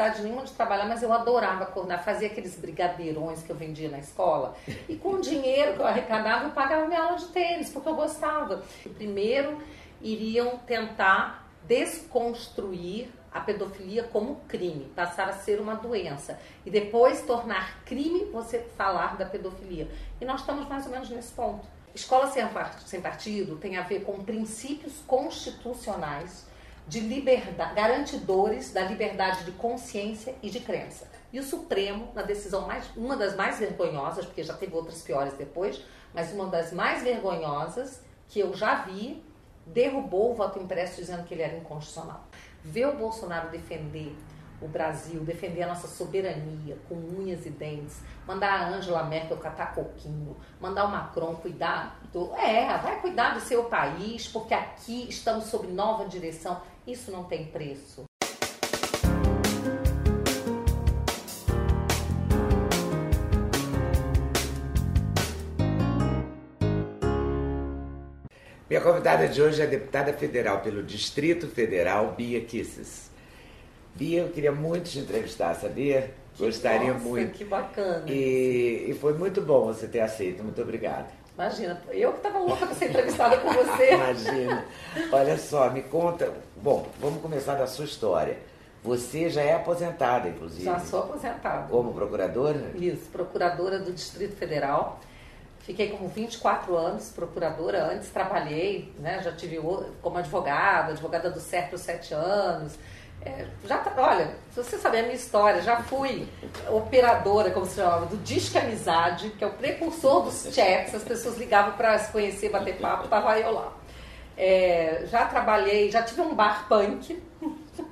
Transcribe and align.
necessidade 0.00 0.22
nenhuma 0.22 0.44
de 0.44 0.52
trabalhar, 0.52 0.86
mas 0.86 1.02
eu 1.02 1.12
adorava 1.12 1.66
coordenar, 1.66 2.02
fazia 2.02 2.28
aqueles 2.28 2.56
brigadeirões 2.56 3.42
que 3.42 3.50
eu 3.50 3.56
vendia 3.56 3.90
na 3.90 3.98
escola. 3.98 4.56
E 4.88 4.96
com 4.96 5.14
o 5.14 5.20
dinheiro 5.20 5.74
que 5.74 5.80
eu 5.80 5.86
arrecadava, 5.86 6.44
eu 6.44 6.50
pagava 6.50 6.86
minha 6.86 7.02
aula 7.02 7.18
de 7.18 7.26
tênis, 7.26 7.70
porque 7.70 7.88
eu 7.88 7.94
gostava. 7.94 8.62
Primeiro, 8.94 9.58
iriam 10.00 10.56
tentar 10.58 11.46
desconstruir 11.64 13.10
a 13.32 13.40
pedofilia 13.40 14.02
como 14.04 14.40
crime, 14.48 14.90
passar 14.96 15.28
a 15.28 15.32
ser 15.32 15.60
uma 15.60 15.74
doença. 15.74 16.40
E 16.64 16.70
depois 16.70 17.22
tornar 17.22 17.84
crime 17.84 18.24
você 18.32 18.58
falar 18.76 19.16
da 19.16 19.26
pedofilia. 19.26 19.88
E 20.20 20.24
nós 20.24 20.40
estamos 20.40 20.66
mais 20.66 20.86
ou 20.86 20.92
menos 20.92 21.10
nesse 21.10 21.32
ponto. 21.32 21.66
Escola 21.94 22.32
sem 22.86 23.00
partido 23.00 23.56
tem 23.56 23.76
a 23.76 23.82
ver 23.82 24.04
com 24.04 24.24
princípios 24.24 25.00
constitucionais 25.06 26.48
de 26.90 26.98
liberdade, 26.98 27.72
garantidores 27.72 28.72
da 28.72 28.82
liberdade 28.82 29.44
de 29.44 29.52
consciência 29.52 30.34
e 30.42 30.50
de 30.50 30.58
crença. 30.58 31.08
E 31.32 31.38
o 31.38 31.42
Supremo, 31.44 32.08
na 32.16 32.22
decisão 32.22 32.66
mais, 32.66 32.84
uma 32.96 33.16
das 33.16 33.36
mais 33.36 33.60
vergonhosas, 33.60 34.26
porque 34.26 34.42
já 34.42 34.54
teve 34.54 34.74
outras 34.74 35.00
piores 35.00 35.32
depois, 35.34 35.80
mas 36.12 36.32
uma 36.32 36.46
das 36.46 36.72
mais 36.72 37.04
vergonhosas 37.04 38.02
que 38.28 38.40
eu 38.40 38.52
já 38.54 38.82
vi, 38.82 39.22
derrubou 39.64 40.32
o 40.32 40.34
voto 40.34 40.58
impresso 40.58 40.96
dizendo 40.96 41.22
que 41.22 41.32
ele 41.32 41.42
era 41.42 41.56
inconstitucional. 41.56 42.24
Ver 42.64 42.88
o 42.88 42.96
Bolsonaro 42.96 43.50
defender 43.50 44.16
o 44.60 44.68
Brasil, 44.68 45.20
defender 45.20 45.62
a 45.62 45.68
nossa 45.68 45.88
soberania 45.88 46.76
com 46.88 46.94
unhas 46.94 47.46
e 47.46 47.50
dentes, 47.50 48.00
mandar 48.26 48.52
a 48.52 48.68
Angela 48.68 49.04
Merkel 49.04 49.36
catar 49.38 49.74
coquinho, 49.74 50.36
mandar 50.60 50.84
o 50.84 50.90
Macron 50.90 51.36
cuidar 51.36 51.98
do. 52.12 52.34
É, 52.34 52.76
vai 52.78 53.00
cuidar 53.00 53.34
do 53.34 53.40
seu 53.40 53.64
país, 53.64 54.28
porque 54.28 54.52
aqui 54.52 55.08
estamos 55.08 55.44
sob 55.44 55.66
nova 55.68 56.06
direção. 56.06 56.60
Isso 56.90 57.12
não 57.12 57.22
tem 57.22 57.44
preço. 57.44 58.02
Minha 68.68 68.80
convidada 68.80 69.28
de 69.28 69.40
hoje 69.40 69.60
é 69.60 69.64
a 69.64 69.68
deputada 69.68 70.12
federal 70.12 70.62
pelo 70.62 70.82
Distrito 70.82 71.46
Federal, 71.46 72.12
Bia 72.16 72.40
Kisses. 72.40 73.08
Bia, 73.94 74.22
eu 74.22 74.30
queria 74.30 74.50
muito 74.50 74.90
te 74.90 74.98
entrevistar, 74.98 75.54
sabia? 75.54 76.12
Gostaria 76.36 76.92
Nossa, 76.92 77.04
muito. 77.04 77.38
Que 77.38 77.44
bacana. 77.44 78.10
E, 78.10 78.86
e 78.88 78.94
foi 78.94 79.12
muito 79.12 79.40
bom 79.40 79.66
você 79.66 79.86
ter 79.86 80.00
aceito. 80.00 80.42
Muito 80.42 80.60
obrigada. 80.60 81.19
Imagina, 81.40 81.80
eu 81.88 82.12
que 82.12 82.18
estava 82.18 82.38
louca 82.38 82.66
para 82.66 82.74
ser 82.74 82.90
entrevistada 82.90 83.38
com 83.38 83.50
você. 83.50 83.94
Imagina. 83.96 84.62
Olha 85.10 85.38
só, 85.38 85.70
me 85.70 85.82
conta. 85.82 86.30
Bom, 86.56 86.86
vamos 86.98 87.22
começar 87.22 87.54
da 87.54 87.66
sua 87.66 87.86
história. 87.86 88.36
Você 88.84 89.30
já 89.30 89.40
é 89.40 89.54
aposentada, 89.54 90.28
inclusive. 90.28 90.64
Já 90.64 90.78
sou 90.78 91.00
aposentada. 91.00 91.66
Como 91.68 91.94
procuradora? 91.94 92.72
Isso, 92.74 93.08
procuradora 93.10 93.78
do 93.78 93.90
Distrito 93.90 94.36
Federal. 94.36 95.00
Fiquei 95.60 95.88
como 95.88 96.08
24 96.08 96.76
anos 96.76 97.08
procuradora. 97.08 97.90
Antes 97.90 98.10
trabalhei, 98.10 98.92
né, 98.98 99.22
já 99.22 99.32
tive 99.32 99.58
como 100.02 100.18
advogada, 100.18 100.92
advogada 100.92 101.30
do 101.30 101.40
CERP 101.40 101.70
por 101.70 101.78
7 101.78 102.12
anos. 102.12 102.78
É, 103.22 103.46
já 103.66 103.78
tá, 103.78 103.92
olha, 103.98 104.34
se 104.50 104.62
você 104.62 104.78
saber 104.78 105.00
a 105.00 105.02
minha 105.02 105.14
história, 105.14 105.60
já 105.60 105.82
fui 105.82 106.26
operadora, 106.70 107.50
como 107.50 107.66
se 107.66 107.76
chamava, 107.76 108.06
do 108.06 108.16
Disque 108.18 108.56
Amizade, 108.56 109.30
que 109.30 109.44
é 109.44 109.46
o 109.46 109.52
precursor 109.52 110.22
dos 110.22 110.48
chats, 110.54 110.94
as 110.94 111.04
pessoas 111.04 111.36
ligavam 111.36 111.74
para 111.74 111.98
se 111.98 112.10
conhecer, 112.10 112.48
bater 112.48 112.78
papo, 112.78 113.08
tava 113.08 113.38
eu 113.38 113.52
lá. 113.52 113.72
É, 114.38 115.04
já 115.10 115.26
trabalhei, 115.26 115.90
já 115.90 116.02
tive 116.02 116.22
um 116.22 116.34
bar 116.34 116.66
punk. 116.66 117.22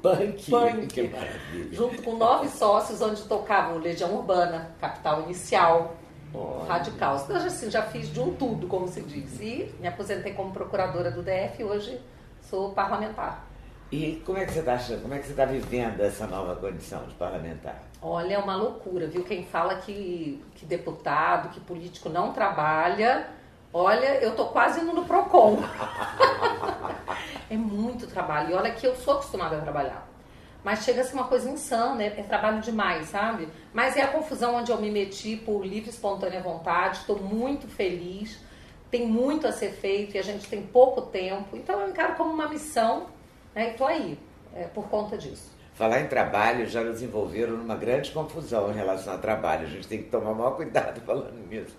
Punk, 0.01 0.45
punk 0.51 0.87
que 0.87 1.03
maravilha. 1.09 1.75
junto 1.77 2.03
com 2.03 2.17
nove 2.17 2.49
sócios, 2.49 3.03
onde 3.03 3.23
tocavam 3.25 3.77
Legião 3.77 4.15
Urbana, 4.15 4.71
Capital 4.81 5.25
Inicial, 5.25 5.95
Olha. 6.35 6.65
Radical. 6.69 7.17
Então, 7.25 7.37
assim, 7.37 7.71
já 7.71 7.83
fiz 7.83 8.13
de 8.13 8.21
um 8.21 8.35
tudo, 8.35 8.67
como 8.67 8.89
se 8.89 9.03
diz. 9.03 9.41
E 9.41 9.75
me 9.79 9.89
aposentei 9.89 10.33
como 10.33 10.53
procuradora 10.53 11.11
do 11.11 11.23
DF 11.23 11.61
e 11.61 11.65
hoje 11.65 12.01
sou 12.43 12.73
parlamentar. 12.73 13.48
E 13.91 14.23
como 14.27 14.37
é 14.37 14.45
que 14.45 14.53
você 14.53 14.59
está 14.59 14.75
achando? 14.75 15.01
Como 15.01 15.15
é 15.15 15.19
que 15.19 15.25
você 15.25 15.31
está 15.31 15.47
vivendo 15.47 16.01
essa 16.01 16.27
nova 16.27 16.55
condição 16.57 17.05
de 17.05 17.15
parlamentar? 17.15 17.83
Olha, 18.03 18.35
é 18.35 18.39
uma 18.39 18.55
loucura, 18.55 19.07
viu? 19.07 19.25
Quem 19.25 19.47
fala 19.47 19.77
que, 19.77 20.45
que 20.55 20.67
deputado, 20.67 21.49
que 21.49 21.61
político 21.61 22.11
não 22.11 22.35
trabalha, 22.35 23.27
olha, 23.73 24.23
eu 24.23 24.37
tô 24.37 24.49
quase 24.49 24.83
indo 24.83 24.93
no 24.93 25.07
PROCON. 25.07 25.63
é 27.49 27.57
muito 27.57 28.07
trabalho. 28.07 28.51
E 28.51 28.55
olha 28.55 28.71
que 28.73 28.87
eu 28.87 28.95
sou 28.95 29.15
acostumada 29.15 29.57
a 29.57 29.61
trabalhar. 29.63 30.07
Mas 30.63 30.85
chega 30.85 31.01
a 31.01 31.05
ser 31.05 31.15
uma 31.15 31.25
coisa 31.25 31.49
insana, 31.49 32.03
é, 32.03 32.09
é 32.09 32.23
trabalho 32.23 32.61
demais, 32.61 33.09
sabe? 33.09 33.49
Mas 33.73 33.97
é 33.97 34.03
a 34.03 34.09
confusão 34.09 34.57
onde 34.57 34.71
eu 34.71 34.79
me 34.79 34.91
meti 34.91 35.35
por 35.35 35.65
livre 35.65 35.89
e 35.89 35.93
espontânea 35.93 36.43
vontade, 36.43 36.99
estou 36.99 37.19
muito 37.19 37.67
feliz, 37.67 38.39
tem 38.91 39.07
muito 39.07 39.47
a 39.47 39.53
ser 39.53 39.71
feito 39.71 40.17
e 40.17 40.19
a 40.19 40.23
gente 40.23 40.47
tem 40.47 40.63
pouco 40.63 41.03
tempo. 41.03 41.57
Então 41.57 41.81
eu 41.81 41.89
encaro 41.89 42.17
como 42.17 42.31
uma 42.31 42.49
missão 42.49 43.07
né? 43.59 43.69
e 43.69 43.71
estou 43.73 43.87
aí, 43.87 44.19
é, 44.55 44.65
por 44.65 44.89
conta 44.89 45.19
disso. 45.19 45.57
Falar 45.75 46.01
em 46.01 46.07
trabalho 46.07 46.67
já 46.67 46.83
nos 46.83 47.03
envolveram 47.03 47.57
numa 47.57 47.77
grande 47.77 48.11
confusão 48.11 48.71
em 48.71 48.75
relação 48.75 49.13
ao 49.13 49.19
trabalho. 49.21 49.67
A 49.67 49.71
gente 49.71 49.87
tem 49.87 50.03
que 50.03 50.09
tomar 50.09 50.35
maior 50.35 50.57
cuidado 50.57 51.01
falando 51.07 51.39
nisso. 51.49 51.77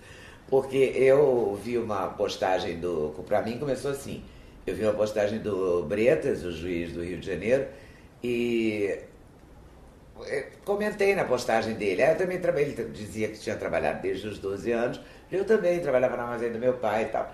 Porque 0.48 0.94
eu 0.96 1.60
vi 1.62 1.78
uma 1.78 2.08
postagem 2.08 2.80
do. 2.80 3.14
Para 3.28 3.42
mim 3.42 3.58
começou 3.58 3.92
assim. 3.92 4.24
Eu 4.66 4.76
vi 4.76 4.84
uma 4.84 4.94
postagem 4.94 5.40
do 5.40 5.84
Bretas, 5.84 6.44
o 6.44 6.52
juiz 6.52 6.94
do 6.94 7.04
Rio 7.04 7.20
de 7.20 7.26
Janeiro, 7.26 7.68
e 8.24 9.00
comentei 10.64 11.16
na 11.16 11.24
postagem 11.24 11.74
dele. 11.74 12.04
Eu 12.04 12.18
também 12.18 12.40
trabalhei, 12.40 12.76
ele 12.78 12.90
dizia 12.90 13.28
que 13.30 13.40
tinha 13.40 13.56
trabalhado 13.56 14.02
desde 14.02 14.28
os 14.28 14.40
12 14.40 14.72
anos. 14.72 15.02
Eu 15.32 15.46
também 15.46 15.80
trabalhava 15.80 16.18
na 16.18 16.24
armazém 16.24 16.52
do 16.52 16.60
meu 16.60 16.74
pai 16.74 17.04
e 17.04 17.06
tal. 17.08 17.32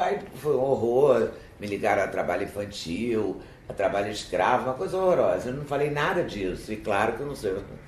Aí 0.00 0.18
foi 0.34 0.56
um 0.56 0.60
horror, 0.60 1.30
me 1.60 1.66
ligaram 1.66 2.02
a 2.02 2.08
trabalho 2.08 2.44
infantil, 2.44 3.40
a 3.72 3.74
trabalho 3.74 4.10
escravo, 4.10 4.64
uma 4.64 4.74
coisa 4.74 4.96
horrorosa. 4.96 5.48
Eu 5.48 5.54
não 5.54 5.64
falei 5.64 5.90
nada 5.90 6.22
disso, 6.22 6.72
e 6.72 6.76
claro 6.76 7.14
que 7.14 7.20
eu 7.20 7.26
não 7.26 7.34
sou. 7.34 7.58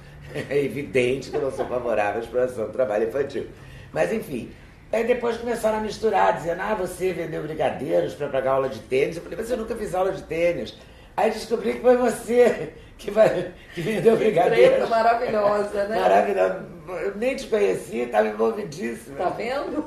É 0.50 0.58
evidente 0.58 1.30
que 1.30 1.36
eu 1.36 1.42
não 1.42 1.52
sou 1.52 1.66
favorável 1.66 2.20
à 2.20 2.24
exploração 2.24 2.66
do 2.66 2.72
trabalho 2.72 3.06
infantil. 3.06 3.46
Mas 3.92 4.10
enfim, 4.10 4.50
aí 4.90 5.04
depois 5.04 5.36
começaram 5.36 5.78
a 5.78 5.80
misturar, 5.80 6.36
dizendo, 6.38 6.60
ah, 6.60 6.74
você 6.74 7.12
vendeu 7.12 7.42
brigadeiros 7.42 8.14
para 8.14 8.28
pagar 8.28 8.52
aula 8.52 8.68
de 8.68 8.80
tênis. 8.80 9.16
Eu 9.16 9.22
falei, 9.22 9.38
mas 9.38 9.50
eu 9.50 9.58
nunca 9.58 9.76
fiz 9.76 9.94
aula 9.94 10.10
de 10.10 10.22
tênis. 10.22 10.76
Aí 11.16 11.30
descobri 11.30 11.74
que 11.74 11.80
foi 11.80 11.96
você 11.96 12.72
que, 12.98 13.10
vai, 13.10 13.52
que 13.74 13.82
vendeu 13.82 14.16
brigadeiros. 14.16 14.76
Preta 14.76 14.86
maravilhosa, 14.88 15.84
né? 15.84 16.00
Maravilhosa. 16.00 16.66
Eu 17.02 17.14
nem 17.16 17.36
te 17.36 17.46
conheci, 17.46 17.98
estava 17.98 18.26
envolvidíssima. 18.26 19.16
Tá 19.16 19.28
vendo? 19.28 19.84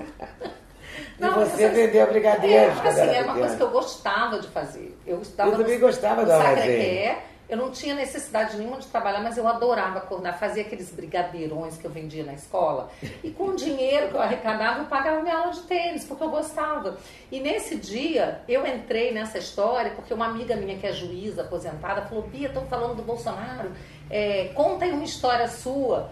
E 1.18 1.22
não, 1.22 1.34
você 1.34 1.64
essa... 1.64 1.74
vendeu 1.74 2.08
brigadeiros. 2.08 2.78
É, 2.78 2.88
assim, 2.88 3.02
era 3.02 3.26
uma 3.26 3.36
coisa 3.36 3.56
que 3.56 3.64
eu 3.64 3.70
gostava 3.72 4.40
de 4.40 4.48
fazer. 4.50 4.98
Eu, 5.06 5.22
estava 5.22 5.52
eu 5.52 5.58
também 5.58 5.76
no, 5.76 5.86
gostava 5.86 6.22
no 6.22 6.28
da 6.28 6.38
Sacré 6.38 7.24
Eu 7.50 7.58
não 7.58 7.72
tinha 7.72 7.96
necessidade 7.96 8.56
nenhuma 8.56 8.78
de 8.78 8.88
trabalhar, 8.88 9.22
mas 9.22 9.36
eu 9.36 9.48
adorava 9.48 10.02
coordenar, 10.02 10.38
fazia 10.38 10.62
aqueles 10.62 10.92
brigadeirões 10.92 11.78
que 11.78 11.86
eu 11.86 11.92
vendia 11.92 12.24
na 12.24 12.34
escola. 12.34 12.92
E 13.24 13.32
com 13.32 13.46
o 13.46 13.56
dinheiro 13.56 14.10
que 14.10 14.16
eu 14.16 14.22
arrecadava, 14.22 14.80
eu 14.80 14.86
pagava 14.86 15.22
minha 15.22 15.38
aula 15.38 15.52
de 15.52 15.62
tênis, 15.62 16.06
porque 16.06 16.24
eu 16.24 16.30
gostava. 16.30 16.98
E 17.32 17.40
nesse 17.40 17.78
dia, 17.78 18.42
eu 18.48 18.66
entrei 18.68 19.12
nessa 19.12 19.40
história, 19.40 19.92
porque 19.92 20.14
uma 20.14 20.28
amiga 20.28 20.56
minha 20.56 20.78
que 20.78 20.86
é 20.86 20.92
juíza, 20.92 21.42
aposentada, 21.42 22.04
falou: 22.04 22.24
Bia, 22.24 22.48
estão 22.48 22.68
falando 22.68 22.98
do 22.98 23.02
Bolsonaro, 23.02 23.72
é, 24.10 24.52
conta 24.54 24.86
aí 24.86 24.92
uma 24.92 25.04
história 25.04 25.48
sua 25.48 26.12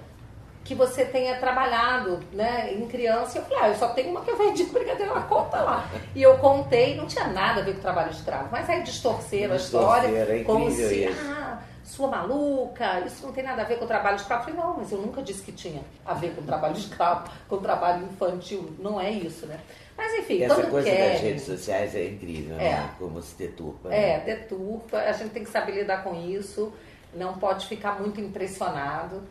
que 0.66 0.74
você 0.74 1.06
tenha 1.06 1.38
trabalhado 1.38 2.20
né, 2.34 2.74
em 2.74 2.88
criança. 2.88 3.38
E 3.38 3.42
eu 3.42 3.46
falei, 3.46 3.60
ah, 3.64 3.70
eu 3.70 3.76
só 3.76 3.90
tenho 3.90 4.10
uma 4.10 4.22
que 4.22 4.32
eu 4.32 4.38
vendi 4.38 4.64
brigadeiro, 4.66 5.12
ela 5.12 5.22
conta 5.22 5.62
lá. 5.62 5.88
E 6.16 6.22
eu 6.24 6.38
contei, 6.40 6.96
não 6.96 7.06
tinha 7.06 7.28
nada 7.28 7.62
a 7.62 7.64
ver 7.64 7.76
com 7.76 7.82
trabalho 7.82 8.10
escravo, 8.12 8.50
mas 8.52 8.68
aí 8.68 8.82
distorceram 8.82 9.54
a 9.54 9.58
história 9.58 10.08
é 10.08 10.44
como 10.44 10.70
se, 10.72 11.06
isso. 11.06 11.22
ah, 11.32 11.60
sua 11.84 12.08
maluca, 12.08 13.02
isso 13.02 13.24
não 13.28 13.32
tem 13.32 13.44
nada 13.44 13.62
a 13.62 13.66
ver 13.66 13.78
com 13.78 13.86
trabalho 13.86 14.16
escravo. 14.16 14.42
Eu 14.50 14.56
falei, 14.56 14.60
não, 14.68 14.78
mas 14.78 14.92
eu 14.92 14.98
nunca 14.98 15.22
disse 15.22 15.44
que 15.44 15.52
tinha 15.52 15.84
a 16.04 16.16
ver 16.16 16.36
com 16.36 16.42
trabalho 16.42 16.76
escravo, 16.76 17.30
com 17.48 17.58
trabalho 17.58 18.04
infantil. 18.04 18.74
Não 18.80 19.00
é 19.00 19.12
isso, 19.12 19.46
né? 19.46 19.60
Mas 19.96 20.14
enfim, 20.16 20.42
Essa 20.42 20.56
todo 20.56 20.72
coisa 20.72 20.90
quer. 20.90 21.12
das 21.14 21.22
redes 21.22 21.44
sociais 21.44 21.96
é 21.96 22.06
incrível, 22.08 22.56
É. 22.60 22.72
né? 22.72 22.90
Como 22.98 23.22
se 23.22 23.36
deturpa. 23.38 23.94
É, 23.94 24.18
né? 24.18 24.20
deturpa, 24.26 24.98
a 24.98 25.12
gente 25.12 25.30
tem 25.30 25.44
que 25.44 25.50
saber 25.52 25.74
lidar 25.74 26.04
com 26.04 26.16
isso, 26.16 26.74
não 27.14 27.36
pode 27.36 27.68
ficar 27.68 28.02
muito 28.02 28.20
impressionado. 28.20 29.22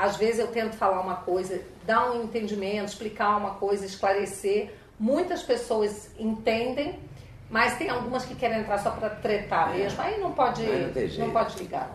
Às 0.00 0.16
vezes 0.16 0.40
eu 0.40 0.46
tento 0.46 0.76
falar 0.76 1.02
uma 1.02 1.16
coisa, 1.16 1.60
dar 1.84 2.10
um 2.10 2.24
entendimento, 2.24 2.88
explicar 2.88 3.36
uma 3.36 3.56
coisa, 3.56 3.84
esclarecer. 3.84 4.70
Muitas 4.98 5.42
pessoas 5.42 6.10
entendem, 6.18 6.98
mas 7.50 7.76
tem 7.76 7.90
algumas 7.90 8.24
que 8.24 8.34
querem 8.34 8.60
entrar 8.60 8.78
só 8.78 8.92
para 8.92 9.10
tretar 9.10 9.74
é. 9.74 9.80
mesmo. 9.80 10.00
Aí 10.00 10.18
não 10.18 10.32
pode, 10.32 10.62
não, 10.62 11.26
não, 11.26 11.30
pode 11.30 11.58
ligar. 11.58 11.94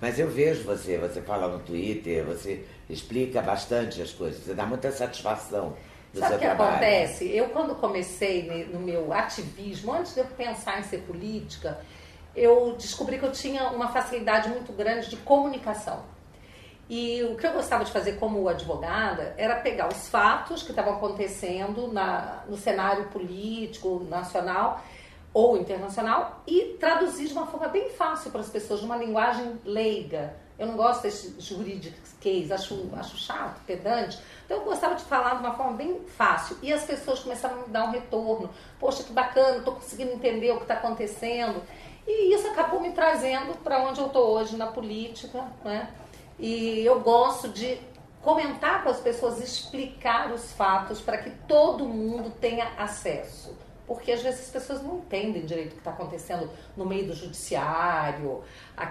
Mas 0.00 0.18
eu 0.18 0.28
vejo 0.28 0.64
você, 0.64 0.98
você 0.98 1.22
fala 1.22 1.46
no 1.46 1.60
Twitter, 1.60 2.24
você 2.24 2.66
explica 2.90 3.40
bastante 3.40 4.02
as 4.02 4.10
coisas, 4.10 4.42
você 4.42 4.52
dá 4.52 4.66
muita 4.66 4.90
satisfação. 4.90 5.76
Sabe 6.12 6.34
o 6.34 6.38
que 6.38 6.44
trabalho. 6.44 6.70
acontece? 6.70 7.30
Eu, 7.30 7.50
quando 7.50 7.76
comecei 7.76 8.68
no 8.72 8.80
meu 8.80 9.12
ativismo, 9.12 9.92
antes 9.92 10.12
de 10.12 10.20
eu 10.20 10.26
pensar 10.26 10.80
em 10.80 10.82
ser 10.82 11.02
política, 11.02 11.78
eu 12.34 12.74
descobri 12.76 13.16
que 13.16 13.24
eu 13.24 13.32
tinha 13.32 13.68
uma 13.68 13.92
facilidade 13.92 14.48
muito 14.48 14.72
grande 14.72 15.08
de 15.08 15.16
comunicação. 15.18 16.13
E 16.88 17.22
o 17.24 17.36
que 17.36 17.46
eu 17.46 17.52
gostava 17.52 17.84
de 17.84 17.90
fazer 17.90 18.18
como 18.18 18.46
advogada 18.46 19.34
era 19.38 19.56
pegar 19.56 19.88
os 19.88 20.08
fatos 20.08 20.62
que 20.62 20.70
estavam 20.70 20.94
acontecendo 20.94 21.90
na, 21.90 22.42
no 22.46 22.56
cenário 22.56 23.06
político 23.06 24.06
nacional 24.10 24.82
ou 25.32 25.56
internacional 25.56 26.42
e 26.46 26.76
traduzir 26.78 27.26
de 27.26 27.32
uma 27.32 27.46
forma 27.46 27.68
bem 27.68 27.90
fácil 27.90 28.30
para 28.30 28.40
as 28.40 28.50
pessoas, 28.50 28.80
de 28.80 28.86
uma 28.86 28.96
linguagem 28.96 29.58
leiga. 29.64 30.34
Eu 30.56 30.68
não 30.68 30.76
gosto 30.76 31.02
desse 31.02 31.34
juridiquês, 31.40 32.52
acho, 32.52 32.88
acho 32.96 33.16
chato, 33.16 33.60
pedante. 33.66 34.18
Então 34.44 34.58
eu 34.58 34.64
gostava 34.64 34.94
de 34.94 35.02
falar 35.02 35.34
de 35.34 35.40
uma 35.40 35.54
forma 35.54 35.72
bem 35.72 36.00
fácil. 36.16 36.56
E 36.62 36.72
as 36.72 36.84
pessoas 36.84 37.18
começaram 37.18 37.56
a 37.56 37.58
me 37.62 37.68
dar 37.68 37.88
um 37.88 37.90
retorno. 37.90 38.48
Poxa, 38.78 39.02
que 39.02 39.12
bacana, 39.12 39.56
estou 39.56 39.74
conseguindo 39.74 40.12
entender 40.12 40.52
o 40.52 40.58
que 40.58 40.62
está 40.62 40.74
acontecendo. 40.74 41.60
E 42.06 42.32
isso 42.32 42.46
acabou 42.46 42.80
me 42.80 42.92
trazendo 42.92 43.56
para 43.64 43.82
onde 43.82 44.00
eu 44.00 44.06
estou 44.06 44.28
hoje 44.28 44.56
na 44.56 44.68
política, 44.68 45.42
né? 45.64 45.88
E 46.38 46.84
eu 46.84 47.00
gosto 47.00 47.48
de 47.48 47.78
comentar 48.22 48.82
com 48.82 48.88
as 48.88 49.00
pessoas, 49.00 49.40
explicar 49.40 50.32
os 50.32 50.52
fatos 50.52 51.00
para 51.00 51.18
que 51.18 51.30
todo 51.46 51.84
mundo 51.84 52.30
tenha 52.40 52.66
acesso. 52.78 53.54
Porque 53.86 54.12
às 54.12 54.22
vezes 54.22 54.40
as 54.40 54.50
pessoas 54.50 54.82
não 54.82 54.96
entendem 54.96 55.44
direito 55.44 55.72
o 55.72 55.74
que 55.74 55.78
está 55.78 55.90
acontecendo 55.90 56.48
no 56.74 56.86
meio 56.86 57.06
do 57.06 57.14
judiciário, 57.14 58.42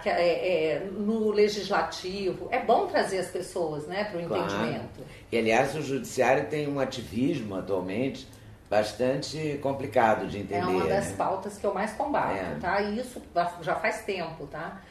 é, 0.06 0.76
é, 0.76 0.80
no 0.92 1.32
legislativo. 1.32 2.48
É 2.52 2.60
bom 2.60 2.86
trazer 2.86 3.18
as 3.18 3.28
pessoas 3.28 3.88
né, 3.88 4.04
para 4.04 4.20
o 4.20 4.28
claro. 4.28 4.44
entendimento. 4.44 5.02
E 5.32 5.38
aliás, 5.38 5.76
o 5.76 5.82
judiciário 5.82 6.48
tem 6.48 6.68
um 6.68 6.80
ativismo 6.80 7.56
atualmente 7.56 8.28
bastante 8.70 9.60
complicado 9.62 10.28
de 10.28 10.40
entender. 10.40 10.62
É 10.62 10.66
uma 10.66 10.86
das 10.88 11.10
né? 11.10 11.16
pautas 11.16 11.58
que 11.58 11.66
eu 11.66 11.74
mais 11.74 11.94
combato, 11.94 12.34
é. 12.34 12.58
tá? 12.60 12.82
E 12.82 13.00
isso 13.00 13.22
já 13.62 13.76
faz 13.76 14.04
tempo, 14.04 14.46
tá? 14.48 14.82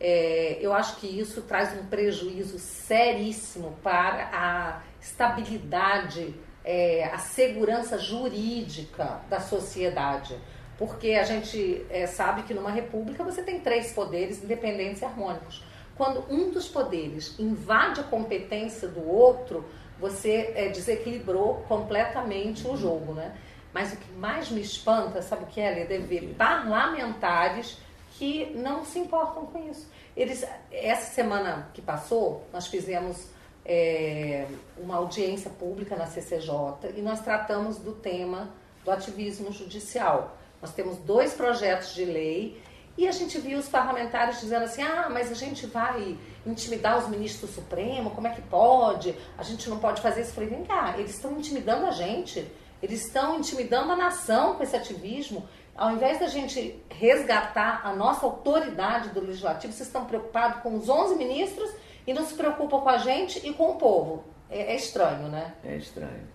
É, 0.00 0.58
eu 0.60 0.72
acho 0.72 0.96
que 0.96 1.06
isso 1.06 1.42
traz 1.42 1.76
um 1.76 1.86
prejuízo 1.86 2.58
seríssimo 2.58 3.76
para 3.82 4.30
a 4.32 4.82
estabilidade, 5.00 6.34
é, 6.64 7.04
a 7.12 7.18
segurança 7.18 7.98
jurídica 7.98 9.20
da 9.28 9.40
sociedade. 9.40 10.36
Porque 10.76 11.12
a 11.12 11.24
gente 11.24 11.84
é, 11.90 12.06
sabe 12.06 12.44
que 12.44 12.54
numa 12.54 12.70
república 12.70 13.24
você 13.24 13.42
tem 13.42 13.58
três 13.58 13.92
poderes 13.92 14.42
independentes 14.42 15.02
e 15.02 15.04
harmônicos. 15.04 15.64
Quando 15.96 16.24
um 16.30 16.52
dos 16.52 16.68
poderes 16.68 17.36
invade 17.40 18.00
a 18.00 18.04
competência 18.04 18.86
do 18.86 19.04
outro, 19.04 19.64
você 19.98 20.52
é, 20.54 20.68
desequilibrou 20.68 21.64
completamente 21.66 22.68
o 22.68 22.76
jogo, 22.76 23.14
né? 23.14 23.34
Mas 23.74 23.92
o 23.92 23.96
que 23.96 24.12
mais 24.12 24.48
me 24.48 24.60
espanta, 24.60 25.20
sabe 25.20 25.42
o 25.42 25.46
que 25.46 25.60
é, 25.60 25.70
Leda? 25.70 25.94
É 25.94 25.98
ver 25.98 26.34
parlamentares 26.38 27.78
que 28.18 28.50
não 28.56 28.84
se 28.84 28.98
importam 28.98 29.46
com 29.46 29.70
isso. 29.70 29.88
Eles, 30.16 30.44
essa 30.72 31.14
semana 31.14 31.70
que 31.72 31.80
passou, 31.80 32.44
nós 32.52 32.66
fizemos 32.66 33.28
é, 33.64 34.44
uma 34.76 34.96
audiência 34.96 35.48
pública 35.50 35.94
na 35.94 36.06
CCJ 36.06 36.96
e 36.96 37.00
nós 37.00 37.20
tratamos 37.20 37.78
do 37.78 37.92
tema 37.92 38.50
do 38.84 38.90
ativismo 38.90 39.52
judicial. 39.52 40.36
Nós 40.60 40.72
temos 40.72 40.98
dois 40.98 41.32
projetos 41.32 41.94
de 41.94 42.04
lei 42.04 42.60
e 42.96 43.06
a 43.06 43.12
gente 43.12 43.38
viu 43.38 43.60
os 43.60 43.68
parlamentares 43.68 44.40
dizendo 44.40 44.64
assim: 44.64 44.82
ah, 44.82 45.08
mas 45.08 45.30
a 45.30 45.34
gente 45.34 45.66
vai 45.66 46.18
intimidar 46.44 46.98
os 46.98 47.08
ministros 47.08 47.48
do 47.48 47.54
Supremo, 47.54 48.10
como 48.10 48.26
é 48.26 48.30
que 48.30 48.42
pode? 48.42 49.14
A 49.38 49.44
gente 49.44 49.70
não 49.70 49.78
pode 49.78 50.02
fazer 50.02 50.22
isso. 50.22 50.30
Eu 50.30 50.34
falei: 50.34 50.48
vem 50.48 50.64
cá, 50.64 50.96
eles 50.98 51.14
estão 51.14 51.38
intimidando 51.38 51.86
a 51.86 51.92
gente, 51.92 52.44
eles 52.82 53.06
estão 53.06 53.38
intimidando 53.38 53.92
a 53.92 53.96
nação 53.96 54.56
com 54.56 54.64
esse 54.64 54.74
ativismo. 54.74 55.48
Ao 55.78 55.92
invés 55.92 56.18
da 56.18 56.26
gente 56.26 56.82
resgatar 56.90 57.82
a 57.84 57.94
nossa 57.94 58.26
autoridade 58.26 59.10
do 59.10 59.20
legislativo, 59.20 59.72
vocês 59.72 59.86
estão 59.86 60.04
preocupados 60.04 60.60
com 60.60 60.74
os 60.74 60.88
11 60.88 61.14
ministros 61.14 61.70
e 62.04 62.12
não 62.12 62.26
se 62.26 62.34
preocupam 62.34 62.80
com 62.80 62.88
a 62.88 62.98
gente 62.98 63.46
e 63.48 63.54
com 63.54 63.70
o 63.70 63.74
povo. 63.76 64.24
É, 64.50 64.72
é 64.72 64.76
estranho, 64.76 65.28
né? 65.28 65.54
É 65.64 65.76
estranho. 65.76 66.26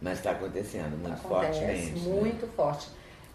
Mas 0.00 0.16
está 0.16 0.30
acontecendo 0.30 0.96
muito 0.96 1.12
Acontece, 1.12 1.58
fortemente. 1.58 2.00
Né? 2.00 2.20
Muito 2.20 2.46
né? 2.46 2.52
forte. 2.56 2.88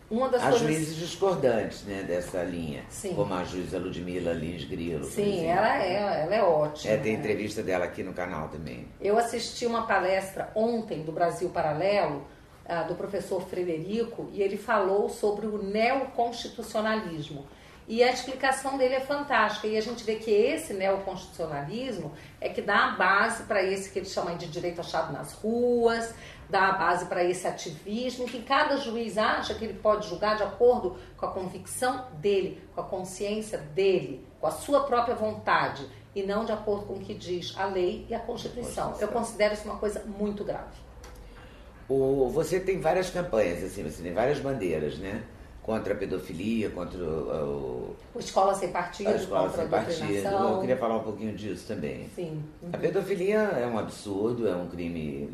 Uma 0.10 0.30
das 0.30 0.42
Há 0.42 0.50
coisas... 0.50 0.68
juízes 0.68 0.96
discordantes 0.96 1.84
né, 1.84 2.02
dessa 2.02 2.42
linha, 2.44 2.84
Sim. 2.90 3.14
como 3.14 3.34
a 3.34 3.44
juíza 3.44 3.78
Ludmila 3.78 4.34
Lins 4.34 4.64
Grilo. 4.64 5.04
Sim, 5.04 5.46
ela 5.46 5.84
é, 5.84 6.24
ela 6.24 6.36
é 6.36 6.44
ótima. 6.44 6.94
É, 6.94 6.98
tem 6.98 7.14
né? 7.14 7.20
entrevista 7.20 7.62
dela 7.62 7.86
aqui 7.86 8.02
no 8.02 8.14
canal 8.14 8.48
também. 8.50 8.88
Eu 9.00 9.18
assisti 9.18 9.68
uma 9.68 9.86
palestra 9.86 10.52
ontem 10.56 11.04
do 11.04 11.12
Brasil 11.12 11.50
Paralelo, 11.50 12.26
ah, 12.68 12.84
do 12.84 12.96
professor 12.96 13.42
Frederico, 13.42 14.30
e 14.34 14.42
ele 14.42 14.58
falou 14.58 15.10
sobre 15.10 15.46
o 15.46 15.62
neoconstitucionalismo. 15.62 17.46
E 17.88 18.04
a 18.04 18.12
explicação 18.12 18.78
dele 18.78 18.96
é 18.96 19.00
fantástica. 19.00 19.68
E 19.68 19.78
a 19.78 19.82
gente 19.82 20.04
vê 20.04 20.16
que 20.16 20.32
esse 20.32 20.74
neoconstitucionalismo 20.74 22.12
é 22.42 22.50
que 22.50 22.62
dá 22.62 22.86
a 22.86 22.92
base 22.92 23.44
para 23.44 23.62
esse 23.62 23.92
que 23.92 24.00
eles 24.00 24.12
chamam 24.12 24.36
de 24.36 24.48
direito 24.48 24.82
achado 24.82 25.14
nas 25.14 25.34
ruas, 25.34 26.14
dá 26.50 26.70
a 26.70 26.72
base 26.72 27.06
para 27.06 27.24
esse 27.24 27.48
ativismo, 27.48 28.26
que 28.26 28.42
cada 28.42 28.78
juiz 28.78 29.18
acha 29.18 29.54
que 29.54 29.66
ele 29.66 29.76
pode 29.76 30.08
julgar 30.08 30.36
de 30.36 30.44
acordo 30.44 30.98
com 31.16 31.26
a 31.26 31.32
convicção 31.32 32.08
dele, 32.14 32.62
com 32.74 32.82
a 32.82 32.84
consciência 32.84 33.60
dele, 33.60 34.26
com 34.42 34.48
a 34.48 34.52
sua 34.52 34.84
própria 34.86 35.16
vontade, 35.16 35.88
e 36.16 36.24
não 36.24 36.46
de 36.46 36.52
acordo 36.52 36.86
com 36.86 36.94
o 36.94 37.00
que 37.00 37.14
diz 37.14 37.54
a 37.58 37.66
lei 37.66 38.06
e 38.10 38.16
a 38.16 38.20
Constituição. 38.20 38.96
Eu 39.00 39.10
considero 39.10 39.54
isso 39.54 39.66
uma 39.66 39.78
coisa 39.78 40.04
muito 40.06 40.44
grave. 40.44 40.85
O, 41.88 42.30
você 42.30 42.60
tem 42.60 42.80
várias 42.80 43.10
campanhas, 43.10 43.64
assim, 43.64 43.84
você 43.84 44.02
tem 44.02 44.14
várias 44.14 44.40
bandeiras, 44.40 44.98
né? 44.98 45.24
Contra 45.62 45.94
a 45.94 45.98
pedofilia, 45.98 46.70
contra 46.70 47.00
o. 47.00 47.96
o 48.14 48.20
escola 48.20 48.54
sem 48.54 48.72
partido, 48.72 49.10
a 49.10 49.16
escola 49.16 49.50
sem 49.52 49.66
a 49.66 49.68
partido. 49.68 50.28
Eu 50.28 50.60
queria 50.60 50.78
falar 50.78 50.98
um 50.98 51.04
pouquinho 51.04 51.36
disso 51.36 51.68
também. 51.68 52.10
Sim. 52.16 52.44
Uhum. 52.62 52.70
A 52.72 52.78
pedofilia 52.78 53.38
é 53.38 53.66
um 53.66 53.78
absurdo, 53.78 54.48
é 54.48 54.56
um 54.56 54.68
crime 54.68 55.30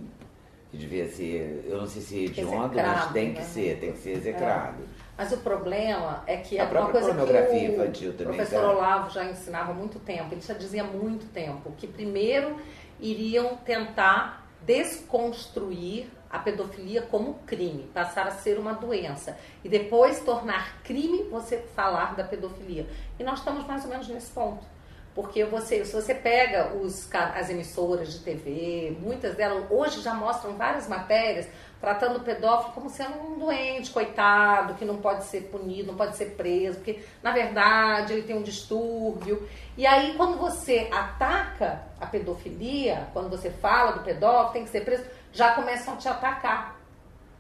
que 0.72 0.78
devia 0.78 1.08
ser, 1.10 1.66
eu 1.68 1.78
não 1.78 1.88
sei 1.88 2.02
se 2.02 2.18
é 2.18 2.24
hediondo, 2.24 2.76
mas 2.76 3.12
tem 3.12 3.34
que 3.34 3.40
né? 3.40 3.46
ser, 3.46 3.80
tem 3.80 3.92
que 3.92 3.98
ser 3.98 4.12
execrado. 4.12 4.84
É. 4.84 5.02
Mas 5.18 5.34
o 5.34 5.38
problema 5.38 6.24
é 6.26 6.38
que 6.38 6.58
a 6.58 6.64
é 6.64 6.68
uma 6.68 6.90
coisa 6.90 7.14
que 7.14 7.22
o 7.22 7.74
infantil 7.74 8.14
também, 8.14 8.38
professor 8.38 8.62
tá? 8.62 8.72
Olavo 8.72 9.10
já 9.14 9.26
ensinava 9.26 9.72
há 9.72 9.76
muito 9.76 10.00
tempo, 10.00 10.34
ele 10.34 10.40
já 10.40 10.54
dizia 10.54 10.84
há 10.84 10.88
muito 10.88 11.30
tempo, 11.34 11.74
que 11.78 11.86
primeiro 11.86 12.56
iriam 13.02 13.58
tentar 13.58 14.48
desconstruir 14.66 16.10
a 16.32 16.40
pedofilia 16.40 17.02
como 17.04 17.36
crime, 17.46 17.90
passar 17.94 18.28
a 18.28 18.32
ser 18.32 18.58
uma 18.58 18.74
doença. 18.74 19.38
E 19.64 19.70
depois 19.70 20.22
tornar 20.22 20.82
crime 20.84 21.24
você 21.24 21.58
falar 21.76 22.16
da 22.16 22.24
pedofilia. 22.24 22.88
E 23.20 23.24
nós 23.24 23.40
estamos 23.40 23.66
mais 23.66 23.84
ou 23.84 23.90
menos 23.90 24.08
nesse 24.08 24.32
ponto. 24.32 24.66
Porque 25.14 25.44
você, 25.44 25.84
se 25.84 25.94
você 25.94 26.16
pega 26.16 26.74
os, 26.74 27.14
as 27.14 27.50
emissoras 27.50 28.14
de 28.14 28.20
TV, 28.20 28.96
muitas 29.02 29.36
delas 29.36 29.66
hoje 29.70 30.02
já 30.02 30.14
mostram 30.14 30.56
várias 30.56 30.88
matérias 30.88 31.50
tratando 31.82 32.18
o 32.18 32.24
pedófilo 32.24 32.74
como 32.74 32.90
sendo 32.90 33.18
um 33.20 33.40
doente, 33.40 33.90
coitado, 33.90 34.76
que 34.76 34.86
não 34.86 34.98
pode 34.98 35.26
ser 35.26 35.42
punido, 35.46 35.88
não 35.88 35.98
pode 35.98 36.16
ser 36.16 36.36
preso, 36.38 36.78
porque 36.78 37.04
na 37.24 37.32
verdade 37.32 38.14
ele 38.14 38.22
tem 38.22 38.38
um 38.38 38.44
distúrbio. 38.44 39.50
E 39.76 39.86
aí 39.86 40.14
quando 40.16 40.38
você 40.38 40.88
ataca 40.92 41.82
a 42.00 42.06
pedofilia, 42.06 43.08
quando 43.14 43.30
você 43.30 43.50
fala 43.50 43.94
do 43.94 44.04
pedófilo, 44.04 44.54
tem 44.54 44.64
que 44.64 44.70
ser 44.70 44.86
preso, 44.86 45.04
já 45.32 45.54
começam 45.54 45.94
a 45.94 45.98
te 45.98 46.08
atacar. 46.08 46.82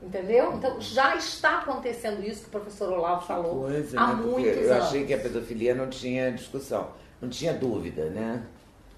Entendeu? 0.02 0.54
Então 0.54 0.82
já 0.82 1.16
está 1.16 1.60
acontecendo 1.60 2.24
isso 2.26 2.42
que 2.42 2.48
o 2.48 2.52
professor 2.52 2.92
Olavo 2.92 3.26
falou 3.26 3.66
Coisa, 3.66 4.00
há 4.00 4.08
né? 4.08 4.14
muitos 4.16 4.46
eu 4.46 4.58
anos. 4.58 4.68
Eu 4.70 4.84
achei 4.84 5.06
que 5.06 5.14
a 5.14 5.20
pedofilia 5.20 5.76
não 5.76 5.90
tinha 5.90 6.32
discussão, 6.32 6.90
não 7.22 7.30
tinha 7.30 7.54
dúvida, 7.54 8.10
né? 8.10 8.44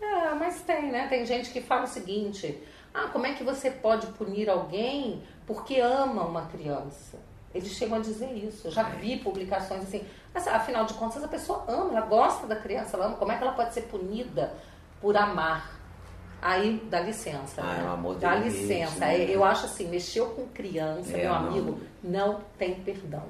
É, 0.02 0.34
mas 0.34 0.62
tem, 0.62 0.92
né? 0.92 1.08
Tem 1.08 1.26
gente 1.26 1.52
que 1.52 1.60
fala 1.60 1.84
o 1.84 1.88
seguinte: 1.88 2.58
ah, 2.94 3.10
como 3.12 3.26
é 3.26 3.34
que 3.34 3.44
você 3.44 3.70
pode 3.70 4.08
punir 4.08 4.50
alguém 4.50 5.22
porque 5.46 5.80
ama 5.82 6.24
uma 6.24 6.46
criança? 6.46 7.18
Eles 7.54 7.74
chegam 7.74 7.98
a 7.98 8.02
dizer 8.02 8.32
isso. 8.34 8.68
Eu 8.68 8.72
já 8.72 8.84
vi 8.84 9.18
publicações 9.18 9.84
assim. 9.84 10.06
Mas 10.34 10.48
afinal 10.48 10.86
de 10.86 10.94
contas, 10.94 11.24
a 11.24 11.28
pessoa 11.28 11.66
ama, 11.68 11.98
ela 11.98 12.06
gosta 12.06 12.48
da 12.48 12.56
criança, 12.56 12.96
ela 12.96 13.08
ama. 13.08 13.18
Como 13.18 13.32
é 13.32 13.38
que 13.38 13.44
ela 13.44 13.54
pode 13.54 13.74
ser 13.74 13.84
punida 13.84 14.54
por 15.02 15.16
amar? 15.18 15.83
Aí 16.44 16.86
dá 16.90 17.00
licença. 17.00 17.62
Ah, 17.62 17.74
né? 17.74 17.80
é 17.80 17.84
um 17.86 17.94
amor 17.94 18.16
Dá 18.18 18.36
licença. 18.36 19.00
Né? 19.00 19.30
Eu 19.30 19.46
acho 19.46 19.66
assim, 19.66 19.88
mexeu 19.88 20.26
com 20.32 20.46
criança, 20.48 21.16
é, 21.16 21.22
meu 21.22 21.34
amigo, 21.34 21.80
não. 22.04 22.34
não 22.34 22.42
tem 22.58 22.76
perdão. 22.76 23.24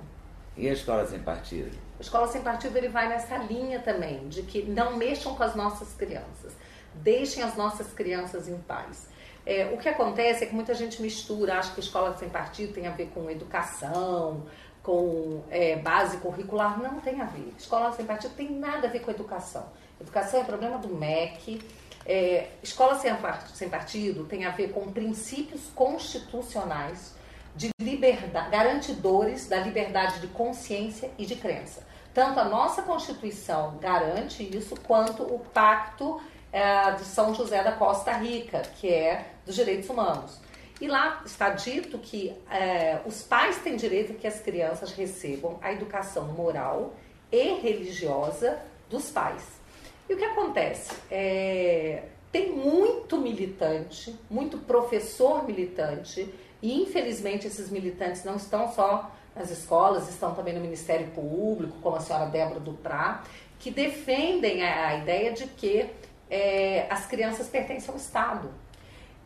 E 0.58 0.68
a 0.68 0.74
escola 0.74 1.06
sem 1.06 1.20
partido? 1.20 1.78
A 2.00 2.02
escola 2.02 2.28
sem 2.28 2.42
partido 2.42 2.76
ele 2.76 2.88
vai 2.88 3.08
nessa 3.08 3.38
linha 3.38 3.80
também, 3.80 4.28
de 4.30 4.42
que 4.42 4.64
não 4.64 4.98
mexam 4.98 5.36
com 5.36 5.44
as 5.44 5.54
nossas 5.54 5.94
crianças. 5.94 6.54
Deixem 6.96 7.44
as 7.44 7.56
nossas 7.56 7.94
crianças 7.94 8.48
em 8.48 8.58
paz. 8.58 9.08
É, 9.46 9.66
o 9.72 9.78
que 9.78 9.88
acontece 9.88 10.44
é 10.44 10.48
que 10.48 10.56
muita 10.56 10.74
gente 10.74 11.00
mistura, 11.00 11.60
acha 11.60 11.72
que 11.72 11.82
escola 11.82 12.18
sem 12.18 12.30
partido 12.30 12.74
tem 12.74 12.88
a 12.88 12.92
ver 12.92 13.12
com 13.14 13.30
educação, 13.30 14.44
com 14.82 15.44
é, 15.52 15.76
base 15.76 16.18
curricular. 16.18 16.82
Não 16.82 17.00
tem 17.00 17.22
a 17.22 17.26
ver. 17.26 17.54
Escola 17.60 17.92
sem 17.92 18.08
partido 18.08 18.34
tem 18.34 18.50
nada 18.52 18.88
a 18.88 18.90
ver 18.90 19.02
com 19.02 19.12
educação. 19.12 19.68
Educação 20.02 20.42
é 20.42 20.44
problema 20.44 20.80
do 20.80 20.90
MEC. 20.90 21.62
É, 22.06 22.50
escola 22.62 23.00
sem, 23.00 23.70
partido 23.70 24.26
tem 24.26 24.46
a 24.46 24.52
ver 24.52 24.72
com 24.72 24.92
princípios 24.92 25.70
constitucionais 25.74 27.16
de 27.56 27.70
liberdade, 27.80 28.50
garantidores 28.50 29.48
da 29.48 29.58
liberdade 29.60 30.20
de 30.20 30.28
consciência 30.28 31.12
e 31.18 31.26
de 31.26 31.36
crença. 31.36 31.86
Tanto 32.14 32.40
a 32.40 32.46
nossa 32.46 32.82
Constituição 32.82 33.78
garante 33.78 34.44
isso, 34.56 34.76
quanto 34.82 35.24
o 35.24 35.40
Pacto 35.40 36.22
é, 36.52 36.92
de 36.92 37.04
São 37.06 37.34
José 37.34 37.64
da 37.64 37.72
Costa 37.72 38.12
Rica, 38.14 38.62
que 38.80 38.88
é 38.88 39.28
dos 39.46 39.56
direitos 39.56 39.90
humanos. 39.90 40.40
E 40.82 40.88
lá 40.88 41.22
está 41.26 41.50
dito 41.50 41.98
que 41.98 42.36
é, 42.50 43.00
os 43.06 43.24
pais 43.24 43.58
têm 43.60 43.76
direito 43.76 44.14
que 44.16 44.28
as 44.28 44.40
crianças 44.40 44.92
recebam 44.92 45.58
a 45.62 45.72
educação 45.72 46.26
moral 46.34 46.94
e 47.32 47.54
religiosa 47.62 48.60
dos 48.90 49.10
pais. 49.10 49.63
E 50.10 50.14
o 50.14 50.18
que 50.18 50.24
acontece? 50.26 50.94
É, 51.10 52.04
tem 52.32 52.52
muito 52.52 53.18
militante, 53.18 54.16
muito 54.30 54.58
professor 54.58 55.46
militante, 55.46 56.34
e 56.62 56.82
infelizmente 56.82 57.48
esses 57.48 57.70
militantes 57.70 58.24
não 58.24 58.36
estão 58.36 58.72
só 58.72 59.12
nas 59.36 59.50
escolas, 59.50 60.10
estão 60.10 60.34
também 60.34 60.54
no 60.54 60.62
Ministério 60.62 61.08
Público, 61.08 61.78
como 61.82 61.96
a 61.96 62.00
senhora 62.00 62.26
Débora 62.28 62.60
Duprá, 62.60 63.24
que 63.60 63.72
defendem 63.72 64.64
a, 64.64 64.90
a 64.90 64.98
ideia 64.98 65.32
de 65.32 65.46
que 65.48 65.90
é, 66.30 66.86
as 66.90 67.06
crianças 67.06 67.48
pertencem 67.48 67.90
ao 67.90 67.98
Estado. 67.98 68.50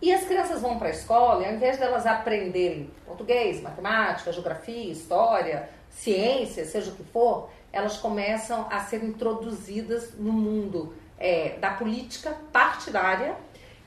E 0.01 0.13
as 0.13 0.25
crianças 0.25 0.61
vão 0.61 0.77
para 0.77 0.89
a 0.89 0.91
escola 0.91 1.41
e 1.41 1.45
ao 1.45 1.53
invés 1.53 1.77
delas 1.77 2.05
aprenderem 2.05 2.91
português, 3.05 3.61
matemática, 3.61 4.31
geografia, 4.31 4.91
história, 4.91 5.69
ciência, 5.89 6.65
seja 6.65 6.91
o 6.91 6.95
que 6.95 7.03
for, 7.03 7.49
elas 7.71 7.97
começam 7.97 8.67
a 8.69 8.79
ser 8.81 9.03
introduzidas 9.03 10.13
no 10.17 10.31
mundo 10.31 10.95
é, 11.19 11.57
da 11.59 11.71
política 11.71 12.35
partidária 12.51 13.35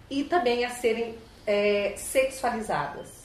e 0.08 0.24
também 0.24 0.64
a 0.64 0.70
serem 0.70 1.16
é, 1.46 1.94
sexualizadas. 1.96 3.20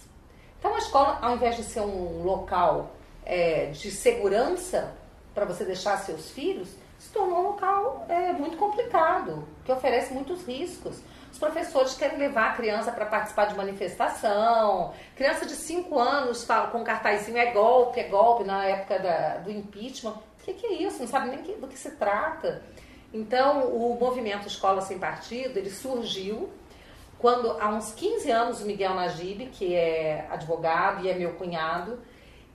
Então 0.59 0.73
a 0.73 0.77
escola, 0.77 1.19
ao 1.21 1.35
invés 1.35 1.55
de 1.55 1.63
ser 1.63 1.81
um 1.81 2.23
local 2.23 2.95
é, 3.25 3.67
de 3.67 3.91
segurança 3.91 4.95
para 5.33 5.45
você 5.45 5.63
deixar 5.63 5.97
seus 5.97 6.31
filhos, 6.31 6.69
se 6.97 7.11
tornou 7.11 7.39
um 7.39 7.43
local 7.49 8.05
é, 8.07 8.31
muito 8.33 8.57
complicado, 8.57 9.47
que 9.63 9.71
oferece 9.71 10.13
muitos 10.13 10.45
riscos. 10.47 10.99
Os 11.31 11.37
professores 11.37 11.95
querem 11.95 12.17
levar 12.17 12.51
a 12.51 12.53
criança 12.53 12.91
para 12.91 13.05
participar 13.05 13.45
de 13.45 13.55
manifestação. 13.55 14.93
Criança 15.15 15.45
de 15.45 15.53
5 15.53 15.99
anos 15.99 16.45
fala 16.45 16.67
com 16.67 16.79
um 16.79 16.83
cartazinho 16.83 17.37
é 17.37 17.51
golpe, 17.51 17.99
é 17.99 18.03
golpe, 18.05 18.45
na 18.45 18.63
época 18.65 18.97
da, 18.99 19.37
do 19.37 19.51
impeachment. 19.51 20.15
Que, 20.45 20.53
que, 20.53 20.67
é 20.67 20.73
isso? 20.83 20.99
Não 20.99 21.07
sabe 21.07 21.29
nem 21.29 21.41
que, 21.41 21.53
do 21.53 21.67
que 21.67 21.77
se 21.77 21.89
trata. 21.91 22.61
Então, 23.11 23.67
o 23.69 23.97
movimento 23.99 24.47
Escola 24.47 24.79
Sem 24.79 24.99
Partido, 24.99 25.57
ele 25.57 25.71
surgiu 25.71 26.51
quando, 27.17 27.49
há 27.59 27.69
uns 27.69 27.91
15 27.93 28.29
anos, 28.29 28.61
o 28.61 28.65
Miguel 28.65 28.93
Najib, 28.93 29.47
que 29.47 29.73
é 29.73 30.27
advogado 30.29 31.03
e 31.03 31.09
é 31.09 31.15
meu 31.15 31.33
cunhado, 31.33 31.97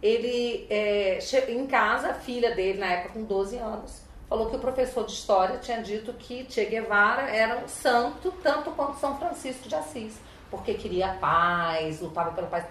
ele, 0.01 0.69
é, 0.71 1.19
em 1.49 1.67
casa, 1.67 2.11
a 2.11 2.15
filha 2.15 2.55
dele, 2.55 2.79
na 2.79 2.87
época 2.87 3.15
com 3.15 3.25
12 3.25 3.57
anos, 3.57 4.03
falou 4.29 4.49
que 4.49 4.55
o 4.55 4.61
professor 4.61 5.05
de 5.05 5.13
história 5.13 5.59
tinha 5.59 5.83
dito 5.83 6.13
que 6.13 6.47
Che 6.49 6.67
Guevara 6.67 7.23
era 7.23 7.59
um 7.59 7.67
santo 7.67 8.33
tanto 8.41 8.71
quanto 8.71 9.01
São 9.01 9.19
Francisco 9.19 9.69
de 9.69 9.75
Assis, 9.75 10.15
porque 10.49 10.75
queria 10.75 11.15
paz, 11.15 12.01
lutava 12.01 12.31
pela 12.31 12.47
paz. 12.47 12.65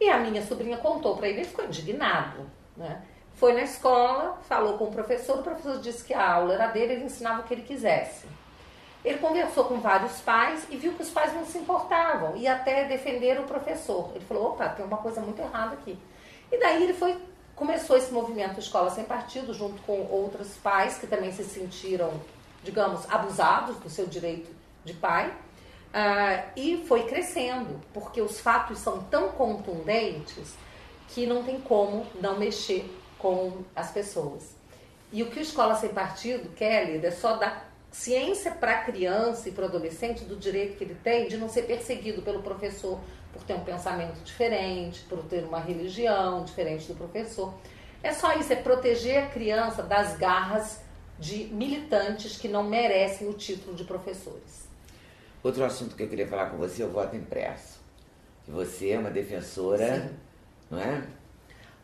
E 0.00 0.10
a 0.10 0.18
minha 0.18 0.44
sobrinha 0.44 0.78
contou 0.78 1.16
para 1.16 1.28
ele, 1.28 1.38
ele 1.38 1.48
ficou 1.48 1.64
indignado, 1.64 2.50
né? 2.76 3.00
Foi 3.40 3.54
na 3.54 3.62
escola, 3.62 4.38
falou 4.46 4.76
com 4.76 4.84
o 4.84 4.92
professor, 4.92 5.38
o 5.38 5.42
professor 5.42 5.80
disse 5.80 6.04
que 6.04 6.12
a 6.12 6.30
aula 6.30 6.52
era 6.52 6.66
dele, 6.66 6.92
ele 6.92 7.04
ensinava 7.06 7.40
o 7.40 7.44
que 7.44 7.54
ele 7.54 7.62
quisesse. 7.62 8.26
Ele 9.02 9.16
conversou 9.16 9.64
com 9.64 9.80
vários 9.80 10.20
pais 10.20 10.66
e 10.68 10.76
viu 10.76 10.92
que 10.92 11.02
os 11.02 11.08
pais 11.08 11.32
não 11.32 11.46
se 11.46 11.56
importavam 11.56 12.36
e 12.36 12.46
até 12.46 12.84
defenderam 12.84 13.44
o 13.44 13.46
professor. 13.46 14.12
Ele 14.14 14.26
falou: 14.26 14.48
opa, 14.50 14.68
tem 14.68 14.84
uma 14.84 14.98
coisa 14.98 15.22
muito 15.22 15.40
errada 15.40 15.72
aqui. 15.72 15.98
E 16.52 16.58
daí 16.58 16.82
ele 16.82 16.92
foi 16.92 17.18
começou 17.56 17.96
esse 17.96 18.12
movimento 18.12 18.60
Escola 18.60 18.90
Sem 18.90 19.04
Partido, 19.04 19.54
junto 19.54 19.80
com 19.84 20.06
outros 20.10 20.58
pais 20.58 20.98
que 20.98 21.06
também 21.06 21.32
se 21.32 21.44
sentiram, 21.44 22.12
digamos, 22.62 23.10
abusados 23.10 23.78
do 23.78 23.88
seu 23.88 24.06
direito 24.06 24.54
de 24.84 24.92
pai. 24.92 25.28
Uh, 25.28 26.50
e 26.56 26.84
foi 26.86 27.04
crescendo, 27.04 27.80
porque 27.94 28.20
os 28.20 28.38
fatos 28.38 28.78
são 28.80 29.02
tão 29.04 29.30
contundentes 29.30 30.54
que 31.08 31.26
não 31.26 31.42
tem 31.42 31.58
como 31.58 32.06
não 32.20 32.38
mexer 32.38 33.00
com 33.20 33.62
as 33.74 33.90
pessoas. 33.90 34.54
E 35.12 35.22
o 35.22 35.30
que 35.30 35.38
o 35.38 35.42
Escola 35.42 35.74
Sem 35.74 35.90
Partido 35.90 36.50
quer, 36.54 36.90
Lida, 36.90 37.08
é 37.08 37.10
só 37.10 37.36
dar 37.36 37.70
ciência 37.90 38.52
para 38.52 38.72
a 38.72 38.84
criança 38.84 39.48
e 39.48 39.52
para 39.52 39.64
o 39.64 39.68
adolescente 39.68 40.24
do 40.24 40.36
direito 40.36 40.76
que 40.76 40.84
ele 40.84 40.96
tem 41.02 41.28
de 41.28 41.36
não 41.36 41.48
ser 41.48 41.62
perseguido 41.62 42.22
pelo 42.22 42.42
professor 42.42 43.00
por 43.32 43.42
ter 43.42 43.54
um 43.54 43.64
pensamento 43.64 44.22
diferente, 44.22 45.00
por 45.08 45.24
ter 45.24 45.44
uma 45.44 45.60
religião 45.60 46.44
diferente 46.44 46.86
do 46.86 46.94
professor. 46.94 47.52
É 48.02 48.12
só 48.12 48.34
isso, 48.34 48.52
é 48.52 48.56
proteger 48.56 49.24
a 49.24 49.26
criança 49.26 49.82
das 49.82 50.16
garras 50.16 50.80
de 51.18 51.44
militantes 51.46 52.36
que 52.36 52.48
não 52.48 52.62
merecem 52.62 53.28
o 53.28 53.34
título 53.34 53.76
de 53.76 53.84
professores. 53.84 54.68
Outro 55.42 55.64
assunto 55.64 55.94
que 55.94 56.02
eu 56.02 56.08
queria 56.08 56.26
falar 56.26 56.50
com 56.50 56.56
você 56.56 56.82
é 56.82 56.86
o 56.86 56.90
voto 56.90 57.14
impresso. 57.16 57.78
Que 58.44 58.50
você 58.50 58.90
é 58.90 58.98
uma 58.98 59.10
defensora, 59.10 60.00
Sim. 60.00 60.16
não 60.70 60.78
é? 60.78 61.02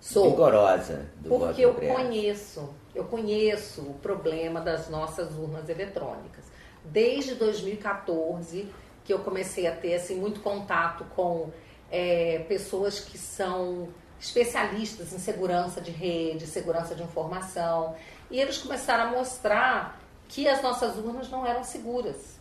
Sou. 0.06 0.30
Rigorosa 0.30 1.10
do 1.16 1.28
Porque 1.30 1.66
voto 1.66 1.82
eu 1.82 1.94
conheço, 1.94 2.74
eu 2.94 3.04
conheço 3.04 3.80
o 3.82 3.94
problema 3.94 4.60
das 4.60 4.88
nossas 4.88 5.32
urnas 5.36 5.68
eletrônicas. 5.68 6.44
Desde 6.84 7.34
2014 7.34 8.72
que 9.04 9.12
eu 9.12 9.18
comecei 9.18 9.66
a 9.66 9.74
ter 9.74 9.94
assim, 9.94 10.14
muito 10.14 10.40
contato 10.40 11.04
com 11.16 11.50
é, 11.90 12.44
pessoas 12.48 13.00
que 13.00 13.18
são 13.18 13.88
especialistas 14.20 15.12
em 15.12 15.18
segurança 15.18 15.80
de 15.80 15.90
rede, 15.90 16.46
segurança 16.46 16.94
de 16.94 17.02
informação, 17.02 17.96
e 18.30 18.40
eles 18.40 18.58
começaram 18.58 19.08
a 19.08 19.16
mostrar 19.18 20.00
que 20.28 20.46
as 20.48 20.62
nossas 20.62 20.96
urnas 20.96 21.28
não 21.28 21.44
eram 21.44 21.64
seguras. 21.64 22.38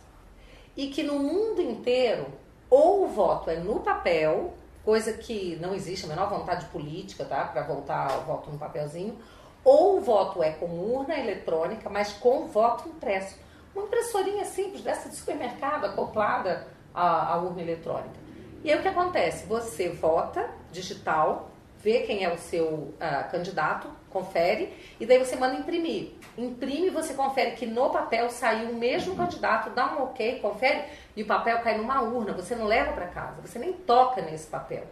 E 0.76 0.86
que 0.86 1.02
no 1.02 1.18
mundo 1.18 1.60
inteiro, 1.60 2.26
ou 2.70 3.04
o 3.04 3.08
voto 3.08 3.50
é 3.50 3.56
no 3.56 3.80
papel, 3.80 4.54
coisa 4.86 5.12
que 5.14 5.58
não 5.60 5.74
existe 5.74 6.06
a 6.06 6.08
menor 6.08 6.30
vontade 6.30 6.64
política, 6.66 7.24
tá? 7.24 7.44
Para 7.46 7.64
voltar 7.64 8.08
ao 8.08 8.20
voto 8.22 8.52
no 8.52 8.56
papelzinho, 8.56 9.18
ou 9.64 9.98
o 9.98 10.00
voto 10.00 10.44
é 10.44 10.52
com 10.52 10.66
urna 10.66 11.18
eletrônica, 11.18 11.90
mas 11.90 12.12
com 12.12 12.46
voto 12.46 12.88
impresso. 12.88 13.36
Uma 13.74 13.86
impressorinha 13.86 14.44
simples 14.44 14.82
dessa 14.82 15.08
de 15.08 15.16
supermercado, 15.16 15.86
acoplada 15.86 16.68
à, 16.94 17.32
à 17.32 17.36
urna 17.36 17.62
eletrônica. 17.62 18.14
E 18.62 18.70
aí 18.70 18.78
o 18.78 18.82
que 18.82 18.86
acontece? 18.86 19.44
Você 19.46 19.88
vota 19.88 20.48
digital, 20.70 21.50
vê 21.86 22.00
quem 22.00 22.24
é 22.24 22.34
o 22.34 22.36
seu 22.36 22.66
uh, 22.66 23.30
candidato, 23.30 23.88
confere, 24.10 24.76
e 24.98 25.06
daí 25.06 25.20
você 25.20 25.36
manda 25.36 25.54
imprimir. 25.54 26.14
Imprime, 26.36 26.90
você 26.90 27.14
confere 27.14 27.52
que 27.52 27.64
no 27.64 27.90
papel 27.90 28.28
saiu 28.28 28.70
o 28.70 28.74
mesmo 28.74 29.14
candidato, 29.14 29.70
dá 29.70 29.94
um 29.94 30.02
ok, 30.02 30.40
confere, 30.40 30.82
e 31.14 31.22
o 31.22 31.26
papel 31.26 31.60
cai 31.60 31.78
numa 31.78 32.02
urna, 32.02 32.32
você 32.32 32.56
não 32.56 32.64
leva 32.64 32.92
para 32.92 33.06
casa, 33.06 33.40
você 33.40 33.56
nem 33.56 33.72
toca 33.72 34.20
nesse 34.20 34.48
papel. 34.48 34.82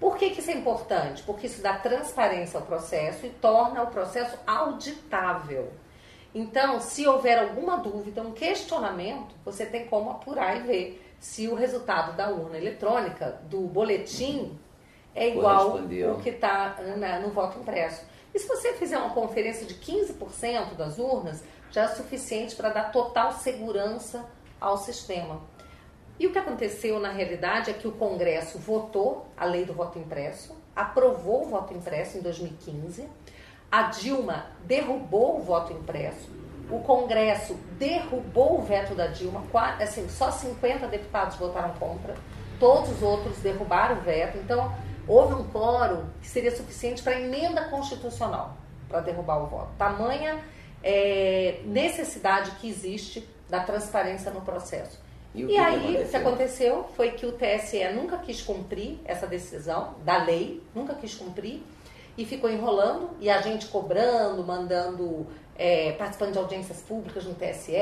Por 0.00 0.16
que, 0.16 0.30
que 0.30 0.40
isso 0.40 0.50
é 0.50 0.54
importante? 0.54 1.22
Porque 1.22 1.46
isso 1.46 1.62
dá 1.62 1.74
transparência 1.74 2.58
ao 2.58 2.66
processo 2.66 3.24
e 3.24 3.30
torna 3.30 3.84
o 3.84 3.86
processo 3.86 4.36
auditável. 4.44 5.72
Então, 6.34 6.80
se 6.80 7.06
houver 7.06 7.38
alguma 7.38 7.78
dúvida, 7.78 8.20
um 8.20 8.32
questionamento, 8.32 9.32
você 9.44 9.64
tem 9.64 9.86
como 9.86 10.10
apurar 10.10 10.56
e 10.56 10.60
ver 10.62 11.14
se 11.20 11.46
o 11.46 11.54
resultado 11.54 12.16
da 12.16 12.30
urna 12.30 12.58
eletrônica, 12.58 13.40
do 13.48 13.60
boletim, 13.60 14.58
é 15.16 15.28
igual 15.30 15.76
o 15.76 16.20
que 16.22 16.28
está 16.28 16.76
no 17.22 17.30
voto 17.30 17.58
impresso. 17.58 18.04
E 18.34 18.38
se 18.38 18.46
você 18.46 18.74
fizer 18.74 18.98
uma 18.98 19.10
conferência 19.10 19.66
de 19.66 19.74
15% 19.74 20.74
das 20.74 20.98
urnas, 20.98 21.42
já 21.70 21.82
é 21.82 21.88
suficiente 21.88 22.54
para 22.54 22.68
dar 22.68 22.92
total 22.92 23.32
segurança 23.32 24.24
ao 24.60 24.76
sistema. 24.76 25.40
E 26.18 26.26
o 26.26 26.32
que 26.32 26.38
aconteceu 26.38 27.00
na 27.00 27.10
realidade 27.10 27.70
é 27.70 27.74
que 27.74 27.88
o 27.88 27.92
Congresso 27.92 28.58
votou 28.58 29.26
a 29.36 29.44
lei 29.44 29.64
do 29.64 29.72
voto 29.72 29.98
impresso, 29.98 30.56
aprovou 30.74 31.44
o 31.44 31.48
voto 31.48 31.74
impresso 31.74 32.18
em 32.18 32.20
2015 32.20 33.08
a 33.70 33.82
Dilma 33.82 34.46
derrubou 34.64 35.38
o 35.38 35.42
voto 35.42 35.72
impresso, 35.72 36.30
o 36.70 36.80
Congresso 36.80 37.54
derrubou 37.78 38.58
o 38.58 38.62
veto 38.62 38.94
da 38.94 39.08
Dilma, 39.08 39.42
assim, 39.80 40.08
só 40.08 40.30
50 40.30 40.86
deputados 40.86 41.36
votaram 41.36 41.74
contra, 41.74 42.14
todos 42.58 42.90
os 42.90 43.02
outros 43.02 43.38
derrubaram 43.38 43.98
o 43.98 44.00
veto, 44.00 44.38
então 44.38 44.72
houve 45.06 45.34
um 45.34 45.44
quórum 45.44 46.04
que 46.20 46.28
seria 46.28 46.54
suficiente 46.54 47.02
para 47.02 47.20
emenda 47.20 47.64
constitucional 47.64 48.56
para 48.88 49.00
derrubar 49.00 49.42
o 49.42 49.46
voto. 49.46 49.70
Tamanha 49.78 50.42
é, 50.82 51.60
necessidade 51.64 52.52
que 52.52 52.68
existe 52.68 53.28
da 53.48 53.60
transparência 53.60 54.30
no 54.30 54.40
processo. 54.40 55.00
E, 55.34 55.44
E 55.44 55.58
aí, 55.58 56.02
o 56.02 56.08
que 56.08 56.16
aconteceu 56.16 56.84
foi 56.96 57.10
que 57.12 57.26
o 57.26 57.32
TSE 57.32 57.86
nunca 57.94 58.16
quis 58.18 58.40
cumprir 58.40 58.98
essa 59.04 59.26
decisão 59.26 59.94
da 60.04 60.24
lei, 60.24 60.62
nunca 60.74 60.94
quis 60.94 61.14
cumprir, 61.14 61.62
e 62.16 62.24
ficou 62.24 62.48
enrolando, 62.48 63.10
e 63.20 63.28
a 63.28 63.42
gente 63.42 63.66
cobrando, 63.66 64.42
mandando, 64.42 65.26
é, 65.56 65.92
participando 65.92 66.32
de 66.32 66.38
audiências 66.38 66.80
públicas 66.80 67.24
no 67.24 67.34
TSE, 67.34 67.74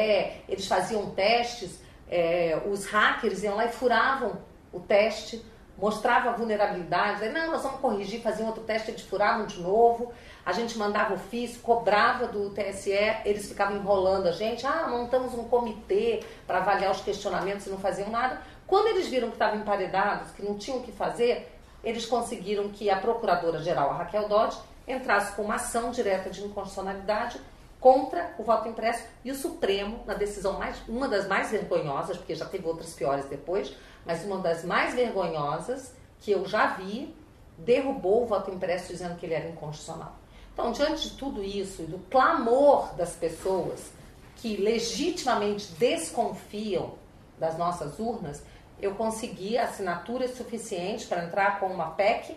eles 0.48 0.66
faziam 0.66 1.10
testes, 1.10 1.78
é, 2.10 2.60
os 2.66 2.86
hackers 2.86 3.44
iam 3.44 3.54
lá 3.54 3.66
e 3.66 3.68
furavam 3.68 4.38
o 4.72 4.80
teste, 4.80 5.44
mostrava 5.76 6.32
vulnerabilidade, 6.32 7.28
não, 7.30 7.50
nós 7.50 7.62
vamos 7.62 7.80
corrigir, 7.80 8.22
faziam 8.22 8.46
outro 8.46 8.62
teste, 8.62 8.90
eles 8.90 9.02
furavam 9.02 9.46
de 9.46 9.60
novo, 9.60 10.12
a 10.46 10.52
gente 10.52 10.78
mandava 10.78 11.14
ofício, 11.14 11.60
cobrava 11.60 12.28
do 12.28 12.50
TSE, 12.50 12.92
eles 13.24 13.48
ficavam 13.48 13.76
enrolando 13.76 14.26
a 14.26 14.32
gente, 14.32 14.66
ah, 14.66 14.86
montamos 14.88 15.34
um 15.34 15.44
comitê 15.44 16.22
para 16.46 16.58
avaliar 16.58 16.92
os 16.92 17.00
questionamentos 17.00 17.66
e 17.66 17.70
não 17.70 17.78
faziam 17.78 18.10
nada. 18.10 18.40
Quando 18.66 18.88
eles 18.88 19.08
viram 19.08 19.28
que 19.28 19.34
estavam 19.34 19.60
emparedados, 19.60 20.30
que 20.32 20.42
não 20.42 20.56
tinham 20.56 20.78
o 20.78 20.82
que 20.82 20.92
fazer, 20.92 21.50
eles 21.82 22.06
conseguiram 22.06 22.68
que 22.68 22.88
a 22.88 22.96
Procuradora-Geral, 22.96 23.90
a 23.90 23.94
Raquel 23.94 24.28
Dodge, 24.28 24.58
entrasse 24.86 25.34
com 25.34 25.42
uma 25.42 25.56
ação 25.56 25.90
direta 25.90 26.30
de 26.30 26.42
inconstitucionalidade 26.42 27.40
contra 27.80 28.34
o 28.38 28.42
voto 28.42 28.68
impresso 28.68 29.04
e 29.22 29.30
o 29.30 29.34
Supremo, 29.34 30.02
na 30.06 30.14
decisão 30.14 30.58
mais, 30.58 30.76
uma 30.88 31.06
das 31.06 31.28
mais 31.28 31.50
vergonhosas, 31.50 32.16
porque 32.16 32.34
já 32.34 32.46
teve 32.46 32.66
outras 32.66 32.94
piores 32.94 33.26
depois, 33.26 33.74
mas 34.04 34.24
uma 34.24 34.38
das 34.38 34.64
mais 34.64 34.94
vergonhosas 34.94 35.92
que 36.20 36.30
eu 36.30 36.46
já 36.46 36.68
vi, 36.68 37.14
derrubou 37.58 38.24
o 38.24 38.26
voto 38.26 38.50
impresso 38.50 38.88
dizendo 38.88 39.16
que 39.16 39.26
ele 39.26 39.34
era 39.34 39.48
inconstitucional. 39.48 40.16
Então, 40.52 40.72
diante 40.72 41.10
de 41.10 41.16
tudo 41.16 41.42
isso 41.42 41.82
e 41.82 41.86
do 41.86 41.98
clamor 42.10 42.94
das 42.94 43.14
pessoas 43.16 43.92
que 44.36 44.56
legitimamente 44.56 45.72
desconfiam 45.72 46.94
das 47.38 47.58
nossas 47.58 47.98
urnas, 47.98 48.42
eu 48.80 48.94
consegui 48.94 49.58
assinaturas 49.58 50.36
suficientes 50.36 51.06
para 51.06 51.24
entrar 51.24 51.58
com 51.58 51.66
uma 51.66 51.90
PEC, 51.90 52.36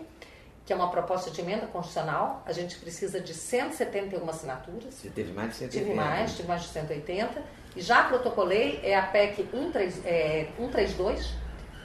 que 0.64 0.72
é 0.72 0.76
uma 0.76 0.90
proposta 0.90 1.30
de 1.30 1.40
emenda 1.40 1.66
constitucional. 1.66 2.42
A 2.44 2.52
gente 2.52 2.76
precisa 2.78 3.20
de 3.20 3.32
171 3.34 4.28
assinaturas. 4.28 4.94
Você 4.94 5.08
teve 5.10 5.32
mais 5.32 5.50
de 5.50 5.56
180. 5.56 5.84
Tive 5.84 5.94
mais, 5.96 6.36
tive 6.36 6.48
mais 6.48 6.62
de 6.62 6.68
180. 6.68 7.42
E 7.76 7.80
já 7.80 8.04
protocolei, 8.04 8.80
é 8.82 8.96
a 8.96 9.02
PEC 9.02 9.44
13, 9.44 10.02
é, 10.06 10.48
132, 10.56 11.34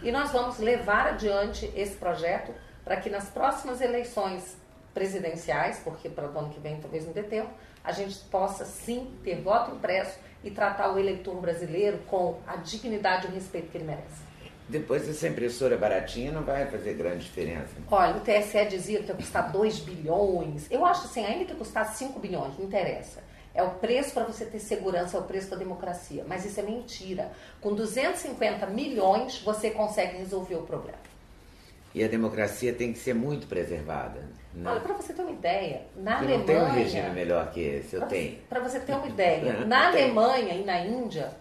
e 0.04 0.12
nós 0.12 0.32
vamos 0.32 0.60
levar 0.60 1.08
adiante 1.08 1.72
esse 1.76 1.96
projeto 1.96 2.54
para 2.84 2.98
que 2.98 3.10
nas 3.10 3.30
próximas 3.30 3.82
eleições 3.82 4.58
presidenciais, 4.94 5.80
porque 5.84 6.10
para 6.10 6.30
o 6.30 6.38
ano 6.38 6.50
que 6.50 6.60
vem 6.60 6.80
talvez 6.80 7.06
não 7.06 7.14
dê 7.14 7.24
tempo, 7.24 7.50
a 7.84 7.92
gente 7.92 8.18
possa 8.26 8.66
sim 8.66 9.12
ter 9.24 9.42
voto 9.42 9.76
impresso 9.76 10.20
e 10.44 10.52
tratar 10.52 10.92
o 10.92 11.00
eleitor 11.00 11.36
brasileiro 11.40 12.00
com 12.08 12.40
a 12.46 12.58
dignidade 12.58 13.28
e 13.28 13.30
o 13.30 13.34
respeito 13.34 13.70
que 13.72 13.78
ele 13.78 13.86
merece. 13.86 14.34
Depois 14.68 15.08
essa 15.10 15.28
impressora 15.28 15.78
baratinha 15.78 16.32
não 16.32 16.44
vai 16.44 16.66
fazer 16.68 16.94
grande 16.94 17.26
diferença. 17.26 17.74
Olha, 17.92 18.16
o 18.16 18.22
TSE 18.22 18.66
dizia 18.66 19.02
que 19.02 19.10
ia 19.10 19.16
custar 19.16 19.52
2 19.52 19.80
bilhões. 19.80 20.72
Eu 20.72 20.86
acho 20.86 21.06
assim, 21.06 21.26
ainda 21.26 21.46
que 21.46 21.56
custasse 21.56 21.98
5 21.98 22.20
bilhões, 22.20 22.58
não 22.58 22.66
interessa. 22.66 23.22
É 23.56 23.62
o 23.62 23.70
preço 23.72 24.14
para 24.14 24.24
você 24.24 24.46
ter 24.46 24.60
segurança, 24.60 25.16
é 25.16 25.20
o 25.20 25.24
preço 25.24 25.50
da 25.52 25.56
democracia. 25.56 26.24
Mas 26.28 26.44
isso 26.46 26.60
é 26.60 26.64
mentira. 26.64 27.32
Com 27.62 27.74
250 27.76 28.66
milhões, 28.68 29.40
você 29.42 29.70
consegue 29.70 30.18
resolver 30.18 30.56
o 30.56 30.64
problema. 30.64 30.98
E 31.94 32.04
a 32.04 32.08
democracia 32.08 32.74
tem 32.74 32.92
que 32.92 32.98
ser 32.98 33.14
muito 33.14 33.46
preservada. 33.46 34.22
Né? 34.54 34.68
Olha, 34.70 34.80
para 34.82 34.94
você 34.96 35.14
ter 35.14 35.22
uma 35.22 35.32
ideia, 35.32 35.84
na 35.96 36.14
Eu 36.14 36.18
Alemanha. 36.18 36.38
não 36.40 36.46
tenho 36.46 36.62
um 36.64 36.72
regime 36.72 37.10
melhor 37.12 37.52
que 37.52 37.60
esse, 37.62 37.94
eu 37.96 38.00
Pra- 38.00 38.10
tenho. 38.10 38.38
Para 38.50 38.60
você 38.62 38.80
ter 38.80 38.94
uma 38.94 39.06
ideia, 39.08 39.66
na 39.66 39.92
tem. 39.92 40.04
Alemanha 40.06 40.54
e 40.56 40.64
na 40.64 40.80
Índia, 40.80 41.32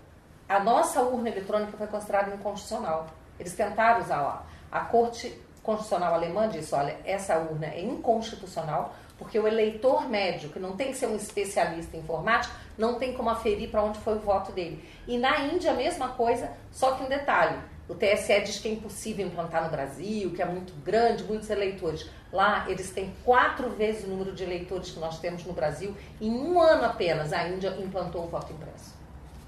a 0.46 0.60
nossa 0.60 1.00
urna 1.00 1.30
eletrônica 1.30 1.74
foi 1.78 1.86
considerada 1.86 2.34
inconstitucional. 2.34 3.06
Eles 3.40 3.54
tentaram 3.54 4.02
usar 4.02 4.20
lá. 4.20 4.46
A 4.70 4.80
Corte 4.80 5.34
Constitucional 5.62 6.12
Alemã 6.12 6.46
disse: 6.48 6.74
olha, 6.74 6.96
essa 7.06 7.38
urna 7.38 7.66
é 7.68 7.80
inconstitucional 7.80 8.94
porque 9.22 9.38
o 9.38 9.46
eleitor 9.46 10.08
médio, 10.08 10.50
que 10.50 10.58
não 10.58 10.76
tem 10.76 10.88
que 10.88 10.96
ser 10.96 11.06
um 11.06 11.14
especialista 11.14 11.96
em 11.96 12.00
informática, 12.00 12.52
não 12.76 12.98
tem 12.98 13.12
como 13.12 13.30
aferir 13.30 13.70
para 13.70 13.80
onde 13.80 14.00
foi 14.00 14.16
o 14.16 14.18
voto 14.18 14.50
dele. 14.50 14.84
E 15.06 15.16
na 15.16 15.44
Índia, 15.46 15.70
a 15.70 15.74
mesma 15.74 16.08
coisa, 16.08 16.50
só 16.72 16.96
que 16.96 17.04
um 17.04 17.08
detalhe. 17.08 17.56
O 17.88 17.94
TSE 17.94 18.40
diz 18.40 18.58
que 18.58 18.68
é 18.68 18.72
impossível 18.72 19.24
implantar 19.24 19.62
no 19.64 19.70
Brasil, 19.70 20.32
que 20.32 20.42
é 20.42 20.44
muito 20.44 20.72
grande, 20.84 21.22
muitos 21.22 21.48
eleitores. 21.50 22.10
Lá, 22.32 22.64
eles 22.68 22.90
têm 22.90 23.14
quatro 23.24 23.70
vezes 23.70 24.04
o 24.04 24.08
número 24.08 24.32
de 24.32 24.42
eleitores 24.42 24.90
que 24.90 24.98
nós 24.98 25.20
temos 25.20 25.44
no 25.44 25.52
Brasil. 25.52 25.94
Em 26.20 26.30
um 26.30 26.60
ano 26.60 26.84
apenas, 26.84 27.32
a 27.32 27.46
Índia 27.48 27.76
implantou 27.78 28.24
o 28.24 28.28
voto 28.28 28.52
impresso. 28.52 28.92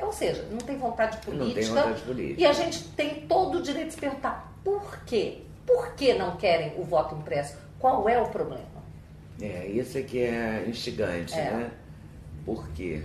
Ou 0.01 0.13
seja, 0.13 0.47
não 0.53 0.59
tem 0.59 0.77
vontade 0.79 1.17
Não 1.17 1.39
tem 1.39 1.49
política. 1.49 1.75
vontade 1.75 2.03
política. 2.03 2.41
E 2.41 2.47
a 2.47 2.53
gente 2.53 2.85
tem 2.91 3.27
todo 3.27 3.59
o 3.59 3.63
direito 3.63 3.89
de 3.89 3.95
se 3.95 4.01
perguntar 4.01 4.53
por 4.63 5.01
quê? 5.05 5.43
Por 5.67 5.95
que 5.95 6.15
não 6.15 6.37
querem 6.37 6.75
o 6.79 6.85
voto 6.85 7.17
impresso? 7.17 7.57
Qual 7.81 8.09
é 8.09 8.21
o 8.21 8.29
problema? 8.29 8.74
É, 9.41 9.67
isso 9.67 9.99
é 9.99 10.03
que 10.03 10.21
é 10.23 10.65
instigante, 10.67 11.35
É. 11.35 11.51
né? 11.51 11.71
Por 12.45 12.69
quê? 12.69 13.03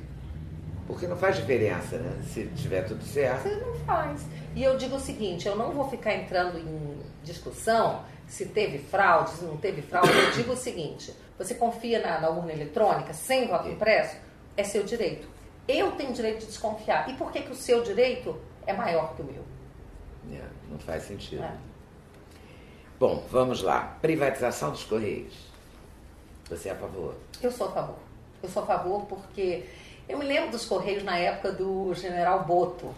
Porque 0.86 1.08
não 1.08 1.18
faz 1.18 1.36
diferença, 1.38 1.98
né? 1.98 2.22
Se 2.24 2.46
tiver 2.56 2.84
tudo 2.84 3.04
certo. 3.04 3.44
Você 3.44 3.56
não 3.56 3.74
faz. 3.86 4.26
E 4.56 4.64
eu 4.64 4.76
digo 4.78 4.96
o 4.96 5.00
seguinte, 5.00 5.48
eu 5.48 5.56
não 5.56 5.72
vou 5.72 5.90
ficar 5.90 6.14
entrando 6.16 6.58
em 6.58 6.98
discussão 7.24 8.04
se 8.28 8.46
teve 8.48 8.78
fraude, 8.80 9.32
se 9.32 9.44
não 9.46 9.58
teve 9.58 9.82
fraude. 9.82 10.12
Eu 10.12 10.32
digo 10.32 10.54
o 10.54 10.58
seguinte, 10.58 11.14
você 11.38 11.56
confia 11.56 12.02
na, 12.02 12.20
na 12.20 12.30
urna 12.30 12.52
eletrônica 12.52 13.14
sem 13.14 13.48
voto 13.48 13.68
impresso? 13.70 14.18
É 14.58 14.64
seu 14.64 14.84
direito. 14.84 15.28
Eu 15.68 15.92
tenho 15.94 16.12
direito 16.12 16.40
de 16.40 16.48
desconfiar. 16.48 17.08
E 17.10 17.14
por 17.14 17.32
que, 17.32 17.42
que 17.42 17.52
o 17.52 17.56
seu 17.56 17.84
direito 17.84 18.36
é 18.66 18.74
maior 18.74 19.16
que 19.16 19.22
o 19.22 19.26
meu? 19.26 19.44
É, 20.32 20.44
não 20.70 20.78
faz 20.80 21.04
sentido. 21.04 21.44
É. 21.44 21.54
Bom, 23.00 23.24
vamos 23.32 23.62
lá. 23.62 23.98
Privatização 24.02 24.72
dos 24.72 24.84
Correios. 24.84 25.49
Você 26.50 26.70
é 26.70 26.72
a 26.72 26.76
favor? 26.76 27.16
Eu 27.42 27.52
sou 27.52 27.68
a 27.68 27.72
favor. 27.72 27.96
Eu 28.42 28.50
sou 28.50 28.64
a 28.64 28.66
favor 28.66 29.06
porque 29.06 29.66
eu 30.08 30.18
me 30.18 30.26
lembro 30.26 30.52
dos 30.52 30.66
Correios 30.66 31.04
na 31.04 31.18
época 31.18 31.52
do 31.52 31.94
general 31.94 32.44
Boto, 32.46 32.94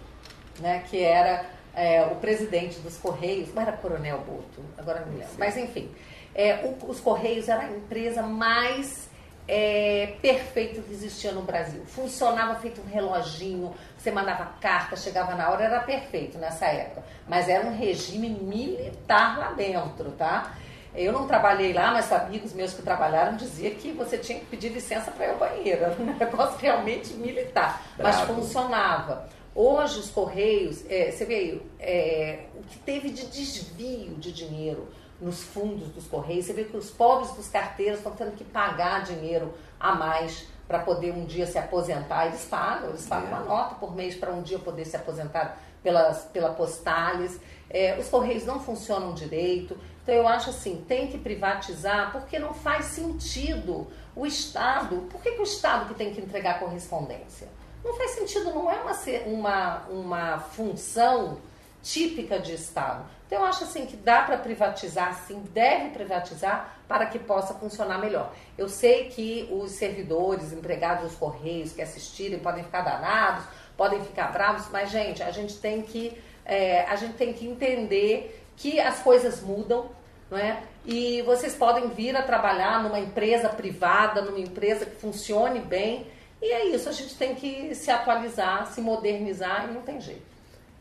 né, 0.59 0.83
que 0.89 1.01
era 1.03 1.45
é, 1.75 2.03
o 2.05 2.15
presidente 2.15 2.79
dos 2.79 2.97
Correios, 2.97 3.53
não 3.53 3.61
era 3.61 3.71
Coronel 3.73 4.19
Boto, 4.19 4.63
agora 4.77 4.99
não 5.01 5.07
me 5.07 5.19
lembro. 5.19 5.33
Mas 5.37 5.57
enfim, 5.57 5.89
é, 6.35 6.65
o- 6.65 6.89
os 6.89 6.99
Correios 6.99 7.47
era 7.49 7.63
a 7.63 7.71
empresa 7.71 8.21
mais 8.21 9.09
é, 9.47 10.15
perfeita 10.21 10.81
que 10.81 10.93
existia 10.93 11.31
no 11.31 11.41
Brasil. 11.41 11.83
Funcionava 11.87 12.55
feito 12.59 12.79
um 12.79 12.85
reloginho, 12.89 13.73
você 13.97 14.11
mandava 14.11 14.45
carta, 14.61 14.95
chegava 14.95 15.33
na 15.35 15.49
hora, 15.49 15.63
era 15.65 15.79
perfeito 15.81 16.37
nessa 16.37 16.67
época. 16.67 17.03
Mas 17.27 17.49
era 17.49 17.65
um 17.65 17.75
regime 17.75 18.29
militar 18.29 19.39
lá 19.39 19.51
dentro, 19.51 20.11
tá? 20.11 20.55
Eu 20.93 21.13
não 21.13 21.25
trabalhei 21.25 21.71
lá, 21.73 21.91
mas 21.91 22.11
amigos 22.11 22.53
meus 22.53 22.73
que 22.73 22.81
trabalharam 22.81 23.37
diziam 23.37 23.73
que 23.75 23.91
você 23.93 24.17
tinha 24.17 24.39
que 24.39 24.45
pedir 24.45 24.69
licença 24.69 25.09
para 25.11 25.25
ir 25.27 25.29
ao 25.31 25.37
banheiro. 25.37 25.83
Era 25.85 25.95
um 26.01 26.05
negócio 26.17 26.57
realmente 26.59 27.13
militar, 27.13 27.81
mas 27.97 28.15
Bravo. 28.17 28.35
funcionava. 28.35 29.29
Hoje 29.55 29.99
os 29.99 30.09
Correios, 30.09 30.83
é, 30.89 31.11
você 31.11 31.25
vê 31.25 31.61
é, 31.79 32.45
o 32.55 32.63
que 32.63 32.79
teve 32.79 33.09
de 33.09 33.25
desvio 33.27 34.15
de 34.15 34.31
dinheiro 34.31 34.87
nos 35.19 35.43
fundos 35.43 35.89
dos 35.89 36.07
Correios, 36.07 36.45
você 36.45 36.53
vê 36.53 36.63
que 36.63 36.75
os 36.75 36.89
pobres 36.89 37.31
dos 37.31 37.47
carteiros 37.47 37.97
estão 37.97 38.13
tendo 38.13 38.31
que 38.31 38.43
pagar 38.43 39.03
dinheiro 39.03 39.53
a 39.79 39.93
mais 39.93 40.47
para 40.67 40.79
poder 40.79 41.11
um 41.13 41.25
dia 41.25 41.45
se 41.45 41.57
aposentar. 41.57 42.27
Eles 42.27 42.45
pagam, 42.45 42.89
eles 42.89 43.05
pagam 43.05 43.27
É. 43.29 43.33
uma 43.33 43.43
nota 43.43 43.75
por 43.75 43.93
mês 43.95 44.15
para 44.15 44.31
um 44.31 44.41
dia 44.41 44.57
poder 44.57 44.85
se 44.85 44.95
aposentar 44.95 45.57
pelas, 45.83 46.23
pela 46.25 46.53
Postales. 46.53 47.39
É, 47.69 47.97
os 47.99 48.07
Correios 48.07 48.45
não 48.45 48.59
funcionam 48.59 49.13
direito. 49.13 49.77
Então 50.11 50.23
eu 50.23 50.27
acho 50.27 50.49
assim, 50.49 50.83
tem 50.89 51.07
que 51.07 51.17
privatizar 51.17 52.11
porque 52.11 52.37
não 52.37 52.53
faz 52.53 52.87
sentido 52.87 53.87
o 54.13 54.25
Estado. 54.25 55.07
Por 55.09 55.21
que, 55.21 55.31
que 55.31 55.39
o 55.39 55.43
Estado 55.43 55.87
que 55.87 55.93
tem 55.93 56.13
que 56.13 56.19
entregar 56.19 56.59
correspondência? 56.59 57.47
Não 57.81 57.93
faz 57.95 58.11
sentido, 58.11 58.53
não 58.53 58.69
é 58.69 58.75
uma, 58.81 58.93
uma, 59.25 59.77
uma 59.87 60.39
função 60.39 61.37
típica 61.81 62.39
de 62.39 62.53
Estado. 62.53 63.05
Então 63.25 63.39
eu 63.39 63.45
acho 63.45 63.63
assim 63.63 63.85
que 63.85 63.95
dá 63.95 64.23
para 64.23 64.37
privatizar, 64.37 65.15
sim, 65.25 65.45
deve 65.53 65.91
privatizar 65.91 66.75
para 66.89 67.05
que 67.05 67.17
possa 67.17 67.53
funcionar 67.53 67.97
melhor. 67.97 68.33
Eu 68.57 68.67
sei 68.67 69.05
que 69.05 69.47
os 69.49 69.71
servidores, 69.71 70.51
empregados 70.51 71.05
dos 71.05 71.15
Correios 71.15 71.71
que 71.71 71.81
assistirem 71.81 72.37
podem 72.37 72.65
ficar 72.65 72.81
danados, 72.81 73.45
podem 73.77 74.03
ficar 74.03 74.33
bravos, 74.33 74.67
mas 74.73 74.89
gente, 74.89 75.23
a 75.23 75.31
gente 75.31 75.57
tem 75.59 75.81
que, 75.81 76.21
é, 76.43 76.81
a 76.81 76.97
gente 76.97 77.13
tem 77.13 77.31
que 77.31 77.47
entender 77.47 78.39
que 78.57 78.77
as 78.79 78.99
coisas 78.99 79.41
mudam, 79.41 79.89
não 80.31 80.37
é? 80.37 80.63
E 80.85 81.21
vocês 81.23 81.53
podem 81.53 81.89
vir 81.89 82.15
a 82.15 82.23
trabalhar 82.23 82.81
numa 82.81 82.99
empresa 82.99 83.49
privada, 83.49 84.21
numa 84.21 84.39
empresa 84.39 84.85
que 84.85 84.95
funcione 84.95 85.59
bem. 85.59 86.07
E 86.41 86.45
é 86.51 86.65
isso, 86.67 86.89
a 86.89 86.91
gente 86.93 87.15
tem 87.15 87.35
que 87.35 87.75
se 87.75 87.91
atualizar, 87.91 88.65
se 88.71 88.81
modernizar 88.81 89.69
e 89.69 89.73
não 89.73 89.81
tem 89.81 89.99
jeito. 89.99 90.31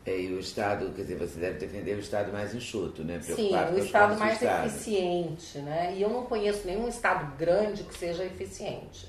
É, 0.03 0.19
e 0.19 0.33
o 0.33 0.39
Estado, 0.39 0.91
quer 0.95 1.03
dizer, 1.03 1.15
você 1.15 1.39
deve 1.39 1.59
defender 1.59 1.95
o 1.95 1.99
Estado 1.99 2.31
mais 2.31 2.55
enxuto, 2.55 3.03
né? 3.03 3.19
Sim, 3.21 3.35
Preocupado 3.35 3.71
o 3.71 3.73
com 3.75 3.79
os 3.79 3.85
Estado 3.85 4.17
mais 4.17 4.41
Estado. 4.41 4.65
eficiente, 4.65 5.57
né? 5.59 5.93
E 5.95 6.01
eu 6.01 6.09
não 6.09 6.23
conheço 6.23 6.65
nenhum 6.65 6.87
Estado 6.87 7.37
grande 7.37 7.83
que 7.83 7.95
seja 7.95 8.23
eficiente. 8.23 9.07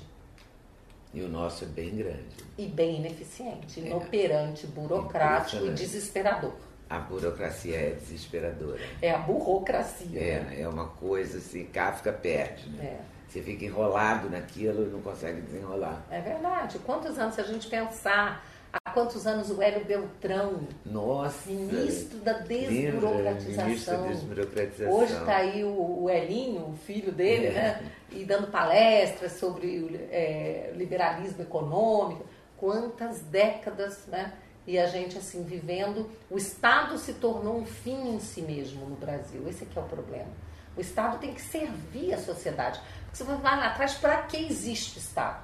E 1.11 1.21
o 1.21 1.27
nosso 1.27 1.63
é 1.63 1.67
bem 1.67 1.95
grande. 1.95 2.35
E 2.57 2.67
bem 2.67 2.97
ineficiente, 2.97 3.79
é. 3.79 3.87
inoperante, 3.87 4.67
burocrático 4.67 5.65
e 5.65 5.71
desesperador. 5.71 6.53
A 6.93 6.99
burocracia 6.99 7.75
é 7.75 7.89
desesperadora. 7.99 8.79
É 9.01 9.09
a 9.09 9.17
burocracia. 9.17 10.19
É, 10.19 10.39
né? 10.41 10.61
é 10.61 10.67
uma 10.67 10.89
coisa 10.89 11.39
assim, 11.39 11.65
Kafka 11.65 12.13
perde, 12.13 12.69
né? 12.69 12.85
É. 12.85 12.99
Você 13.27 13.41
fica 13.41 13.65
enrolado 13.65 14.29
naquilo 14.29 14.83
e 14.83 14.89
não 14.91 15.01
consegue 15.01 15.41
desenrolar. 15.41 16.05
É 16.11 16.21
verdade. 16.21 16.77
Quantos 16.85 17.17
anos, 17.17 17.33
se 17.33 17.41
a 17.41 17.45
gente 17.45 17.65
pensar, 17.65 18.45
há 18.71 18.91
quantos 18.91 19.25
anos 19.25 19.49
o 19.49 19.59
Hélio 19.59 19.83
Beltrão, 19.85 20.67
Nossa, 20.85 21.49
ministro 21.49 22.19
da 22.19 22.33
desburocratização. 22.33 23.65
Ministro 23.65 23.97
da 23.97 24.07
desburocratização. 24.09 24.93
Hoje 24.93 25.13
está 25.13 25.37
aí 25.37 25.63
o, 25.63 26.03
o 26.03 26.09
Elinho, 26.11 26.67
o 26.67 26.77
filho 26.77 27.11
dele, 27.11 27.47
é. 27.47 27.53
né? 27.53 27.91
E 28.11 28.23
dando 28.23 28.51
palestras 28.51 29.31
sobre 29.31 29.79
o 29.79 29.95
é, 30.11 30.71
liberalismo 30.75 31.41
econômico. 31.41 32.23
Quantas 32.55 33.21
décadas, 33.21 34.05
né? 34.05 34.31
E 34.65 34.79
a 34.79 34.87
gente, 34.87 35.17
assim, 35.17 35.43
vivendo. 35.43 36.09
O 36.29 36.37
Estado 36.37 36.97
se 36.97 37.13
tornou 37.13 37.57
um 37.57 37.65
fim 37.65 38.15
em 38.15 38.19
si 38.19 38.41
mesmo 38.41 38.85
no 38.85 38.95
Brasil. 38.95 39.47
Esse 39.47 39.67
é 39.75 39.79
o 39.79 39.83
problema. 39.83 40.31
O 40.75 40.81
Estado 40.81 41.19
tem 41.19 41.33
que 41.33 41.41
servir 41.41 42.13
a 42.13 42.17
sociedade. 42.17 42.79
Você 43.11 43.23
vai 43.23 43.37
lá 43.41 43.67
atrás, 43.67 43.93
para 43.95 44.23
que 44.23 44.37
existe 44.37 44.97
o 44.97 44.99
Estado? 44.99 45.43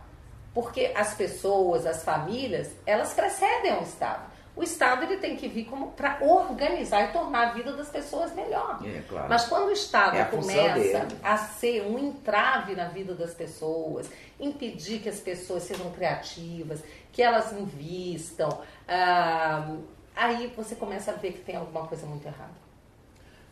Porque 0.54 0.92
as 0.96 1.14
pessoas, 1.14 1.86
as 1.86 2.04
famílias, 2.04 2.72
elas 2.86 3.14
precedem 3.14 3.72
ao 3.72 3.84
Estado. 3.84 4.30
O 4.60 4.64
Estado 4.64 5.04
ele 5.04 5.18
tem 5.18 5.38
que 5.38 5.48
vir 5.48 5.66
como 5.66 5.92
para 5.92 6.18
organizar 6.22 7.04
e 7.04 7.14
tornar 7.14 7.48
a 7.48 7.52
vida 7.52 7.72
das 7.72 7.88
pessoas 7.88 8.34
melhor. 8.34 8.80
É, 8.86 9.02
claro. 9.08 9.30
Mas 9.30 9.46
quando 9.46 9.70
o 9.70 9.72
Estado 9.72 10.18
é 10.18 10.26
começa 10.26 11.08
a 11.24 11.38
ser 11.38 11.84
um 11.84 11.98
entrave 11.98 12.76
na 12.76 12.90
vida 12.90 13.14
das 13.14 13.34
pessoas, 13.34 14.10
impedir 14.38 15.00
que 15.00 15.08
as 15.08 15.20
pessoas 15.22 15.64
sejam 15.64 15.90
criativas, 15.92 16.84
que 17.12 17.22
elas 17.22 17.52
invistam, 17.54 18.62
ah, 18.88 19.76
aí 20.16 20.52
você 20.56 20.76
começa 20.76 21.12
a 21.12 21.16
ver 21.16 21.34
que 21.34 21.40
tem 21.40 21.56
alguma 21.56 21.88
coisa 21.88 22.06
muito 22.06 22.26
errada. 22.26 22.70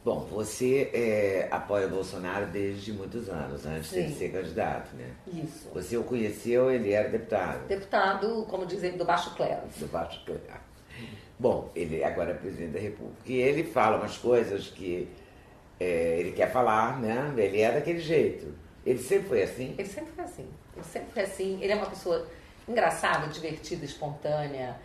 Bom, 0.04 0.22
você 0.32 0.90
é, 0.94 1.48
apoia 1.52 1.88
o 1.88 1.90
Bolsonaro 1.90 2.46
desde 2.46 2.94
muitos 2.94 3.28
anos, 3.28 3.66
antes 3.66 3.90
Sim. 3.90 4.06
de 4.06 4.16
ser 4.16 4.32
candidato, 4.32 4.96
né? 4.96 5.12
Isso. 5.28 5.70
Você 5.74 5.98
o 5.98 6.04
conheceu, 6.04 6.72
ele 6.72 6.94
era 6.94 7.10
deputado. 7.10 7.68
Deputado, 7.68 8.46
como 8.50 8.66
dizem, 8.66 8.96
do 8.96 9.04
Baixo 9.04 9.36
Clero. 9.36 9.64
Do 9.78 9.88
Baixo 9.88 10.24
Clero. 10.24 10.42
Bom, 11.38 11.70
ele 11.76 12.04
agora 12.04 12.32
é 12.32 12.34
presidente 12.36 12.72
da 12.72 12.80
República. 12.80 13.22
E 13.26 13.36
ele 13.36 13.66
fala 13.66 13.98
umas 13.98 14.18
coisas 14.18 14.68
que 14.68 15.10
é, 15.80 16.20
ele 16.20 16.32
quer 16.32 16.52
falar, 16.52 17.00
né? 17.00 17.34
Ele 17.38 17.60
é 17.60 17.72
daquele 17.72 18.00
jeito. 18.00 18.54
Ele 18.86 19.00
sempre 19.00 19.28
foi 19.28 19.44
assim? 19.44 19.76
Ele 19.78 19.88
sempre 19.90 20.14
foi 20.14 20.24
assim. 20.24 20.48
Ele 20.76 20.86
sempre 20.86 21.12
foi 21.12 21.24
assim. 21.24 21.60
Ele 21.62 21.74
é 21.74 21.76
uma 21.76 21.86
pessoa 21.86 22.26
engraçada, 22.68 23.28
divertida, 23.28 23.86
espontânea, 23.86 24.76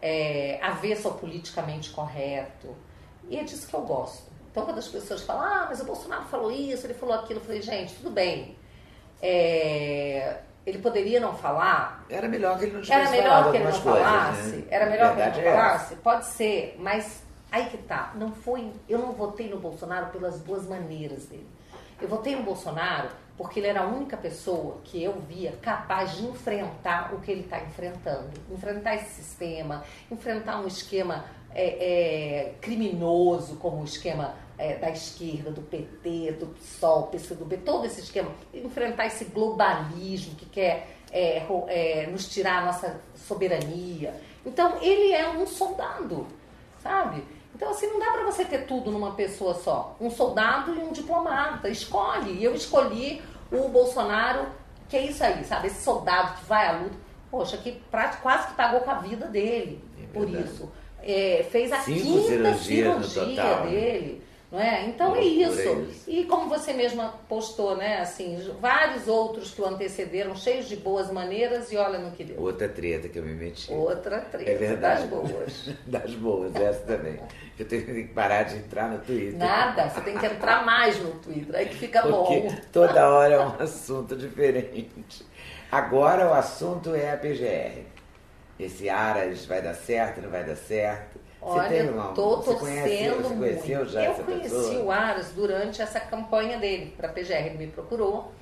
é, 0.00 0.58
avesso 0.62 1.08
ao 1.08 1.14
politicamente 1.14 1.90
correto. 1.90 2.74
E 3.28 3.38
é 3.38 3.44
disso 3.44 3.68
que 3.68 3.74
eu 3.74 3.82
gosto. 3.82 4.28
Então, 4.50 4.64
quando 4.64 4.78
as 4.78 4.88
pessoas 4.88 5.22
falam, 5.22 5.42
ah, 5.42 5.66
mas 5.68 5.80
o 5.80 5.84
Bolsonaro 5.84 6.24
falou 6.24 6.50
isso, 6.50 6.86
ele 6.86 6.94
falou 6.94 7.14
aquilo, 7.14 7.40
eu 7.40 7.44
falei, 7.44 7.62
gente, 7.62 7.94
tudo 7.94 8.10
bem. 8.10 8.56
É, 9.20 10.38
ele 10.64 10.78
poderia 10.78 11.20
não 11.20 11.34
falar. 11.34 12.04
Era 12.08 12.28
melhor 12.28 12.58
que 12.58 12.64
ele 12.64 12.74
não 12.74 12.82
tivesse 12.82 13.00
Era 13.00 13.10
melhor 13.10 13.50
que 13.50 13.56
ele 13.56 13.64
não 13.64 13.80
coisas, 13.80 14.02
falasse. 14.02 14.56
Né? 14.56 14.64
Era 14.70 14.86
melhor 14.86 15.14
que 15.14 15.20
ele 15.20 15.30
não 15.30 15.38
é 15.38 15.56
falasse? 15.56 15.96
Pode 15.96 16.26
ser, 16.26 16.76
mas 16.78 17.22
aí 17.50 17.66
que 17.66 17.78
tá. 17.78 18.12
Não 18.14 18.32
foi. 18.32 18.72
Eu 18.88 18.98
não 18.98 19.12
votei 19.12 19.48
no 19.48 19.58
Bolsonaro 19.58 20.06
pelas 20.06 20.38
boas 20.38 20.66
maneiras 20.66 21.26
dele. 21.26 21.48
Eu 22.00 22.08
votei 22.08 22.36
no 22.36 22.42
Bolsonaro 22.42 23.08
porque 23.38 23.60
ele 23.60 23.68
era 23.68 23.82
a 23.82 23.86
única 23.86 24.16
pessoa 24.16 24.80
que 24.82 25.00
eu 25.00 25.12
via 25.20 25.52
capaz 25.62 26.16
de 26.16 26.26
enfrentar 26.26 27.14
o 27.14 27.20
que 27.20 27.30
ele 27.30 27.42
está 27.42 27.60
enfrentando. 27.60 28.30
Enfrentar 28.50 28.96
esse 28.96 29.22
sistema, 29.22 29.84
enfrentar 30.10 30.60
um 30.60 30.66
esquema 30.66 31.24
é, 31.54 32.48
é, 32.48 32.54
criminoso, 32.60 33.54
como 33.56 33.80
o 33.80 33.84
esquema 33.84 34.34
é, 34.58 34.76
da 34.76 34.90
esquerda, 34.90 35.52
do 35.52 35.62
PT, 35.62 36.32
do 36.32 36.46
PSOL, 36.46 37.06
PCdoB, 37.06 37.58
todo 37.58 37.86
esse 37.86 38.00
esquema, 38.00 38.32
enfrentar 38.52 39.06
esse 39.06 39.26
globalismo 39.26 40.34
que 40.34 40.46
quer 40.46 40.88
é, 41.12 41.46
é, 41.68 42.06
nos 42.08 42.28
tirar 42.28 42.62
a 42.62 42.66
nossa 42.66 43.00
soberania. 43.14 44.20
Então, 44.44 44.82
ele 44.82 45.12
é 45.12 45.28
um 45.30 45.46
soldado, 45.46 46.26
sabe? 46.82 47.22
Então, 47.58 47.70
assim, 47.70 47.88
não 47.88 47.98
dá 47.98 48.12
para 48.12 48.24
você 48.24 48.44
ter 48.44 48.66
tudo 48.66 48.92
numa 48.92 49.16
pessoa 49.16 49.52
só. 49.52 49.96
Um 50.00 50.08
soldado 50.08 50.76
e 50.76 50.78
um 50.78 50.92
diplomata. 50.92 51.68
Escolhe. 51.68 52.34
E 52.34 52.44
eu 52.44 52.54
escolhi 52.54 53.20
o 53.50 53.68
Bolsonaro, 53.68 54.46
que 54.88 54.96
é 54.96 55.06
isso 55.06 55.24
aí, 55.24 55.44
sabe? 55.44 55.66
Esse 55.66 55.82
soldado 55.82 56.38
que 56.38 56.44
vai 56.44 56.68
à 56.68 56.72
luta. 56.78 56.94
Poxa, 57.28 57.56
que 57.56 57.82
quase 58.22 58.46
que 58.46 58.54
pagou 58.54 58.80
com 58.80 58.90
a 58.92 58.94
vida 58.94 59.26
dele 59.26 59.84
é 60.00 60.06
por 60.06 60.30
isso. 60.30 60.70
É, 61.02 61.44
fez 61.50 61.72
a 61.72 61.80
Cinco 61.80 62.28
quinta 62.28 62.54
cirurgia 62.54 63.56
dele. 63.62 64.22
Não 64.50 64.58
é? 64.58 64.86
Então 64.86 65.14
é 65.14 65.20
isso. 65.20 65.60
é 65.60 65.72
isso. 65.74 66.10
E 66.10 66.24
como 66.24 66.48
você 66.48 66.72
mesma 66.72 67.14
postou, 67.28 67.76
né? 67.76 68.00
Assim, 68.00 68.38
vários 68.60 69.06
outros 69.06 69.50
que 69.50 69.60
o 69.60 69.66
antecederam, 69.66 70.34
cheios 70.34 70.66
de 70.66 70.76
boas 70.76 71.10
maneiras, 71.10 71.70
e 71.70 71.76
olha 71.76 71.98
no 71.98 72.12
que 72.12 72.24
deu. 72.24 72.40
Outra 72.40 72.66
treta 72.66 73.10
que 73.10 73.18
eu 73.18 73.22
me 73.22 73.34
meti. 73.34 73.70
Outra 73.70 74.20
treta. 74.22 74.50
É 74.50 74.54
verdade. 74.54 75.02
Das 75.02 75.10
boas. 75.10 75.70
das 75.86 76.14
boas, 76.14 76.56
essa 76.56 76.80
também. 76.80 77.20
Eu 77.58 77.68
tenho 77.68 77.84
que 77.84 78.04
parar 78.04 78.44
de 78.44 78.56
entrar 78.56 78.88
no 78.88 78.98
Twitter. 79.00 79.36
Nada, 79.36 79.90
você 79.90 80.00
tem 80.00 80.16
que 80.16 80.24
entrar 80.24 80.64
mais 80.64 80.98
no 80.98 81.10
Twitter, 81.12 81.54
aí 81.54 81.66
que 81.66 81.76
fica 81.76 82.00
Porque 82.00 82.40
bom. 82.40 82.54
Toda 82.72 83.06
hora 83.10 83.34
é 83.34 83.40
um 83.40 83.54
assunto 83.60 84.16
diferente. 84.16 85.26
Agora 85.70 86.26
o 86.26 86.32
assunto 86.32 86.94
é 86.94 87.12
a 87.12 87.18
PGR. 87.18 87.82
Esse 88.58 88.88
Aras 88.88 89.44
vai 89.44 89.60
dar 89.60 89.74
certo, 89.74 90.22
não 90.22 90.30
vai 90.30 90.42
dar 90.42 90.56
certo? 90.56 91.20
Olha, 91.40 91.92
uma, 91.92 92.12
tô 92.14 92.38
torcendo 92.38 93.30
muito. 93.30 93.88
já 93.88 94.04
eu 94.04 94.14
conheci 94.14 94.42
pessoa? 94.42 94.82
o 94.82 94.90
Aras 94.90 95.32
durante 95.32 95.80
essa 95.80 96.00
campanha 96.00 96.58
dele 96.58 96.92
para 96.96 97.08
a 97.08 97.12
PGR, 97.12 97.46
ele 97.46 97.58
me 97.58 97.66
procurou. 97.68 98.32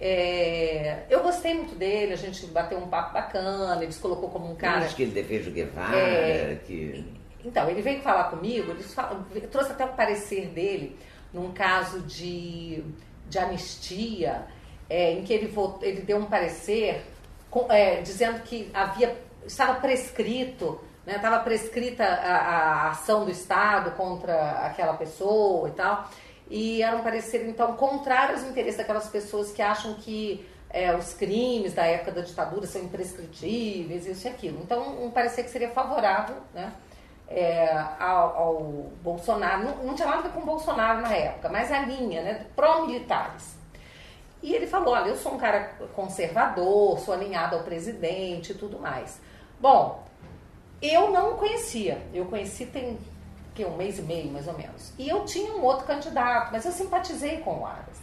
É, 0.00 1.04
eu 1.08 1.22
gostei 1.22 1.54
muito 1.54 1.76
dele, 1.76 2.12
a 2.12 2.16
gente 2.16 2.44
bateu 2.46 2.78
um 2.78 2.88
papo 2.88 3.14
bacana, 3.14 3.80
ele 3.82 3.92
se 3.92 4.00
colocou 4.00 4.30
como 4.30 4.50
um 4.50 4.56
cara. 4.56 4.84
Acho 4.84 4.96
que 4.96 5.02
ele 5.02 5.12
defende 5.12 5.48
o 5.48 5.52
Guevara. 5.52 5.96
É, 5.96 6.58
que... 6.66 7.04
Então, 7.44 7.68
ele 7.68 7.82
veio 7.82 8.00
falar 8.00 8.24
comigo, 8.24 8.72
ele 8.72 8.82
fala, 8.82 9.24
trouxe 9.50 9.72
até 9.72 9.84
o 9.84 9.88
parecer 9.88 10.48
dele 10.48 10.96
num 11.32 11.52
caso 11.52 12.00
de, 12.00 12.82
de 13.28 13.38
anistia, 13.38 14.46
é, 14.88 15.12
em 15.12 15.22
que 15.22 15.32
ele, 15.32 15.46
votou, 15.46 15.86
ele 15.86 16.02
deu 16.02 16.18
um 16.18 16.26
parecer 16.26 17.02
com, 17.48 17.70
é, 17.70 18.00
dizendo 18.00 18.42
que 18.42 18.70
havia, 18.74 19.16
estava 19.46 19.80
prescrito 19.80 20.80
estava 21.06 21.38
né? 21.38 21.42
prescrita 21.42 22.04
a, 22.04 22.36
a, 22.36 22.90
ação 22.90 23.24
do 23.24 23.30
Estado 23.30 23.92
contra 23.92 24.66
aquela 24.66 24.94
pessoa 24.94 25.68
e 25.68 25.72
tal, 25.72 26.08
e 26.48 26.82
era 26.82 26.96
um 26.96 27.02
parecer, 27.02 27.48
então, 27.48 27.74
contrário 27.76 28.34
aos 28.34 28.44
interesses 28.44 28.76
daquelas 28.76 29.08
pessoas 29.08 29.52
que 29.52 29.62
acham 29.62 29.94
que 29.94 30.46
é, 30.70 30.94
os 30.94 31.12
crimes 31.12 31.74
da 31.74 31.84
época 31.84 32.12
da 32.12 32.20
ditadura 32.22 32.66
são 32.66 32.82
imprescritíveis, 32.82 34.06
isso 34.06 34.26
e 34.26 34.30
aquilo. 34.30 34.60
Então, 34.62 35.04
um 35.04 35.10
parecer 35.10 35.44
que 35.44 35.50
seria 35.50 35.70
favorável 35.70 36.36
né, 36.54 36.72
é, 37.28 37.70
ao, 37.98 38.36
ao, 38.36 38.62
Bolsonaro, 39.02 39.64
não, 39.64 39.76
não, 39.84 39.94
tinha 39.94 40.08
nada 40.08 40.20
a 40.20 40.22
ver 40.22 40.32
com 40.32 40.40
o 40.40 40.46
Bolsonaro 40.46 41.00
na 41.00 41.12
época, 41.12 41.48
mas 41.48 41.70
a 41.70 41.80
linha 41.80 42.22
né, 42.22 42.46
pró-militares. 42.56 43.56
E 44.42 44.54
ele 44.54 44.66
falou, 44.66 44.94
olha, 44.94 45.08
eu 45.08 45.16
sou 45.16 45.34
um 45.34 45.38
cara 45.38 45.72
conservador, 45.94 46.98
sou 46.98 47.14
alinhado 47.14 47.56
ao 47.56 47.62
presidente 47.62 48.52
e 48.52 48.54
tudo 48.54 48.78
mais. 48.78 49.20
Bom, 49.60 50.04
eu 50.82 51.10
não 51.10 51.36
conhecia. 51.36 52.02
Eu 52.12 52.26
conheci 52.26 52.66
tem 52.66 52.98
que, 53.54 53.64
um 53.64 53.76
mês 53.76 53.98
e 53.98 54.02
meio, 54.02 54.30
mais 54.30 54.48
ou 54.48 54.54
menos. 54.54 54.92
E 54.98 55.08
eu 55.08 55.24
tinha 55.24 55.52
um 55.52 55.62
outro 55.62 55.86
candidato, 55.86 56.50
mas 56.52 56.64
eu 56.64 56.72
simpatizei 56.72 57.38
com 57.38 57.60
o 57.60 57.66
Aras. 57.66 58.00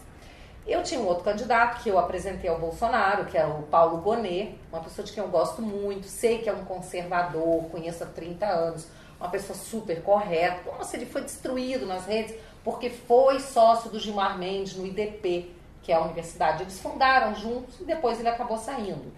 Eu 0.65 0.83
tinha 0.83 0.99
um 0.99 1.07
outro 1.07 1.23
candidato 1.23 1.81
que 1.81 1.89
eu 1.89 1.97
apresentei 1.97 2.49
ao 2.49 2.59
Bolsonaro, 2.59 3.25
que 3.25 3.37
era 3.37 3.47
o 3.49 3.63
Paulo 3.63 3.97
Bonet, 3.97 4.55
uma 4.71 4.81
pessoa 4.81 5.05
de 5.05 5.11
quem 5.11 5.23
eu 5.23 5.29
gosto 5.29 5.61
muito, 5.61 6.05
sei 6.05 6.39
que 6.39 6.49
é 6.49 6.53
um 6.53 6.63
conservador, 6.63 7.63
conheço 7.71 8.03
há 8.03 8.07
30 8.07 8.45
anos, 8.45 8.87
uma 9.19 9.29
pessoa 9.29 9.57
super 9.57 10.03
correta. 10.03 10.71
Nossa, 10.71 10.95
ele 10.95 11.07
foi 11.07 11.21
destruído 11.23 11.87
nas 11.87 12.05
redes 12.05 12.35
porque 12.63 12.89
foi 12.89 13.39
sócio 13.39 13.89
do 13.89 13.99
Gilmar 13.99 14.37
Mendes 14.37 14.75
no 14.75 14.85
IDP, 14.85 15.51
que 15.81 15.91
é 15.91 15.95
a 15.95 16.01
universidade. 16.01 16.61
Eles 16.61 16.79
fundaram 16.79 17.33
juntos 17.33 17.79
e 17.79 17.83
depois 17.83 18.19
ele 18.19 18.29
acabou 18.29 18.57
saindo. 18.57 19.11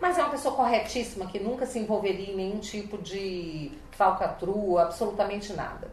Mas 0.00 0.18
é 0.18 0.22
uma 0.22 0.30
pessoa 0.30 0.54
corretíssima, 0.54 1.26
que 1.26 1.38
nunca 1.38 1.64
se 1.64 1.78
envolveria 1.78 2.32
em 2.32 2.36
nenhum 2.36 2.58
tipo 2.58 2.98
de 2.98 3.72
falcatrua, 3.92 4.82
absolutamente 4.82 5.52
nada. 5.54 5.90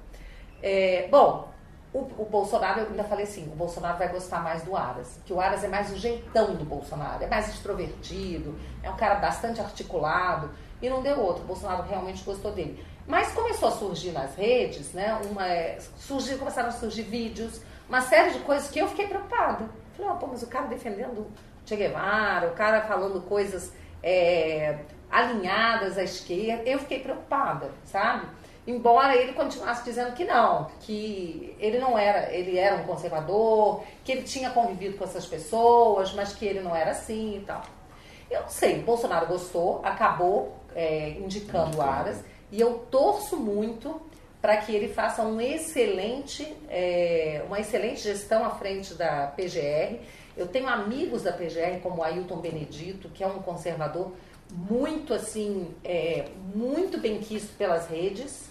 É, 0.61 1.07
bom, 1.09 1.49
o, 1.93 1.99
o, 1.99 2.25
Bolsonaro, 2.25 2.81
eu 2.81 2.87
ainda 2.87 3.03
falei 3.03 3.23
assim, 3.23 3.43
o 3.51 3.55
Bolsonaro 3.55 3.97
vai 3.97 4.09
gostar 4.09 4.43
mais 4.43 4.63
do 4.63 4.75
Aras, 4.75 5.19
que 5.25 5.31
o 5.31 5.39
Aras 5.39 5.63
é 5.63 5.67
mais 5.67 5.91
o 5.91 5.97
jeitão 5.97 6.55
do 6.55 6.65
Bolsonaro, 6.65 7.23
é 7.23 7.27
mais 7.27 7.47
extrovertido, 7.49 8.57
é 8.81 8.89
um 8.89 8.95
cara 8.95 9.15
bastante 9.15 9.61
articulado, 9.61 10.49
e 10.81 10.89
não 10.89 11.01
deu 11.01 11.19
outro, 11.19 11.43
o 11.43 11.47
Bolsonaro 11.47 11.83
realmente 11.83 12.23
gostou 12.23 12.51
dele. 12.51 12.83
Mas 13.07 13.31
começou 13.31 13.69
a 13.69 13.71
surgir 13.71 14.11
nas 14.11 14.35
redes, 14.35 14.91
né, 14.93 15.19
uma, 15.29 15.45
começaram 16.37 16.69
a 16.69 16.71
surgir 16.71 17.03
vídeos, 17.03 17.61
uma 17.87 18.01
série 18.01 18.31
de 18.31 18.39
coisas 18.39 18.69
que 18.69 18.79
eu 18.79 18.87
fiquei 18.87 19.07
preocupada. 19.07 19.69
Falei, 19.95 20.11
oh, 20.11 20.15
pô, 20.15 20.27
mas 20.27 20.41
o 20.41 20.47
cara 20.47 20.67
defendendo 20.67 21.27
Che 21.65 21.75
Guevara, 21.75 22.47
o 22.47 22.53
cara 22.53 22.81
falando 22.81 23.21
coisas 23.21 23.71
é, 24.03 24.77
alinhadas 25.09 25.97
à 25.97 26.03
esquerda. 26.03 26.63
Eu 26.69 26.79
fiquei 26.79 26.99
preocupada, 26.99 27.71
sabe? 27.85 28.27
Embora 28.65 29.15
ele 29.15 29.33
continuasse 29.33 29.83
dizendo 29.83 30.13
que 30.13 30.23
não, 30.23 30.69
que 30.79 31.55
ele 31.59 31.79
não 31.79 31.97
era, 31.97 32.33
ele 32.33 32.57
era 32.57 32.77
um 32.77 32.83
conservador, 32.85 33.83
que 34.05 34.11
ele 34.11 34.23
tinha 34.23 34.49
convivido 34.51 34.97
com 34.97 35.03
essas 35.03 35.25
pessoas, 35.25 36.13
mas 36.13 36.33
que 36.33 36.45
ele 36.45 36.61
não 36.61 36.75
era 36.75 36.91
assim 36.91 37.37
e 37.37 37.39
tal. 37.41 37.61
Eu 38.31 38.41
não 38.41 38.49
sei, 38.49 38.81
Bolsonaro 38.81 39.27
gostou, 39.27 39.81
acabou 39.83 40.57
é, 40.75 41.09
indicando 41.19 41.81
Aras, 41.81 42.23
e 42.51 42.59
eu 42.59 42.85
torço 42.89 43.35
muito 43.37 44.01
para 44.41 44.57
que 44.57 44.73
ele 44.73 44.87
faça 44.87 45.23
um 45.23 45.39
excelente, 45.39 46.45
é, 46.69 47.43
uma 47.47 47.59
excelente 47.59 48.01
gestão 48.01 48.45
à 48.45 48.49
frente 48.49 48.93
da 48.93 49.27
PGR. 49.27 49.99
Eu 50.35 50.47
tenho 50.47 50.67
amigos 50.67 51.23
da 51.23 51.31
PGR, 51.31 51.79
como 51.81 51.97
o 51.97 52.03
Ailton 52.03 52.37
Benedito, 52.37 53.09
que 53.09 53.23
é 53.23 53.27
um 53.27 53.39
conservador 53.39 54.11
muito 54.51 55.13
assim, 55.13 55.73
é, 55.83 56.27
muito 56.53 56.97
bem 56.97 57.19
quisto 57.19 57.55
pelas 57.57 57.87
redes, 57.87 58.49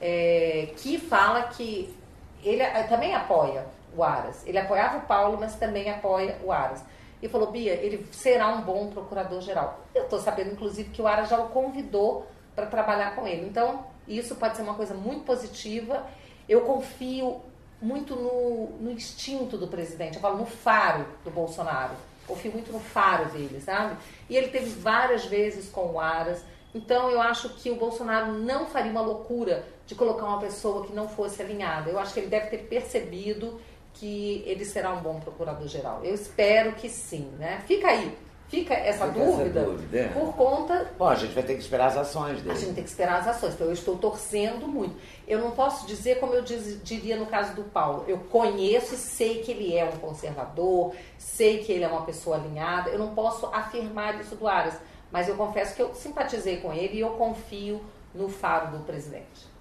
é, 0.00 0.70
que 0.76 0.98
fala 0.98 1.44
que 1.44 1.94
ele 2.42 2.64
também 2.88 3.14
apoia 3.14 3.66
o 3.96 4.02
Aras. 4.02 4.46
Ele 4.46 4.58
apoiava 4.58 4.98
o 4.98 5.00
Paulo, 5.02 5.38
mas 5.40 5.56
também 5.56 5.90
apoia 5.90 6.38
o 6.42 6.52
Aras. 6.52 6.84
E 7.22 7.28
falou, 7.28 7.50
Bia, 7.50 7.72
ele 7.72 8.06
será 8.12 8.48
um 8.48 8.62
bom 8.62 8.88
procurador-geral. 8.88 9.80
Eu 9.94 10.04
estou 10.04 10.20
sabendo, 10.20 10.52
inclusive, 10.52 10.90
que 10.90 11.00
o 11.00 11.06
Aras 11.06 11.30
já 11.30 11.38
o 11.40 11.48
convidou 11.48 12.26
para 12.54 12.66
trabalhar 12.66 13.14
com 13.14 13.26
ele. 13.26 13.46
Então, 13.46 13.86
isso 14.06 14.34
pode 14.34 14.56
ser 14.56 14.62
uma 14.62 14.74
coisa 14.74 14.94
muito 14.94 15.24
positiva. 15.24 16.04
Eu 16.48 16.62
confio 16.62 17.40
muito 17.84 18.16
no, 18.16 18.70
no 18.80 18.90
instinto 18.90 19.58
do 19.58 19.68
presidente, 19.68 20.16
eu 20.16 20.20
falo 20.22 20.38
no 20.38 20.46
faro 20.46 21.04
do 21.22 21.30
Bolsonaro. 21.30 21.92
Confio 22.26 22.50
muito 22.50 22.72
no 22.72 22.80
faro 22.80 23.26
dele, 23.26 23.60
sabe? 23.60 23.96
E 24.30 24.36
ele 24.36 24.48
teve 24.48 24.70
várias 24.70 25.26
vezes 25.26 25.68
com 25.68 25.92
o 25.92 26.00
Aras. 26.00 26.42
Então 26.74 27.10
eu 27.10 27.20
acho 27.20 27.50
que 27.50 27.70
o 27.70 27.76
Bolsonaro 27.76 28.32
não 28.32 28.66
faria 28.66 28.90
uma 28.90 29.02
loucura 29.02 29.66
de 29.86 29.94
colocar 29.94 30.24
uma 30.24 30.40
pessoa 30.40 30.86
que 30.86 30.94
não 30.94 31.06
fosse 31.06 31.42
alinhada. 31.42 31.90
Eu 31.90 31.98
acho 31.98 32.14
que 32.14 32.20
ele 32.20 32.28
deve 32.28 32.46
ter 32.46 32.66
percebido 32.66 33.60
que 33.92 34.42
ele 34.46 34.64
será 34.64 34.92
um 34.92 35.00
bom 35.00 35.20
procurador-geral. 35.20 36.02
Eu 36.02 36.14
espero 36.14 36.72
que 36.72 36.88
sim, 36.88 37.30
né? 37.38 37.62
Fica 37.66 37.88
aí, 37.88 38.16
fica 38.54 38.74
essa 38.74 39.06
fica 39.06 39.24
dúvida, 39.24 39.60
essa 39.60 39.70
dúvida 39.70 39.98
é. 39.98 40.08
por 40.08 40.34
conta... 40.34 40.90
Bom, 40.96 41.08
a 41.08 41.14
gente 41.14 41.34
vai 41.34 41.42
ter 41.42 41.54
que 41.54 41.60
esperar 41.60 41.86
as 41.86 41.96
ações 41.96 42.40
dele. 42.40 42.52
A 42.52 42.54
gente 42.54 42.74
tem 42.74 42.84
que 42.84 42.90
esperar 42.90 43.20
as 43.20 43.28
ações, 43.28 43.54
então 43.54 43.66
eu 43.66 43.72
estou 43.72 43.96
torcendo 43.96 44.68
muito. 44.68 44.96
Eu 45.26 45.40
não 45.40 45.50
posso 45.50 45.86
dizer 45.86 46.20
como 46.20 46.34
eu 46.34 46.42
diz, 46.42 46.82
diria 46.82 47.16
no 47.16 47.26
caso 47.26 47.54
do 47.54 47.64
Paulo, 47.64 48.04
eu 48.06 48.18
conheço 48.18 48.94
e 48.94 48.98
sei 48.98 49.42
que 49.42 49.50
ele 49.50 49.76
é 49.76 49.84
um 49.84 49.98
conservador, 49.98 50.94
sei 51.18 51.58
que 51.64 51.72
ele 51.72 51.84
é 51.84 51.88
uma 51.88 52.02
pessoa 52.02 52.36
alinhada, 52.36 52.90
eu 52.90 52.98
não 52.98 53.14
posso 53.14 53.46
afirmar 53.46 54.20
isso 54.20 54.36
do 54.36 54.46
Aras, 54.46 54.74
mas 55.10 55.28
eu 55.28 55.36
confesso 55.36 55.74
que 55.74 55.82
eu 55.82 55.94
simpatizei 55.94 56.58
com 56.58 56.72
ele 56.72 56.96
e 56.96 57.00
eu 57.00 57.10
confio 57.10 57.80
no 58.14 58.28
faro 58.28 58.76
do 58.76 58.84
presidente. 58.84 59.54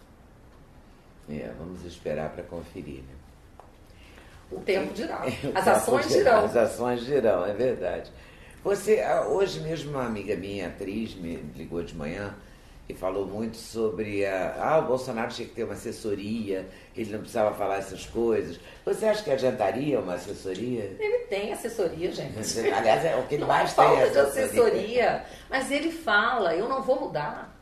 É, 1.29 1.51
vamos 1.57 1.85
esperar 1.85 2.29
para 2.29 2.43
conferir, 2.43 3.01
né? 3.01 3.15
O 4.51 4.59
tempo 4.59 4.93
dirá. 4.93 5.23
As 5.55 5.67
ações 5.67 6.07
dirão. 6.09 6.45
As 6.45 6.55
ações 6.55 7.01
dirão, 7.01 7.45
é 7.45 7.53
verdade. 7.53 8.11
Você, 8.63 9.01
ah, 9.01 9.27
hoje 9.27 9.59
mesmo, 9.59 9.91
uma 9.91 10.05
amiga 10.05 10.35
minha, 10.37 10.67
atriz, 10.67 11.13
me 11.15 11.35
ligou 11.55 11.83
de 11.83 11.93
manhã 11.93 12.33
e 12.87 12.93
falou 12.93 13.25
muito 13.25 13.57
sobre 13.57 14.25
a, 14.25 14.55
ah, 14.57 14.79
o 14.79 14.87
Bolsonaro 14.87 15.31
tinha 15.31 15.47
que 15.47 15.53
ter 15.53 15.65
uma 15.65 15.73
assessoria, 15.73 16.65
ele 16.95 17.11
não 17.11 17.19
precisava 17.19 17.53
falar 17.55 17.77
essas 17.77 18.05
coisas. 18.05 18.57
Você 18.85 19.05
acha 19.05 19.21
que 19.21 19.31
adiantaria 19.31 19.99
uma 19.99 20.13
assessoria? 20.13 20.95
Ele 20.97 21.19
tem 21.25 21.51
assessoria, 21.51 22.09
gente. 22.11 22.37
Aliás, 22.71 23.03
é 23.03 23.17
o 23.17 23.27
que 23.27 23.35
ele 23.35 23.45
mais 23.45 23.71
é 23.71 23.73
falta 23.73 24.01
tem. 24.03 24.11
de 24.11 24.19
assessoria. 24.19 25.25
Mas 25.49 25.69
ele 25.69 25.91
fala, 25.91 26.55
eu 26.55 26.69
não 26.69 26.81
vou 26.81 27.01
mudar. 27.01 27.53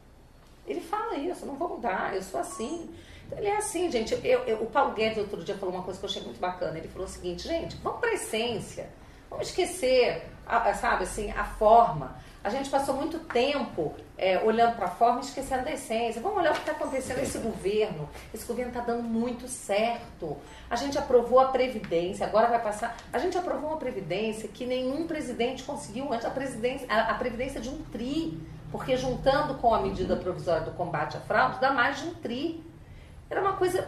Ele 0.68 0.82
fala 0.82 1.16
isso, 1.18 1.44
eu 1.44 1.48
não 1.48 1.56
vou 1.56 1.70
mudar, 1.70 2.16
eu 2.16 2.22
sou 2.22 2.40
assim. 2.40 2.90
Ele 3.36 3.48
é 3.48 3.58
assim, 3.58 3.90
gente. 3.90 4.14
Eu, 4.24 4.42
eu, 4.42 4.58
o 4.62 4.68
Paulo 4.68 4.94
Guedes 4.94 5.18
outro 5.18 5.44
dia 5.44 5.56
falou 5.56 5.74
uma 5.74 5.84
coisa 5.84 6.00
que 6.00 6.06
eu 6.06 6.10
achei 6.10 6.22
muito 6.22 6.40
bacana. 6.40 6.78
Ele 6.78 6.88
falou 6.88 7.08
o 7.08 7.10
seguinte, 7.10 7.48
gente, 7.48 7.76
vamos 7.78 8.00
para 8.00 8.10
a 8.10 8.14
essência. 8.14 8.90
Vamos 9.30 9.48
esquecer, 9.48 10.24
a, 10.52 10.74
sabe, 10.74 11.04
assim, 11.04 11.32
a 11.32 11.44
forma. 11.46 12.16
A 12.44 12.50
gente 12.50 12.70
passou 12.70 12.96
muito 12.96 13.20
tempo 13.20 13.94
é, 14.18 14.40
olhando 14.40 14.76
para 14.76 14.86
a 14.86 14.90
forma 14.90 15.20
e 15.20 15.24
esquecendo 15.24 15.64
da 15.64 15.72
essência. 15.72 16.20
Vamos 16.22 16.40
olhar 16.40 16.52
o 16.52 16.54
que 16.56 16.62
está 16.62 16.72
acontecendo 16.72 17.18
nesse 17.18 17.38
governo. 17.38 18.10
Esse 18.34 18.46
governo 18.46 18.72
está 18.72 18.82
dando 18.82 19.04
muito 19.04 19.48
certo. 19.48 20.38
A 20.70 20.76
gente 20.76 20.98
aprovou 20.98 21.40
a 21.40 21.46
Previdência, 21.46 22.26
agora 22.26 22.48
vai 22.48 22.60
passar. 22.60 22.98
A 23.14 23.20
gente 23.20 23.38
aprovou 23.38 23.70
uma 23.70 23.78
Previdência 23.78 24.50
que 24.50 24.66
nenhum 24.66 25.06
presidente 25.06 25.64
conseguiu 25.64 26.12
antes. 26.12 26.26
A, 26.26 26.32
presidência, 26.32 26.88
a, 26.90 27.12
a 27.12 27.14
Previdência 27.14 27.62
de 27.62 27.70
um 27.70 27.78
TRI. 27.84 28.42
Porque 28.72 28.98
juntando 28.98 29.56
com 29.56 29.74
a 29.74 29.82
medida 29.82 30.16
provisória 30.16 30.64
do 30.64 30.72
combate 30.72 31.18
à 31.18 31.20
fraude, 31.20 31.60
dá 31.60 31.72
mais 31.72 32.00
de 32.00 32.08
um 32.08 32.14
TRI. 32.16 32.64
Era 33.30 33.42
uma 33.42 33.54
coisa 33.54 33.88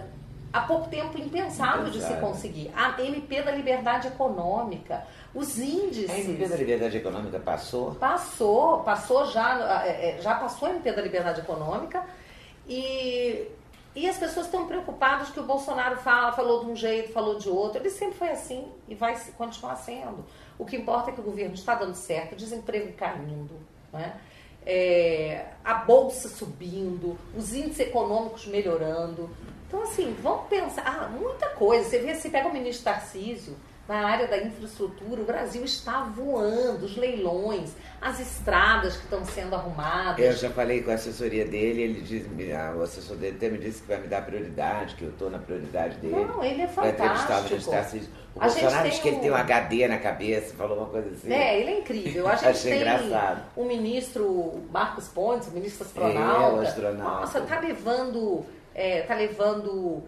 há 0.54 0.62
pouco 0.62 0.88
tempo 0.88 1.18
impensável 1.18 1.90
de 1.90 2.00
se 2.00 2.14
conseguir. 2.18 2.72
A 2.76 3.02
MP 3.02 3.42
da 3.42 3.52
liberdade 3.52 4.08
econômica, 4.08 5.04
os 5.34 5.58
índices. 5.58 6.10
A 6.10 6.18
MP 6.18 6.48
da 6.48 6.56
liberdade 6.56 6.98
econômica 6.98 7.40
passou? 7.40 7.96
Passou, 7.96 8.80
passou 8.80 9.26
já, 9.26 9.84
é, 9.86 10.18
é, 10.18 10.22
já 10.22 10.36
passou 10.36 10.68
a 10.68 10.72
MP 10.72 10.92
da 10.92 11.02
liberdade 11.02 11.42
econômica 11.42 12.04
e, 12.68 13.48
e 13.96 14.08
as 14.08 14.18
pessoas 14.18 14.46
estão 14.46 14.68
preocupadas 14.68 15.30
que 15.30 15.40
o 15.40 15.44
Bolsonaro 15.44 15.98
fala, 15.98 16.32
falou 16.34 16.66
de 16.66 16.72
um 16.72 16.76
jeito, 16.76 17.12
falou 17.12 17.38
de 17.38 17.50
outro. 17.50 17.80
Ele 17.80 17.90
sempre 17.90 18.18
foi 18.18 18.30
assim 18.30 18.68
e 18.88 18.96
vai 18.96 19.20
continuar 19.38 19.76
sendo. 19.78 20.26
O 20.58 20.66
que 20.66 20.76
importa 20.76 21.12
é 21.12 21.14
que 21.14 21.20
o 21.20 21.24
governo 21.24 21.56
está 21.56 21.76
dando 21.76 21.96
certo, 21.96 22.36
desemprego 22.36 22.94
caindo, 22.94 23.60
né? 23.92 24.20
é, 24.66 25.46
a 25.64 25.76
bolsa 25.76 26.30
subindo, 26.30 27.18
os 27.36 27.54
índices 27.54 27.80
econômicos 27.80 28.46
melhorando. 28.48 29.30
Então, 29.68 29.84
assim, 29.84 30.16
vamos 30.22 30.48
pensar, 30.48 30.84
ah, 30.86 31.08
muita 31.10 31.50
coisa. 31.50 31.90
Você 31.90 32.00
vê, 32.00 32.16
você 32.16 32.30
pega 32.30 32.48
o 32.48 32.54
ministro 32.54 32.86
Tarcísio, 32.86 33.56
na 33.88 34.08
área 34.08 34.28
da 34.28 34.38
infraestrutura, 34.38 35.22
o 35.22 35.26
Brasil 35.26 35.64
está 35.66 36.04
voando, 36.04 36.86
os 36.86 36.96
leilões, 36.96 37.72
as 38.02 38.20
estradas 38.20 38.96
que 38.96 39.04
estão 39.04 39.26
sendo 39.26 39.56
arrumadas. 39.56 40.24
Eu 40.24 40.32
já 40.34 40.50
falei 40.50 40.82
com 40.82 40.92
a 40.92 40.94
assessoria 40.94 41.46
dele, 41.46 41.82
ele 41.82 42.02
diz, 42.02 42.26
o 42.78 42.82
assessor 42.82 43.18
dele 43.18 43.36
até 43.36 43.50
me 43.50 43.58
disse 43.58 43.82
que 43.82 43.88
vai 43.90 44.00
me 44.00 44.08
dar 44.08 44.26
prioridade, 44.26 44.96
que 44.96 45.04
eu 45.04 45.10
estou 45.10 45.30
na 45.30 45.38
prioridade 45.38 45.98
dele. 45.98 46.16
Não, 46.16 46.42
ele 46.44 46.62
é 46.62 46.68
fantástico. 46.68 47.72
O 48.36 48.42
a 48.42 48.48
Bolsonaro 48.48 48.90
diz 48.90 49.00
que 49.00 49.08
ele 49.10 49.18
um... 49.18 49.20
tem 49.20 49.32
um 49.32 49.36
HD 49.36 49.88
na 49.88 49.98
cabeça, 50.00 50.56
falou 50.56 50.78
uma 50.78 50.88
coisa 50.88 51.10
assim. 51.10 51.32
É, 51.32 51.60
ele 51.60 51.70
é 51.70 51.80
incrível. 51.80 52.28
A 52.28 52.36
gente 52.36 52.48
Achei 52.48 52.72
tem 52.72 52.82
engraçado. 52.82 53.44
o 53.56 53.66
ministro 53.66 54.64
Marcos 54.72 55.08
Pontes, 55.10 55.50
o 55.50 55.52
ministro 55.52 55.86
astronauta. 55.86 56.56
É, 56.56 56.60
o 56.60 56.62
astronauta. 56.62 57.20
Nossa, 57.20 57.42
tá 57.42 57.60
levando, 57.60 58.44
é, 58.74 59.02
tá 59.02 59.14
levando 59.14 60.04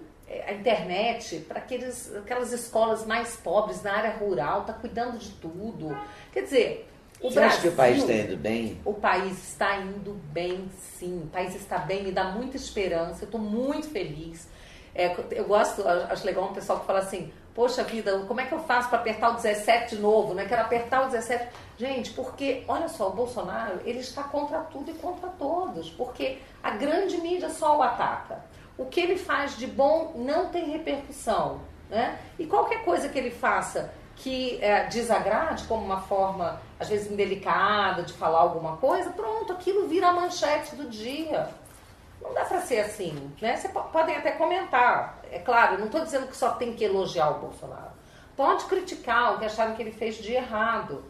a 0.47 0.53
internet 0.53 1.39
para 1.47 1.59
aquelas 1.59 2.51
escolas 2.51 3.05
mais 3.05 3.35
pobres 3.35 3.83
na 3.83 3.93
área 3.93 4.11
rural, 4.11 4.61
está 4.61 4.73
cuidando 4.73 5.17
de 5.17 5.31
tudo. 5.33 5.97
Quer 6.31 6.41
dizer, 6.41 6.89
o 7.21 7.29
Você 7.29 7.35
Brasil, 7.35 7.45
acha 7.45 7.61
que 7.61 7.67
o 7.67 7.71
país 7.71 7.97
está 7.99 8.13
indo 8.13 8.37
bem? 8.37 8.81
O 8.83 8.93
país 8.93 9.49
está 9.49 9.77
indo 9.77 10.13
bem, 10.31 10.69
sim. 10.97 11.23
O 11.23 11.27
país 11.27 11.55
está 11.55 11.77
bem, 11.77 12.03
me 12.03 12.11
dá 12.11 12.25
muita 12.25 12.57
esperança. 12.57 13.23
Eu 13.23 13.25
estou 13.25 13.39
muito 13.39 13.87
feliz. 13.89 14.47
É, 14.93 15.15
eu 15.31 15.45
gosto, 15.45 15.85
acho 15.87 16.25
legal 16.25 16.45
um 16.45 16.53
pessoal 16.53 16.79
que 16.79 16.85
fala 16.85 16.99
assim: 16.99 17.31
Poxa 17.53 17.83
vida, 17.83 18.17
como 18.27 18.41
é 18.41 18.45
que 18.45 18.53
eu 18.53 18.59
faço 18.59 18.89
para 18.89 18.99
apertar 18.99 19.31
o 19.31 19.35
17 19.35 19.95
de 19.95 20.01
novo? 20.01 20.33
Né? 20.33 20.45
Quero 20.45 20.61
apertar 20.61 21.03
o 21.03 21.05
17. 21.09 21.49
Gente, 21.77 22.11
porque, 22.11 22.63
olha 22.67 22.87
só, 22.87 23.09
o 23.09 23.13
Bolsonaro 23.13 23.79
ele 23.85 23.99
está 23.99 24.23
contra 24.23 24.59
tudo 24.59 24.91
e 24.91 24.93
contra 24.95 25.29
todos. 25.29 25.89
Porque 25.89 26.39
a 26.63 26.71
grande 26.71 27.17
mídia 27.17 27.49
só 27.49 27.77
o 27.77 27.81
ataca 27.83 28.43
o 28.77 28.85
que 28.85 28.99
ele 28.99 29.17
faz 29.17 29.57
de 29.57 29.67
bom 29.67 30.13
não 30.15 30.49
tem 30.49 30.71
repercussão. 30.71 31.61
Né? 31.89 32.19
E 32.37 32.45
qualquer 32.45 32.83
coisa 32.83 33.09
que 33.09 33.17
ele 33.17 33.31
faça 33.31 33.93
que 34.15 34.57
é, 34.63 34.85
desagrade, 34.85 35.65
como 35.65 35.83
uma 35.83 36.01
forma, 36.01 36.61
às 36.79 36.87
vezes, 36.87 37.11
indelicada 37.11 38.03
de 38.03 38.13
falar 38.13 38.39
alguma 38.39 38.77
coisa, 38.77 39.09
pronto, 39.11 39.51
aquilo 39.51 39.87
vira 39.87 40.07
a 40.07 40.13
manchete 40.13 40.75
do 40.75 40.89
dia. 40.89 41.49
Não 42.21 42.33
dá 42.33 42.45
para 42.45 42.61
ser 42.61 42.79
assim. 42.79 43.31
Né? 43.41 43.55
Vocês 43.55 43.73
podem 43.91 44.15
até 44.15 44.31
comentar. 44.31 45.19
É 45.31 45.39
claro, 45.39 45.77
não 45.77 45.87
estou 45.87 46.01
dizendo 46.01 46.27
que 46.27 46.35
só 46.35 46.51
tem 46.51 46.73
que 46.73 46.83
elogiar 46.83 47.29
o 47.31 47.39
Bolsonaro. 47.39 47.93
Pode 48.35 48.65
criticar 48.65 49.35
o 49.35 49.39
que 49.39 49.45
acharam 49.45 49.75
que 49.75 49.81
ele 49.81 49.91
fez 49.91 50.15
de 50.15 50.33
errado. 50.33 51.03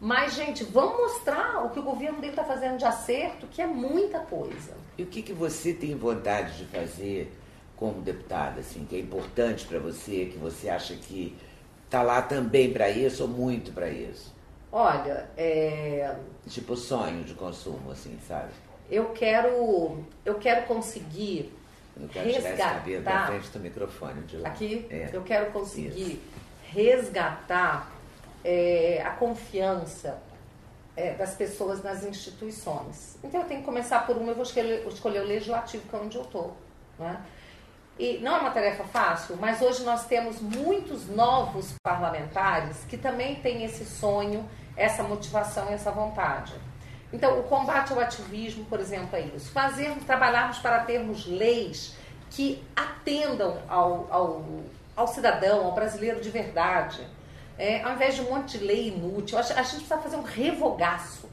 Mas, 0.00 0.34
gente, 0.34 0.62
vamos 0.64 0.96
mostrar 0.98 1.64
o 1.64 1.70
que 1.70 1.78
o 1.78 1.82
governo 1.82 2.20
dele 2.20 2.32
está 2.32 2.44
fazendo 2.44 2.76
de 2.76 2.84
acerto, 2.84 3.46
que 3.46 3.62
é 3.62 3.66
muita 3.66 4.20
coisa. 4.20 4.74
E 4.98 5.02
o 5.02 5.06
que, 5.06 5.22
que 5.22 5.32
você 5.32 5.72
tem 5.72 5.94
vontade 5.96 6.58
de 6.58 6.64
fazer 6.66 7.32
como 7.76 8.00
deputada, 8.00 8.60
assim, 8.60 8.84
que 8.84 8.96
é 8.96 9.00
importante 9.00 9.66
para 9.66 9.78
você, 9.78 10.26
que 10.26 10.38
você 10.38 10.68
acha 10.68 10.94
que 10.94 11.36
está 11.84 12.02
lá 12.02 12.20
também 12.22 12.72
para 12.72 12.90
isso 12.90 13.22
ou 13.22 13.28
muito 13.28 13.72
para 13.72 13.88
isso? 13.88 14.34
Olha, 14.70 15.30
é... 15.36 16.14
Tipo 16.48 16.76
sonho 16.76 17.24
de 17.24 17.34
consumo, 17.34 17.90
assim, 17.90 18.18
sabe? 18.26 18.50
Eu 18.90 19.06
quero, 19.10 20.04
eu 20.24 20.34
quero 20.34 20.66
conseguir 20.66 21.52
eu 21.98 22.08
quero 22.08 22.26
resgatar... 22.26 22.84
tirar 22.84 22.88
esse 22.88 23.00
da 23.00 23.26
frente 23.26 23.48
do 23.48 23.60
microfone 23.60 24.22
de 24.22 24.36
lá. 24.36 24.48
Aqui? 24.48 24.86
É. 24.90 25.10
Eu 25.12 25.22
quero 25.22 25.50
conseguir 25.50 26.12
isso. 26.12 26.20
resgatar 26.62 27.95
é, 28.44 29.02
a 29.04 29.10
confiança 29.10 30.18
é, 30.96 31.12
das 31.14 31.34
pessoas 31.34 31.82
nas 31.82 32.04
instituições. 32.04 33.18
Então 33.22 33.42
eu 33.42 33.46
tenho 33.46 33.60
que 33.60 33.66
começar 33.66 34.06
por 34.06 34.16
uma, 34.16 34.30
eu 34.30 34.34
vou 34.34 34.44
escolher, 34.44 34.86
escolher 34.88 35.20
o 35.20 35.24
legislativo, 35.24 35.86
que 35.88 35.94
é 35.94 35.98
onde 35.98 36.16
eu 36.16 36.22
estou. 36.22 36.56
Né? 36.98 37.20
E 37.98 38.18
não 38.18 38.36
é 38.36 38.40
uma 38.40 38.50
tarefa 38.50 38.84
fácil, 38.84 39.36
mas 39.36 39.62
hoje 39.62 39.82
nós 39.82 40.06
temos 40.06 40.40
muitos 40.40 41.08
novos 41.08 41.74
parlamentares 41.82 42.84
que 42.88 42.96
também 42.96 43.36
têm 43.36 43.64
esse 43.64 43.84
sonho, 43.84 44.46
essa 44.76 45.02
motivação 45.02 45.70
e 45.70 45.74
essa 45.74 45.90
vontade. 45.90 46.54
Então, 47.12 47.38
o 47.38 47.44
combate 47.44 47.92
ao 47.92 48.00
ativismo, 48.00 48.64
por 48.66 48.80
exemplo, 48.80 49.16
é 49.16 49.20
isso. 49.22 49.50
Fazermos, 49.50 50.04
trabalharmos 50.04 50.58
para 50.58 50.80
termos 50.80 51.26
leis 51.26 51.94
que 52.30 52.62
atendam 52.74 53.62
ao, 53.68 54.06
ao, 54.10 54.44
ao 54.94 55.06
cidadão, 55.06 55.64
ao 55.64 55.72
brasileiro 55.72 56.20
de 56.20 56.28
verdade. 56.28 57.06
É, 57.58 57.82
ao 57.82 57.92
invés 57.92 58.14
de 58.14 58.20
um 58.22 58.30
monte 58.30 58.58
de 58.58 58.64
lei 58.64 58.88
inútil, 58.88 59.38
a 59.38 59.42
gente 59.42 59.56
precisa 59.56 59.98
fazer 59.98 60.16
um 60.16 60.22
revogaço. 60.22 61.26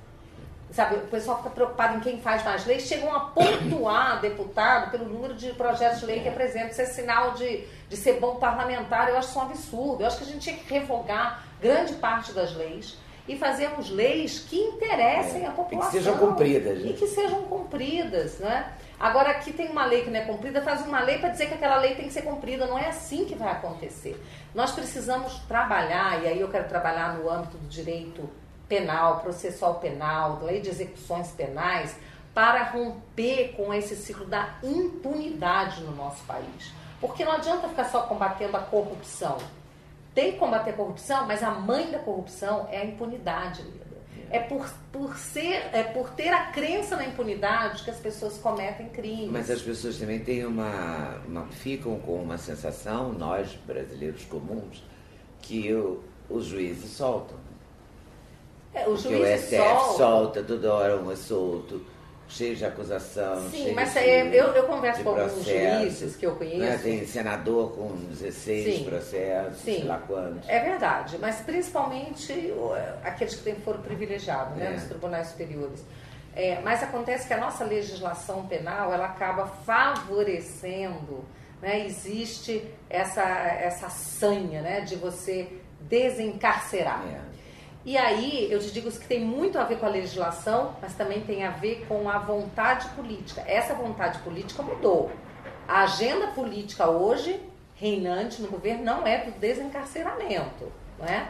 Sabe, 0.71 0.95
o 0.95 1.01
pessoal 1.01 1.37
fica 1.37 1.51
preocupado 1.51 1.97
em 1.97 1.99
quem 1.99 2.19
faz 2.19 2.43
mais 2.43 2.65
leis, 2.65 2.83
chegam 2.83 3.13
a 3.13 3.19
pontuar 3.19 4.19
deputado 4.19 4.89
pelo 4.89 5.05
número 5.05 5.35
de 5.35 5.53
projetos 5.53 5.99
de 5.99 6.07
lei 6.07 6.21
que 6.21 6.27
apresenta. 6.27 6.71
Isso 6.71 6.81
é 6.81 6.85
sinal 6.85 7.33
de, 7.35 7.63
de 7.87 7.95
ser 7.95 8.13
bom 8.19 8.37
parlamentar, 8.37 9.07
eu 9.09 9.17
acho 9.17 9.29
isso 9.29 9.37
um 9.37 9.41
absurdo. 9.43 10.01
Eu 10.01 10.07
acho 10.07 10.17
que 10.17 10.23
a 10.23 10.27
gente 10.27 10.39
tinha 10.39 10.57
que 10.57 10.73
revogar 10.73 11.43
grande 11.61 11.93
parte 11.93 12.31
das 12.31 12.55
leis 12.55 12.97
e 13.27 13.37
fazermos 13.37 13.89
leis 13.89 14.39
que 14.39 14.57
interessem 14.57 15.43
é, 15.43 15.47
a 15.47 15.51
população. 15.51 15.89
E 15.89 15.91
que 15.91 16.03
sejam 16.03 16.17
cumpridas. 16.17 16.79
Né? 16.79 16.89
E 16.89 16.93
que 16.93 17.07
sejam 17.07 17.41
cumpridas, 17.43 18.39
né? 18.39 18.73
Agora, 19.03 19.31
aqui 19.31 19.51
tem 19.51 19.69
uma 19.69 19.85
lei 19.85 20.05
que 20.05 20.09
não 20.09 20.17
é 20.17 20.23
cumprida, 20.23 20.61
faz 20.61 20.81
uma 20.87 21.01
lei 21.01 21.17
para 21.17 21.27
dizer 21.27 21.47
que 21.47 21.55
aquela 21.55 21.75
lei 21.75 21.93
tem 21.93 22.07
que 22.07 22.13
ser 22.13 22.21
cumprida. 22.21 22.65
Não 22.65 22.79
é 22.79 22.87
assim 22.87 23.25
que 23.25 23.35
vai 23.35 23.51
acontecer. 23.51 24.17
Nós 24.55 24.71
precisamos 24.71 25.39
trabalhar, 25.39 26.23
e 26.23 26.27
aí 26.27 26.39
eu 26.39 26.47
quero 26.47 26.69
trabalhar 26.69 27.15
no 27.15 27.29
âmbito 27.29 27.57
do 27.57 27.67
direito 27.67 28.29
penal, 28.65 29.19
processual 29.19 29.75
penal, 29.75 30.39
lei 30.43 30.61
de 30.61 30.69
execuções 30.69 31.31
penais, 31.31 31.99
para 32.33 32.63
romper 32.63 33.55
com 33.57 33.73
esse 33.73 33.93
ciclo 33.97 34.25
da 34.25 34.55
impunidade 34.63 35.83
no 35.83 35.93
nosso 35.93 36.23
país. 36.23 36.71
Porque 37.01 37.25
não 37.25 37.33
adianta 37.33 37.67
ficar 37.67 37.83
só 37.83 38.03
combatendo 38.03 38.55
a 38.55 38.61
corrupção. 38.61 39.37
Tem 40.15 40.31
que 40.31 40.37
combater 40.37 40.69
a 40.69 40.77
corrupção, 40.77 41.27
mas 41.27 41.43
a 41.43 41.51
mãe 41.51 41.91
da 41.91 41.99
corrupção 41.99 42.69
é 42.71 42.77
a 42.77 42.85
impunidade, 42.85 43.65
é 44.33 44.39
por, 44.39 44.67
por 44.91 45.15
ser, 45.15 45.69
é 45.71 45.83
por 45.83 46.09
ter 46.09 46.29
a 46.29 46.47
crença 46.47 46.95
na 46.95 47.05
impunidade 47.05 47.83
que 47.83 47.91
as 47.91 47.99
pessoas 47.99 48.35
cometem 48.39 48.89
crimes. 48.89 49.29
Mas 49.29 49.49
as 49.49 49.61
pessoas 49.61 49.97
também 49.97 50.19
têm 50.21 50.43
uma, 50.43 51.21
uma 51.27 51.45
ficam 51.45 51.99
com 51.99 52.15
uma 52.15 52.39
sensação, 52.39 53.13
nós 53.13 53.53
brasileiros 53.67 54.25
comuns, 54.25 54.83
que 55.39 55.71
o, 55.71 56.03
os 56.27 56.45
juízes 56.45 56.89
soltam. 56.89 57.37
É, 58.73 58.89
o 58.89 58.97
juiz 58.97 59.19
o 59.19 59.43
STF 59.43 59.57
solta. 59.57 59.97
solta 59.97 60.43
toda 60.43 60.73
hora 60.73 60.97
um 60.97 61.11
é 61.11 61.15
solto 61.15 61.92
cheio 62.27 62.55
de 62.55 62.65
acusação. 62.65 63.49
Sim, 63.49 63.73
mas 63.73 63.93
de, 63.93 63.99
eu, 63.99 64.47
eu 64.53 64.63
converso 64.63 65.03
com 65.03 65.09
alguns 65.09 65.45
juízes 65.45 66.15
que 66.15 66.25
eu 66.25 66.35
conheço. 66.35 66.57
Né? 66.57 66.79
Tem 66.81 67.05
senador 67.05 67.71
com 67.73 67.95
16 68.09 68.77
Sim. 68.77 68.83
processos, 68.85 69.57
Sim. 69.57 69.75
sei 69.75 69.83
lá 69.83 69.97
quantos. 69.99 70.49
É 70.49 70.59
verdade, 70.59 71.17
mas 71.19 71.37
principalmente 71.41 72.53
aqueles 73.03 73.35
que 73.35 73.43
têm 73.43 73.55
foro 73.55 73.79
privilegiado, 73.79 74.55
né, 74.55 74.67
é. 74.67 74.69
nos 74.71 74.83
tribunais 74.83 75.27
superiores. 75.27 75.83
É, 76.35 76.59
mas 76.61 76.81
acontece 76.81 77.27
que 77.27 77.33
a 77.33 77.37
nossa 77.37 77.63
legislação 77.63 78.47
penal 78.47 78.91
ela 78.91 79.05
acaba 79.05 79.45
favorecendo, 79.45 81.23
né, 81.61 81.85
existe 81.85 82.67
essa, 82.89 83.21
essa 83.21 83.89
sanha 83.89 84.61
né, 84.61 84.81
de 84.81 84.95
você 84.95 85.47
desencarcerar. 85.81 87.05
É. 87.07 87.32
E 87.85 87.97
aí, 87.97 88.47
eu 88.49 88.59
te 88.59 88.71
digo 88.71 88.89
que 88.91 89.07
tem 89.07 89.19
muito 89.19 89.59
a 89.59 89.63
ver 89.65 89.77
com 89.77 89.85
a 89.85 89.89
legislação, 89.89 90.75
mas 90.81 90.93
também 90.95 91.21
tem 91.21 91.43
a 91.43 91.51
ver 91.51 91.85
com 91.87 92.09
a 92.09 92.17
vontade 92.17 92.87
política. 92.89 93.43
Essa 93.45 93.73
vontade 93.73 94.19
política 94.19 94.63
mudou. 94.63 95.11
A 95.67 95.83
agenda 95.83 96.27
política 96.27 96.89
hoje, 96.89 97.41
reinante 97.75 98.41
no 98.41 98.47
governo, 98.47 98.83
não 98.83 99.05
é 99.05 99.25
do 99.25 99.31
desencarceramento, 99.31 100.71
não 100.97 101.05
é? 101.05 101.29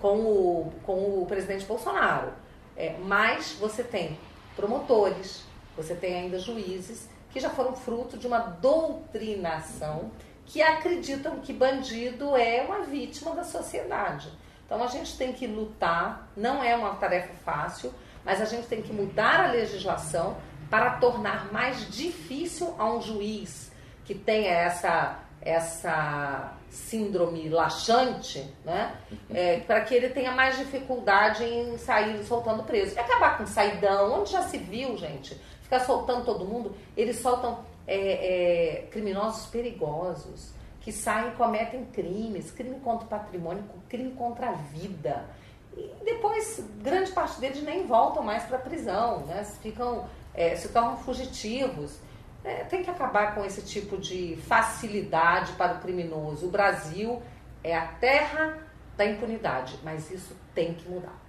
com, 0.00 0.18
o, 0.18 0.72
com 0.84 1.22
o 1.22 1.26
presidente 1.26 1.64
Bolsonaro. 1.64 2.32
É, 2.76 2.94
mas 3.02 3.56
você 3.58 3.82
tem 3.82 4.18
promotores, 4.54 5.44
você 5.76 5.94
tem 5.94 6.14
ainda 6.14 6.38
juízes 6.38 7.08
que 7.30 7.40
já 7.40 7.50
foram 7.50 7.74
fruto 7.74 8.16
de 8.16 8.26
uma 8.26 8.38
doutrinação 8.38 10.10
que 10.44 10.62
acreditam 10.62 11.40
que 11.40 11.52
bandido 11.52 12.36
é 12.36 12.62
uma 12.62 12.82
vítima 12.82 13.34
da 13.34 13.44
sociedade. 13.44 14.30
Então 14.66 14.82
a 14.82 14.88
gente 14.88 15.16
tem 15.16 15.32
que 15.32 15.46
lutar, 15.46 16.28
não 16.36 16.62
é 16.62 16.74
uma 16.74 16.96
tarefa 16.96 17.32
fácil, 17.44 17.94
mas 18.24 18.40
a 18.42 18.44
gente 18.44 18.66
tem 18.66 18.82
que 18.82 18.92
mudar 18.92 19.40
a 19.40 19.52
legislação 19.52 20.36
para 20.68 20.98
tornar 20.98 21.52
mais 21.52 21.88
difícil 21.88 22.74
a 22.76 22.84
um 22.92 23.00
juiz 23.00 23.72
que 24.04 24.14
tenha 24.14 24.50
essa, 24.50 25.20
essa 25.40 26.52
síndrome 26.68 27.48
laxante, 27.48 28.44
né? 28.64 28.96
É, 29.32 29.60
para 29.60 29.80
que 29.82 29.94
ele 29.94 30.08
tenha 30.08 30.32
mais 30.32 30.58
dificuldade 30.58 31.44
em 31.44 31.78
sair 31.78 32.24
soltando 32.24 32.64
preso. 32.64 32.96
E 32.96 32.98
acabar 32.98 33.38
com 33.38 33.46
saidão, 33.46 34.20
onde 34.20 34.32
já 34.32 34.42
se 34.42 34.58
viu, 34.58 34.96
gente, 34.96 35.40
ficar 35.62 35.80
soltando 35.80 36.24
todo 36.24 36.44
mundo, 36.44 36.74
eles 36.96 37.20
soltam 37.20 37.64
é, 37.86 37.96
é, 37.96 38.82
criminosos 38.90 39.46
perigosos 39.46 40.55
que 40.86 40.92
saem 40.92 41.30
e 41.30 41.32
cometem 41.32 41.84
crimes, 41.86 42.52
crime 42.52 42.78
contra 42.78 43.06
o 43.06 43.08
patrimônio, 43.08 43.64
crime 43.88 44.12
contra 44.12 44.50
a 44.50 44.52
vida. 44.52 45.24
E 45.76 45.90
depois, 46.04 46.64
grande 46.80 47.10
parte 47.10 47.40
deles 47.40 47.60
nem 47.64 47.84
voltam 47.84 48.22
mais 48.22 48.44
para 48.44 48.58
a 48.58 48.60
prisão, 48.60 49.26
né? 49.26 49.42
Ficam, 49.60 50.08
é, 50.32 50.54
se 50.54 50.68
tornam 50.68 50.96
fugitivos. 50.98 51.98
É, 52.44 52.62
tem 52.62 52.84
que 52.84 52.90
acabar 52.90 53.34
com 53.34 53.44
esse 53.44 53.62
tipo 53.62 53.98
de 53.98 54.36
facilidade 54.46 55.54
para 55.54 55.74
o 55.74 55.80
criminoso. 55.80 56.46
O 56.46 56.50
Brasil 56.50 57.20
é 57.64 57.76
a 57.76 57.88
terra 57.88 58.56
da 58.96 59.04
impunidade, 59.04 59.80
mas 59.82 60.08
isso 60.12 60.36
tem 60.54 60.72
que 60.72 60.88
mudar. 60.88 61.20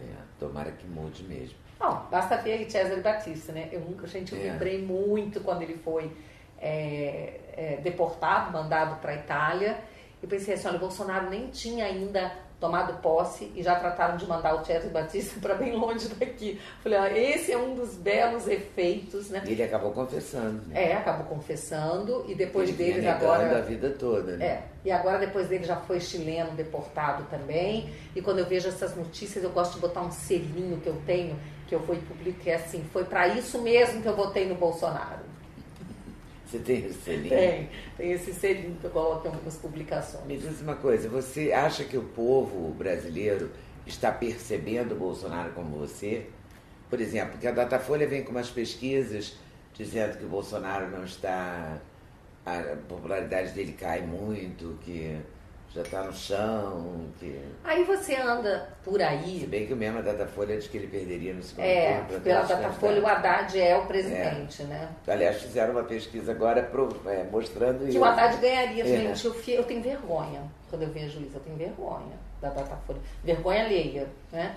É, 0.00 0.14
tomara 0.40 0.72
que 0.72 0.86
mude 0.86 1.22
mesmo. 1.24 1.58
Bom, 1.78 2.06
basta 2.10 2.38
ver 2.38 2.52
aí 2.54 2.70
Cesare 2.70 3.02
Batista, 3.02 3.52
né? 3.52 3.68
Eu 3.70 3.80
nunca, 3.80 4.06
gente, 4.06 4.34
eu 4.34 4.40
é. 4.40 4.44
lembrei 4.52 4.82
muito 4.82 5.38
quando 5.42 5.60
ele 5.60 5.76
foi 5.76 6.10
é, 6.60 7.40
é, 7.52 7.76
deportado, 7.82 8.52
mandado 8.52 9.00
para 9.00 9.12
a 9.12 9.14
Itália. 9.16 9.78
E 10.22 10.26
pensei 10.26 10.54
assim, 10.54 10.68
olha, 10.68 10.76
o 10.76 10.80
Bolsonaro 10.80 11.30
nem 11.30 11.48
tinha 11.48 11.84
ainda 11.84 12.32
tomado 12.60 13.00
posse 13.00 13.52
e 13.54 13.62
já 13.62 13.76
trataram 13.76 14.16
de 14.16 14.26
mandar 14.26 14.54
o 14.54 14.64
Cesare 14.64 14.88
Batista 14.88 15.38
para 15.40 15.54
bem 15.54 15.76
longe 15.76 16.08
daqui. 16.08 16.60
Falei, 16.82 16.98
ah, 16.98 17.18
esse 17.18 17.52
é 17.52 17.56
um 17.56 17.74
dos 17.74 17.94
belos 17.94 18.48
efeitos, 18.48 19.30
né? 19.30 19.42
Ele 19.46 19.62
acabou 19.62 19.92
confessando. 19.92 20.66
Né? 20.66 20.90
É, 20.90 20.94
acabou 20.94 21.26
confessando 21.26 22.24
e 22.28 22.34
depois 22.34 22.68
Ele 22.68 22.78
deles 22.78 23.06
agora 23.06 23.58
a 23.58 23.60
vida 23.60 23.90
toda, 23.90 24.36
né? 24.36 24.44
É. 24.44 24.62
E 24.84 24.90
agora 24.90 25.18
depois 25.18 25.48
dele 25.48 25.64
já 25.64 25.76
foi 25.76 26.00
chileno 26.00 26.50
deportado 26.52 27.24
também. 27.30 27.92
E 28.14 28.20
quando 28.20 28.40
eu 28.40 28.46
vejo 28.46 28.68
essas 28.68 28.96
notícias, 28.96 29.44
eu 29.44 29.50
gosto 29.50 29.74
de 29.74 29.80
botar 29.80 30.00
um 30.00 30.10
selinho 30.10 30.80
que 30.80 30.88
eu 30.88 30.96
tenho, 31.06 31.38
que 31.66 31.74
eu 31.74 31.80
vou 31.80 31.94
e 31.94 32.00
publico, 32.00 32.40
que 32.40 32.50
é 32.50 32.56
assim, 32.56 32.84
foi 32.92 33.04
para 33.04 33.28
isso 33.28 33.60
mesmo 33.62 34.02
que 34.02 34.08
eu 34.08 34.16
votei 34.16 34.48
no 34.48 34.54
Bolsonaro. 34.56 35.28
Você 36.48 36.58
tem 36.60 36.86
esse 36.86 36.98
selinho? 37.02 37.28
Tem, 37.28 37.70
tem 37.96 38.12
esse 38.12 38.32
selinho 38.32 38.74
que 38.80 38.84
eu 38.84 38.90
coloco 38.90 39.26
em 39.26 39.30
algumas 39.30 39.56
publicações. 39.56 40.24
Me 40.24 40.38
diz 40.38 40.62
uma 40.62 40.76
coisa, 40.76 41.06
você 41.06 41.52
acha 41.52 41.84
que 41.84 41.96
o 41.98 42.02
povo 42.02 42.72
brasileiro 42.72 43.50
está 43.86 44.10
percebendo 44.10 44.92
o 44.92 44.98
Bolsonaro 44.98 45.52
como 45.52 45.76
você? 45.76 46.26
Por 46.88 47.02
exemplo, 47.02 47.38
que 47.38 47.46
a 47.46 47.52
Datafolha 47.52 48.06
vem 48.06 48.24
com 48.24 48.30
umas 48.30 48.48
pesquisas 48.48 49.36
dizendo 49.74 50.16
que 50.16 50.24
o 50.24 50.28
Bolsonaro 50.28 50.90
não 50.90 51.04
está. 51.04 51.78
a 52.46 52.76
popularidade 52.88 53.52
dele 53.52 53.72
cai 53.72 54.00
muito, 54.00 54.78
que 54.80 55.18
já 55.74 55.82
está 55.82 56.02
no 56.02 56.12
chão. 56.12 57.06
Que... 57.18 57.40
Aí 57.64 57.84
você 57.84 58.16
anda 58.16 58.68
por 58.84 59.00
aí. 59.02 59.40
Se 59.40 59.46
bem 59.46 59.66
que 59.66 59.72
o 59.72 59.76
mesmo 59.76 59.98
a 59.98 60.02
Datafolha 60.02 60.56
diz 60.56 60.66
que 60.66 60.78
ele 60.78 60.86
perderia 60.86 61.34
no 61.34 61.42
segundo 61.42 61.64
é, 61.64 62.00
turno. 62.02 62.20
Pela 62.22 62.42
Datafolha, 62.42 63.02
o 63.02 63.06
Haddad 63.06 63.60
é 63.60 63.76
o 63.76 63.86
presidente, 63.86 64.62
é. 64.62 64.66
né? 64.66 64.88
Aliás, 65.06 65.42
fizeram 65.42 65.72
uma 65.72 65.84
pesquisa 65.84 66.32
agora 66.32 66.62
pro, 66.62 66.88
é, 67.06 67.24
mostrando 67.24 67.84
que 67.84 67.90
isso. 67.90 67.98
o 67.98 68.04
Haddad 68.04 68.38
ganharia, 68.38 68.84
é. 68.84 68.86
gente. 68.86 69.26
Eu, 69.26 69.34
eu 69.48 69.64
tenho 69.64 69.82
vergonha 69.82 70.42
quando 70.70 70.82
eu 70.82 70.90
vejo 70.90 71.20
isso, 71.20 71.36
eu 71.36 71.40
tenho 71.40 71.56
vergonha 71.56 72.16
da 72.40 72.50
Datafolha. 72.50 73.00
Vergonha 73.24 73.64
alheia, 73.64 74.08
né? 74.30 74.56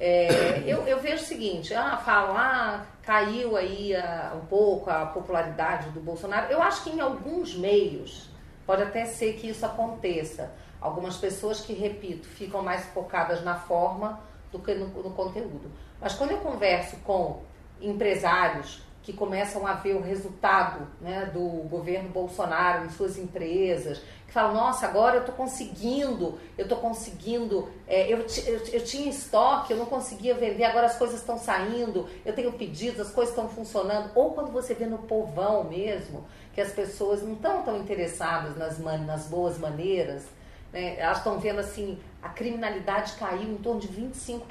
É, 0.00 0.62
eu, 0.66 0.86
eu, 0.86 0.98
vejo 0.98 1.22
o 1.22 1.26
seguinte, 1.26 1.74
ah, 1.74 1.96
falam, 1.96 2.36
ah, 2.36 2.84
caiu 3.02 3.56
aí 3.56 3.94
uh, 3.94 4.36
um 4.36 4.46
pouco 4.46 4.90
a 4.90 5.06
popularidade 5.06 5.90
do 5.90 6.00
Bolsonaro. 6.00 6.50
Eu 6.50 6.62
acho 6.62 6.84
que 6.84 6.90
em 6.90 7.00
alguns 7.00 7.54
meios 7.54 8.31
Pode 8.66 8.82
até 8.82 9.06
ser 9.06 9.34
que 9.34 9.48
isso 9.48 9.64
aconteça. 9.64 10.52
Algumas 10.80 11.16
pessoas 11.16 11.60
que, 11.60 11.72
repito, 11.72 12.26
ficam 12.26 12.62
mais 12.62 12.84
focadas 12.86 13.42
na 13.42 13.54
forma 13.54 14.20
do 14.50 14.58
que 14.58 14.74
no, 14.74 14.88
no 14.88 15.10
conteúdo. 15.12 15.70
Mas 16.00 16.14
quando 16.14 16.32
eu 16.32 16.38
converso 16.38 16.96
com 16.98 17.42
empresários, 17.80 18.82
que 19.02 19.12
começam 19.12 19.66
a 19.66 19.74
ver 19.74 19.94
o 19.94 20.00
resultado 20.00 20.86
né, 21.00 21.28
do 21.34 21.40
governo 21.68 22.08
Bolsonaro 22.08 22.86
em 22.86 22.90
suas 22.90 23.18
empresas, 23.18 24.00
que 24.26 24.32
falam, 24.32 24.54
nossa, 24.54 24.86
agora 24.86 25.16
eu 25.16 25.20
estou 25.20 25.34
conseguindo, 25.34 26.38
eu 26.56 26.62
estou 26.62 26.78
conseguindo, 26.78 27.68
é, 27.88 28.10
eu, 28.10 28.18
eu, 28.18 28.66
eu, 28.72 28.84
tinha 28.84 29.10
estoque, 29.10 29.72
eu 29.72 29.76
não 29.76 29.86
conseguia 29.86 30.34
vender, 30.34 30.64
agora 30.64 30.86
as 30.86 30.96
coisas 30.96 31.18
estão 31.18 31.36
saindo, 31.36 32.08
eu 32.24 32.32
tenho 32.32 32.52
pedidos, 32.52 33.00
as 33.00 33.10
coisas 33.10 33.34
estão 33.34 33.48
funcionando. 33.48 34.10
Ou 34.14 34.32
quando 34.32 34.52
você 34.52 34.72
vê 34.72 34.86
no 34.86 34.98
povão 34.98 35.64
mesmo, 35.64 36.24
que 36.54 36.60
as 36.60 36.72
pessoas 36.72 37.22
não 37.22 37.32
estão 37.32 37.62
tão 37.62 37.78
interessadas 37.78 38.56
nas, 38.56 38.78
nas 38.78 39.26
boas 39.26 39.58
maneiras, 39.58 40.22
né, 40.72 40.96
elas 40.98 41.18
estão 41.18 41.40
vendo 41.40 41.58
assim, 41.58 41.98
a 42.22 42.28
criminalidade 42.28 43.14
caiu 43.14 43.50
em 43.50 43.56
torno 43.56 43.80
de 43.80 43.88
25%, 43.88 44.42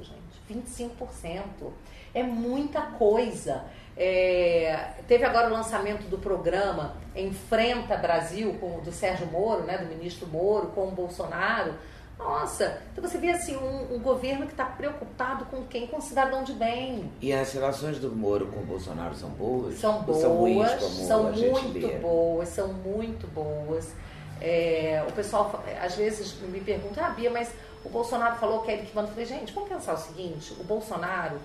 gente. 0.00 0.34
25%. 0.50 1.70
É 2.12 2.22
muita 2.22 2.82
coisa. 2.82 3.64
É, 3.96 4.94
teve 5.06 5.24
agora 5.24 5.48
o 5.48 5.52
lançamento 5.52 6.08
do 6.08 6.18
programa 6.18 6.96
Enfrenta 7.14 7.96
Brasil, 7.96 8.54
com, 8.60 8.80
do 8.80 8.90
Sérgio 8.90 9.26
Moro, 9.28 9.62
né, 9.62 9.78
do 9.78 9.86
ministro 9.86 10.26
Moro, 10.26 10.68
com 10.68 10.88
o 10.88 10.90
Bolsonaro. 10.90 11.74
Nossa, 12.18 12.80
então 12.92 13.02
você 13.02 13.18
vê 13.18 13.30
assim 13.30 13.56
um, 13.56 13.94
um 13.94 13.98
governo 13.98 14.46
que 14.46 14.52
está 14.52 14.64
preocupado 14.64 15.46
com 15.46 15.64
quem? 15.64 15.86
Com 15.86 15.98
o 15.98 16.00
cidadão 16.00 16.44
de 16.44 16.52
bem. 16.52 17.10
E 17.20 17.32
as 17.32 17.52
relações 17.52 17.98
do 17.98 18.10
Moro 18.14 18.46
com 18.46 18.60
o 18.60 18.64
Bolsonaro 18.64 19.14
são 19.14 19.30
boas? 19.30 19.74
São 19.78 20.02
boas, 20.02 20.20
são, 20.20 20.36
ruins, 20.36 21.06
são 21.06 21.32
muito 21.32 22.00
boas, 22.00 22.48
são 22.48 22.72
muito 22.72 23.26
boas. 23.28 23.92
É, 24.40 25.04
o 25.08 25.12
pessoal 25.12 25.62
às 25.80 25.94
vezes 25.94 26.34
me 26.40 26.60
pergunta, 26.60 27.04
ah, 27.04 27.10
Bia, 27.10 27.30
mas 27.30 27.50
o 27.84 27.88
Bolsonaro 27.88 28.36
falou 28.36 28.62
que 28.62 28.70
é 28.70 28.74
ele 28.74 28.86
que 28.86 28.94
manda. 28.94 29.08
Eu 29.08 29.12
falei, 29.12 29.26
gente, 29.26 29.52
vamos 29.52 29.68
pensar 29.68 29.94
o 29.94 29.98
seguinte: 29.98 30.52
o 30.58 30.64
Bolsonaro 30.64 31.38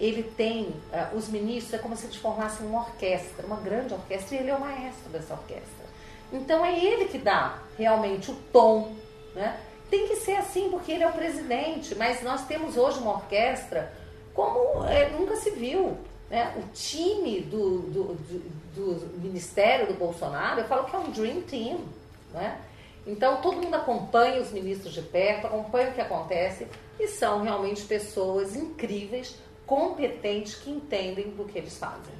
ele 0.00 0.22
tem, 0.22 0.66
uh, 0.92 1.16
os 1.16 1.28
ministros, 1.28 1.74
é 1.74 1.78
como 1.78 1.96
se 1.96 2.06
eles 2.06 2.16
formassem 2.16 2.66
uma 2.66 2.80
orquestra, 2.80 3.44
uma 3.44 3.56
grande 3.56 3.94
orquestra, 3.94 4.36
e 4.36 4.38
ele 4.38 4.50
é 4.50 4.54
o 4.54 4.60
maestro 4.60 5.10
dessa 5.10 5.34
orquestra. 5.34 5.88
Então 6.32 6.64
é 6.64 6.78
ele 6.78 7.06
que 7.06 7.18
dá 7.18 7.58
realmente 7.76 8.30
o 8.30 8.34
tom. 8.52 8.94
Né? 9.34 9.58
Tem 9.90 10.06
que 10.06 10.16
ser 10.16 10.36
assim, 10.36 10.68
porque 10.70 10.92
ele 10.92 11.02
é 11.02 11.08
o 11.08 11.12
presidente, 11.12 11.94
mas 11.94 12.22
nós 12.22 12.46
temos 12.46 12.76
hoje 12.76 12.98
uma 12.98 13.12
orquestra 13.14 13.92
como 14.34 14.84
é, 14.84 15.08
nunca 15.10 15.34
se 15.36 15.50
viu. 15.50 15.96
Né? 16.30 16.54
O 16.56 16.72
time 16.72 17.40
do, 17.40 17.80
do, 17.80 18.14
do, 18.14 18.94
do, 18.94 19.18
ministério 19.18 19.86
do 19.86 19.94
Bolsonaro, 19.94 20.60
eu 20.60 20.68
falo 20.68 20.84
que 20.84 20.94
é 20.94 20.98
um 20.98 21.10
dream 21.10 21.40
team. 21.42 21.80
Né? 22.32 22.60
Então 23.06 23.40
todo 23.40 23.56
mundo 23.56 23.74
acompanha 23.74 24.40
os 24.40 24.50
ministros 24.50 24.92
de 24.92 25.02
perto, 25.02 25.46
acompanha 25.46 25.90
o 25.90 25.94
que 25.94 26.00
acontece 26.00 26.66
e 26.98 27.08
são 27.08 27.42
realmente 27.42 27.82
pessoas 27.84 28.54
incríveis 28.54 29.36
competentes 29.66 30.54
que 30.56 30.70
entendem 30.70 31.30
do 31.30 31.44
que 31.44 31.58
eles 31.58 31.76
fazem. 31.76 32.14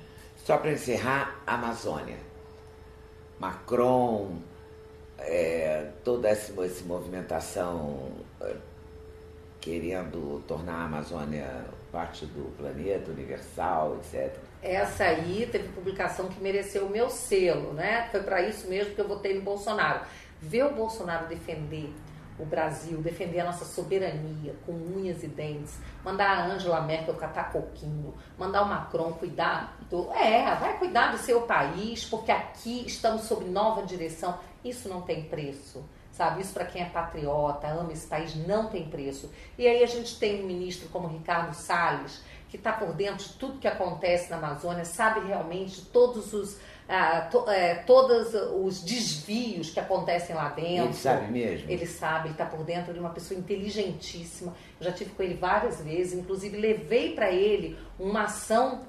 Só 0.45 0.57
para 0.57 0.73
encerrar, 0.73 1.41
Amazônia. 1.47 2.17
Macron, 3.39 4.37
é, 5.19 5.91
toda 6.05 6.29
essa, 6.29 6.53
essa 6.65 6.85
movimentação 6.85 8.11
é, 8.41 8.57
querendo 9.61 10.43
tornar 10.47 10.83
a 10.83 10.85
Amazônia 10.85 11.65
parte 11.91 12.27
do 12.27 12.55
planeta 12.57 13.11
universal, 13.11 13.97
etc. 13.97 14.37
Essa 14.63 15.05
aí 15.05 15.49
teve 15.51 15.69
publicação 15.69 16.29
que 16.29 16.41
mereceu 16.41 16.87
o 16.87 16.91
meu 16.91 17.09
selo, 17.09 17.73
né? 17.73 18.09
Foi 18.11 18.23
para 18.23 18.43
isso 18.43 18.69
mesmo 18.69 18.95
que 18.95 19.01
eu 19.01 19.07
votei 19.07 19.35
no 19.35 19.43
Bolsonaro. 19.43 20.01
Ver 20.41 20.65
o 20.65 20.75
Bolsonaro 20.75 21.27
defender 21.27 21.93
o 22.39 22.45
Brasil, 22.45 22.99
defender 22.99 23.41
a 23.41 23.45
nossa 23.47 23.65
soberania 23.65 24.55
com 24.65 24.73
unhas 24.73 25.23
e 25.23 25.27
dentes, 25.27 25.77
mandar 26.05 26.31
a 26.31 26.47
Angela 26.47 26.81
Merkel 26.81 27.15
catar 27.15 27.51
coquinho, 27.51 28.15
mandar 28.39 28.63
o 28.63 28.69
Macron 28.69 29.13
cuidar 29.13 29.77
do. 29.91 30.13
É, 30.13 30.55
vai 30.55 30.79
cuidar 30.79 31.11
do 31.11 31.19
seu 31.19 31.43
país, 31.43 32.05
porque 32.05 32.31
aqui 32.31 32.85
estamos 32.87 33.23
sob 33.23 33.45
nova 33.45 33.83
direção. 33.83 34.39
Isso 34.65 34.89
não 34.89 35.03
tem 35.03 35.25
preço. 35.25 35.85
Sabe, 36.13 36.41
isso 36.41 36.53
para 36.53 36.65
quem 36.65 36.83
é 36.83 36.87
patriota, 36.87 37.69
ama 37.69 37.93
esse 37.93 38.05
país, 38.05 38.35
não 38.35 38.69
tem 38.69 38.89
preço. 38.89 39.31
E 39.57 39.69
aí 39.69 39.85
a 39.85 39.87
gente 39.87 40.19
tem 40.19 40.43
um 40.43 40.47
ministro 40.49 40.89
como 40.89 41.07
Ricardo 41.07 41.55
Salles, 41.55 42.25
que 42.49 42.57
está 42.57 42.73
por 42.73 42.93
dentro 42.93 43.27
de 43.27 43.35
tudo 43.35 43.59
que 43.59 43.69
acontece 43.69 44.31
na 44.31 44.37
Amazônia, 44.37 44.85
sabe 44.85 45.27
realmente 45.27 45.83
todos 45.83 46.33
os 46.33 46.59
ah, 46.89 47.29
to, 47.31 47.45
é, 47.51 47.75
todos 47.75 48.33
os 48.65 48.83
desvios 48.83 49.69
que 49.69 49.79
acontecem 49.79 50.35
lá 50.35 50.49
dentro. 50.49 50.87
Ele 50.87 50.95
sabe 50.95 51.31
mesmo? 51.31 51.71
Ele 51.71 51.87
sabe, 51.87 52.29
ele 52.29 52.35
está 52.35 52.47
por 52.47 52.65
dentro 52.65 52.95
de 52.95 52.99
uma 52.99 53.11
pessoa 53.11 53.39
inteligentíssima. 53.39 54.55
Eu 54.81 54.87
já 54.87 54.93
tive 54.93 55.11
com 55.11 55.23
ele 55.23 55.35
várias 55.35 55.83
vezes, 55.83 56.19
inclusive 56.19 56.57
levei 56.57 57.15
para 57.15 57.31
ele 57.31 57.77
uma 57.99 58.23
ação 58.23 58.81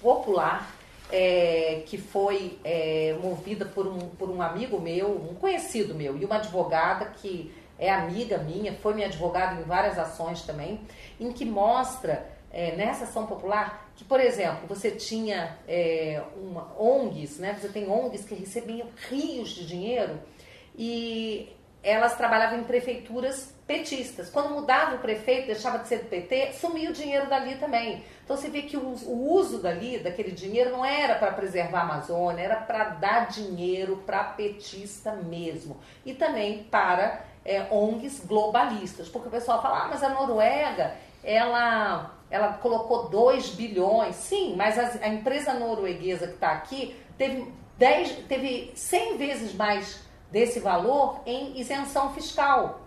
popular 0.00 0.74
é, 1.10 1.82
que 1.84 1.98
foi 1.98 2.58
é, 2.64 3.14
movida 3.22 3.66
por 3.66 3.86
um, 3.86 3.98
por 3.98 4.30
um 4.30 4.40
amigo 4.40 4.80
meu, 4.80 5.10
um 5.10 5.34
conhecido 5.34 5.94
meu, 5.94 6.16
e 6.16 6.24
uma 6.24 6.36
advogada 6.36 7.04
que 7.04 7.52
é 7.78 7.90
amiga 7.90 8.38
minha, 8.38 8.72
foi 8.74 8.94
minha 8.94 9.08
advogada 9.08 9.60
em 9.60 9.64
várias 9.64 9.98
ações 9.98 10.42
também, 10.42 10.80
em 11.20 11.32
que 11.32 11.44
mostra 11.44 12.26
é, 12.52 12.76
nessa 12.76 13.04
ação 13.04 13.26
popular 13.26 13.90
que, 13.96 14.04
por 14.04 14.20
exemplo, 14.20 14.66
você 14.66 14.90
tinha 14.90 15.56
é, 15.66 16.22
uma, 16.36 16.72
ONGs, 16.78 17.38
né? 17.38 17.56
você 17.58 17.68
tem 17.68 17.90
ONGs 17.90 18.24
que 18.24 18.34
recebiam 18.34 18.88
rios 19.08 19.50
de 19.50 19.66
dinheiro 19.66 20.20
e 20.76 21.50
elas 21.82 22.16
trabalhavam 22.16 22.60
em 22.60 22.64
prefeituras 22.64 23.54
petistas. 23.66 24.30
Quando 24.30 24.50
mudava 24.50 24.96
o 24.96 24.98
prefeito, 24.98 25.46
deixava 25.46 25.78
de 25.78 25.88
ser 25.88 26.00
do 26.00 26.08
PT, 26.08 26.52
sumia 26.52 26.90
o 26.90 26.92
dinheiro 26.92 27.28
dali 27.28 27.56
também. 27.56 28.04
Então 28.24 28.36
você 28.36 28.48
vê 28.48 28.62
que 28.62 28.76
o, 28.76 28.94
o 29.06 29.32
uso 29.32 29.58
dali, 29.58 29.98
daquele 29.98 30.30
dinheiro, 30.30 30.70
não 30.70 30.84
era 30.84 31.16
para 31.16 31.32
preservar 31.32 31.80
a 31.80 31.82
Amazônia, 31.82 32.42
era 32.42 32.56
para 32.56 32.84
dar 32.90 33.28
dinheiro 33.28 34.02
para 34.06 34.22
petista 34.24 35.12
mesmo. 35.12 35.78
E 36.04 36.14
também 36.14 36.64
para 36.64 37.24
é, 37.44 37.66
ONGs 37.70 38.24
globalistas. 38.24 39.08
Porque 39.08 39.28
o 39.28 39.32
pessoal 39.32 39.60
fala, 39.60 39.84
ah, 39.84 39.88
mas 39.88 40.02
a 40.02 40.08
Noruega, 40.10 40.94
ela 41.24 42.14
ela 42.32 42.54
colocou 42.54 43.10
2 43.10 43.50
bilhões, 43.50 44.16
sim, 44.16 44.56
mas 44.56 44.78
a, 44.78 45.04
a 45.04 45.08
empresa 45.08 45.52
norueguesa 45.52 46.26
que 46.26 46.34
está 46.34 46.52
aqui 46.52 46.96
teve, 47.18 47.52
10, 47.76 48.24
teve 48.26 48.72
100 48.74 49.18
vezes 49.18 49.54
mais 49.54 50.00
desse 50.30 50.58
valor 50.58 51.20
em 51.26 51.60
isenção 51.60 52.14
fiscal. 52.14 52.80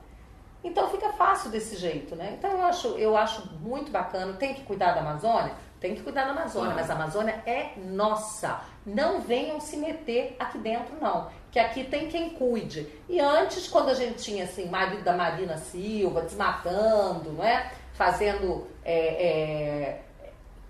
Então 0.64 0.89
fica 0.89 1.14
fácil 1.14 1.52
desse 1.52 1.76
jeito, 1.76 2.16
né? 2.16 2.36
Então 2.39 2.50
eu 2.50 2.64
acho, 2.64 2.88
eu 2.98 3.16
acho 3.16 3.48
muito 3.62 3.91
bacana. 3.91 4.34
Tem 4.34 4.56
que 4.56 4.64
cuidar 4.64 4.93
da 4.93 5.02
Amazônia? 5.02 5.54
Tem 5.80 5.93
que 5.93 6.02
cuidar 6.02 6.26
da 6.26 6.32
Amazônia, 6.32 6.74
mas 6.74 6.89
a 6.89 6.96
Amazônia 6.96 7.43
é 7.46 7.74
nossa. 7.78 8.62
Não 8.84 9.22
venham 9.22 9.60
se 9.60 9.78
meter 9.78 10.36
aqui 10.39 10.58
dentro, 10.58 10.96
não. 11.00 11.30
Que 11.52 11.60
aqui 11.60 11.84
tem 11.84 12.08
quem 12.08 12.32
cuide. 12.32 12.91
E 13.08 13.20
antes, 13.20 13.68
quando 13.68 13.89
a 13.89 13.93
gente 13.93 14.24
tinha 14.24 14.46
assim, 14.46 14.68
marido 14.68 15.04
da 15.04 15.14
Marina 15.14 15.58
Silva 15.58 16.22
desmatando, 16.22 17.32
não 17.34 17.43
é? 17.43 17.72
Fazendo, 17.96 18.68
é, 18.84 20.00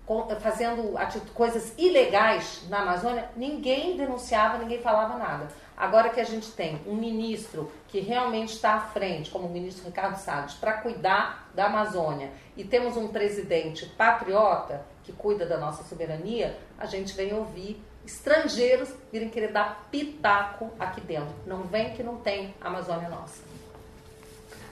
é, 0.08 0.36
fazendo 0.40 0.94
coisas 1.34 1.74
ilegais 1.76 2.62
na 2.68 2.82
Amazônia, 2.82 3.28
ninguém 3.36 3.96
denunciava, 3.96 4.58
ninguém 4.58 4.80
falava 4.80 5.18
nada. 5.18 5.48
Agora 5.76 6.08
que 6.08 6.20
a 6.20 6.24
gente 6.24 6.50
tem 6.52 6.80
um 6.86 6.94
ministro 6.94 7.70
que 7.88 8.00
realmente 8.00 8.54
está 8.54 8.74
à 8.74 8.80
frente, 8.80 9.30
como 9.30 9.46
o 9.46 9.50
ministro 9.50 9.84
Ricardo 9.84 10.16
Salles, 10.16 10.54
para 10.54 10.74
cuidar 10.74 11.50
da 11.54 11.66
Amazônia, 11.66 12.30
e 12.56 12.64
temos 12.64 12.96
um 12.96 13.08
presidente 13.08 13.84
patriota 13.84 14.86
que 15.04 15.12
cuida 15.12 15.44
da 15.44 15.58
nossa 15.58 15.84
soberania, 15.84 16.58
a 16.78 16.86
gente 16.86 17.12
vem 17.14 17.34
ouvir 17.34 17.82
estrangeiros 18.06 18.88
virem 19.12 19.28
querer 19.28 19.52
dar 19.52 19.86
pitaco 19.90 20.70
aqui 20.78 21.00
dentro. 21.00 21.34
Não 21.44 21.64
vem 21.64 21.92
que 21.92 22.02
não 22.02 22.16
tem 22.16 22.54
Amazônia 22.60 23.08
nossa. 23.08 23.42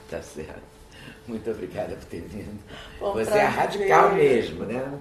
Tá 0.09 0.21
certo. 0.21 0.74
Muito 1.27 1.49
obrigada 1.49 1.95
por 1.95 2.05
ter 2.05 2.21
vindo. 2.21 2.59
Bom, 2.99 3.13
Você 3.13 3.37
é 3.37 3.43
radical 3.43 4.13
mesmo, 4.13 4.65
né? 4.65 4.99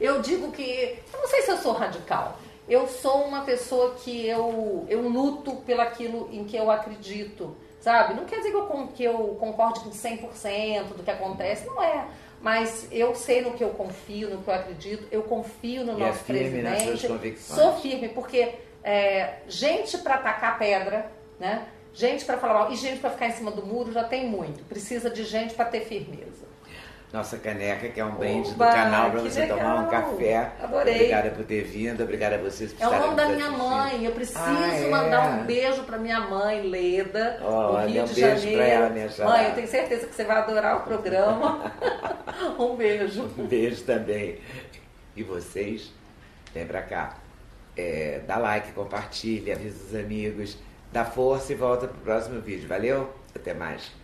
Eu 0.00 0.20
digo 0.20 0.50
que. 0.50 0.98
Eu 1.12 1.20
não 1.20 1.28
sei 1.28 1.42
se 1.42 1.50
eu 1.50 1.58
sou 1.58 1.72
radical. 1.72 2.38
Eu 2.68 2.86
sou 2.86 3.24
uma 3.24 3.42
pessoa 3.42 3.94
que 3.94 4.26
eu, 4.26 4.86
eu 4.88 5.08
luto 5.08 5.56
pelaquilo 5.66 6.28
em 6.32 6.44
que 6.44 6.56
eu 6.56 6.70
acredito, 6.70 7.56
sabe? 7.80 8.14
Não 8.14 8.24
quer 8.24 8.36
dizer 8.36 8.50
que 8.50 8.56
eu, 8.56 8.88
que 8.94 9.04
eu 9.04 9.36
concorde 9.38 9.80
com 9.80 9.90
100% 9.90 10.84
do 10.94 11.02
que 11.02 11.10
acontece, 11.10 11.66
não 11.66 11.82
é. 11.82 12.06
Mas 12.40 12.88
eu 12.90 13.14
sei 13.14 13.40
no 13.40 13.52
que 13.52 13.62
eu 13.62 13.70
confio, 13.70 14.30
no 14.30 14.42
que 14.42 14.48
eu 14.48 14.54
acredito, 14.54 15.06
eu 15.12 15.22
confio 15.22 15.84
no 15.84 15.92
e 15.92 16.00
nosso 16.00 16.18
é 16.20 16.24
firme 16.24 16.62
presidente. 16.62 17.08
Nas 17.08 17.38
suas 17.38 17.40
sou 17.40 17.76
firme, 17.78 18.08
porque 18.08 18.54
é, 18.82 19.34
gente 19.46 19.98
para 19.98 20.14
atacar 20.14 20.58
pedra, 20.58 21.10
né? 21.38 21.66
Gente 21.94 22.24
para 22.24 22.38
falar 22.38 22.54
mal 22.54 22.72
e 22.72 22.76
gente 22.76 23.00
para 23.00 23.10
ficar 23.10 23.28
em 23.28 23.32
cima 23.32 23.50
do 23.50 23.64
muro 23.64 23.92
já 23.92 24.04
tem 24.04 24.28
muito. 24.28 24.64
Precisa 24.64 25.10
de 25.10 25.24
gente 25.24 25.54
para 25.54 25.66
ter 25.66 25.80
firmeza. 25.80 26.50
Nossa 27.12 27.36
caneca, 27.36 27.88
que 27.90 28.00
é 28.00 28.04
um 28.04 28.14
brinde 28.14 28.52
do 28.52 28.58
canal 28.58 29.10
para 29.10 29.20
você 29.20 29.40
legal. 29.40 29.58
tomar 29.58 29.80
um 29.82 29.90
café. 29.90 30.52
Adorei. 30.62 30.94
Obrigada 30.94 31.30
por 31.30 31.44
ter 31.44 31.62
vindo, 31.62 32.02
obrigada 32.02 32.36
a 32.36 32.38
vocês 32.38 32.72
por 32.72 32.82
É 32.82 32.88
o 32.88 32.98
nome 32.98 33.16
da 33.16 33.28
minha 33.28 33.50
mãe. 33.50 34.04
Eu 34.06 34.12
preciso 34.12 34.38
ah, 34.38 34.74
é? 34.74 34.88
mandar 34.88 35.30
um 35.30 35.44
beijo 35.44 35.82
para 35.82 35.98
minha 35.98 36.20
mãe, 36.20 36.62
Leda, 36.62 37.38
oh, 37.42 37.72
do 37.72 37.86
Rio 37.86 38.02
um 38.02 38.06
de 38.06 38.14
beijo 38.14 38.40
Janeiro. 38.40 38.62
Ela, 38.62 38.88
minha 38.88 39.10
mãe, 39.24 39.48
eu 39.48 39.54
tenho 39.54 39.68
certeza 39.68 40.06
que 40.06 40.14
você 40.14 40.24
vai 40.24 40.38
adorar 40.38 40.78
o 40.78 40.80
programa. 40.80 41.70
um 42.58 42.74
beijo. 42.76 43.30
Um 43.36 43.46
beijo 43.46 43.84
também. 43.84 44.38
E 45.14 45.22
vocês? 45.22 45.92
vem 46.52 46.66
pra 46.66 46.82
cá. 46.82 47.18
É, 47.76 48.20
dá 48.26 48.36
like, 48.36 48.72
compartilha, 48.72 49.54
avisa 49.54 49.84
os 49.84 49.94
amigos, 49.94 50.58
dá 50.92 51.04
força 51.04 51.52
e 51.52 51.56
volta 51.56 51.88
pro 51.88 51.98
próximo 52.00 52.40
vídeo. 52.40 52.68
Valeu? 52.68 53.10
Até 53.34 53.54
mais. 53.54 54.01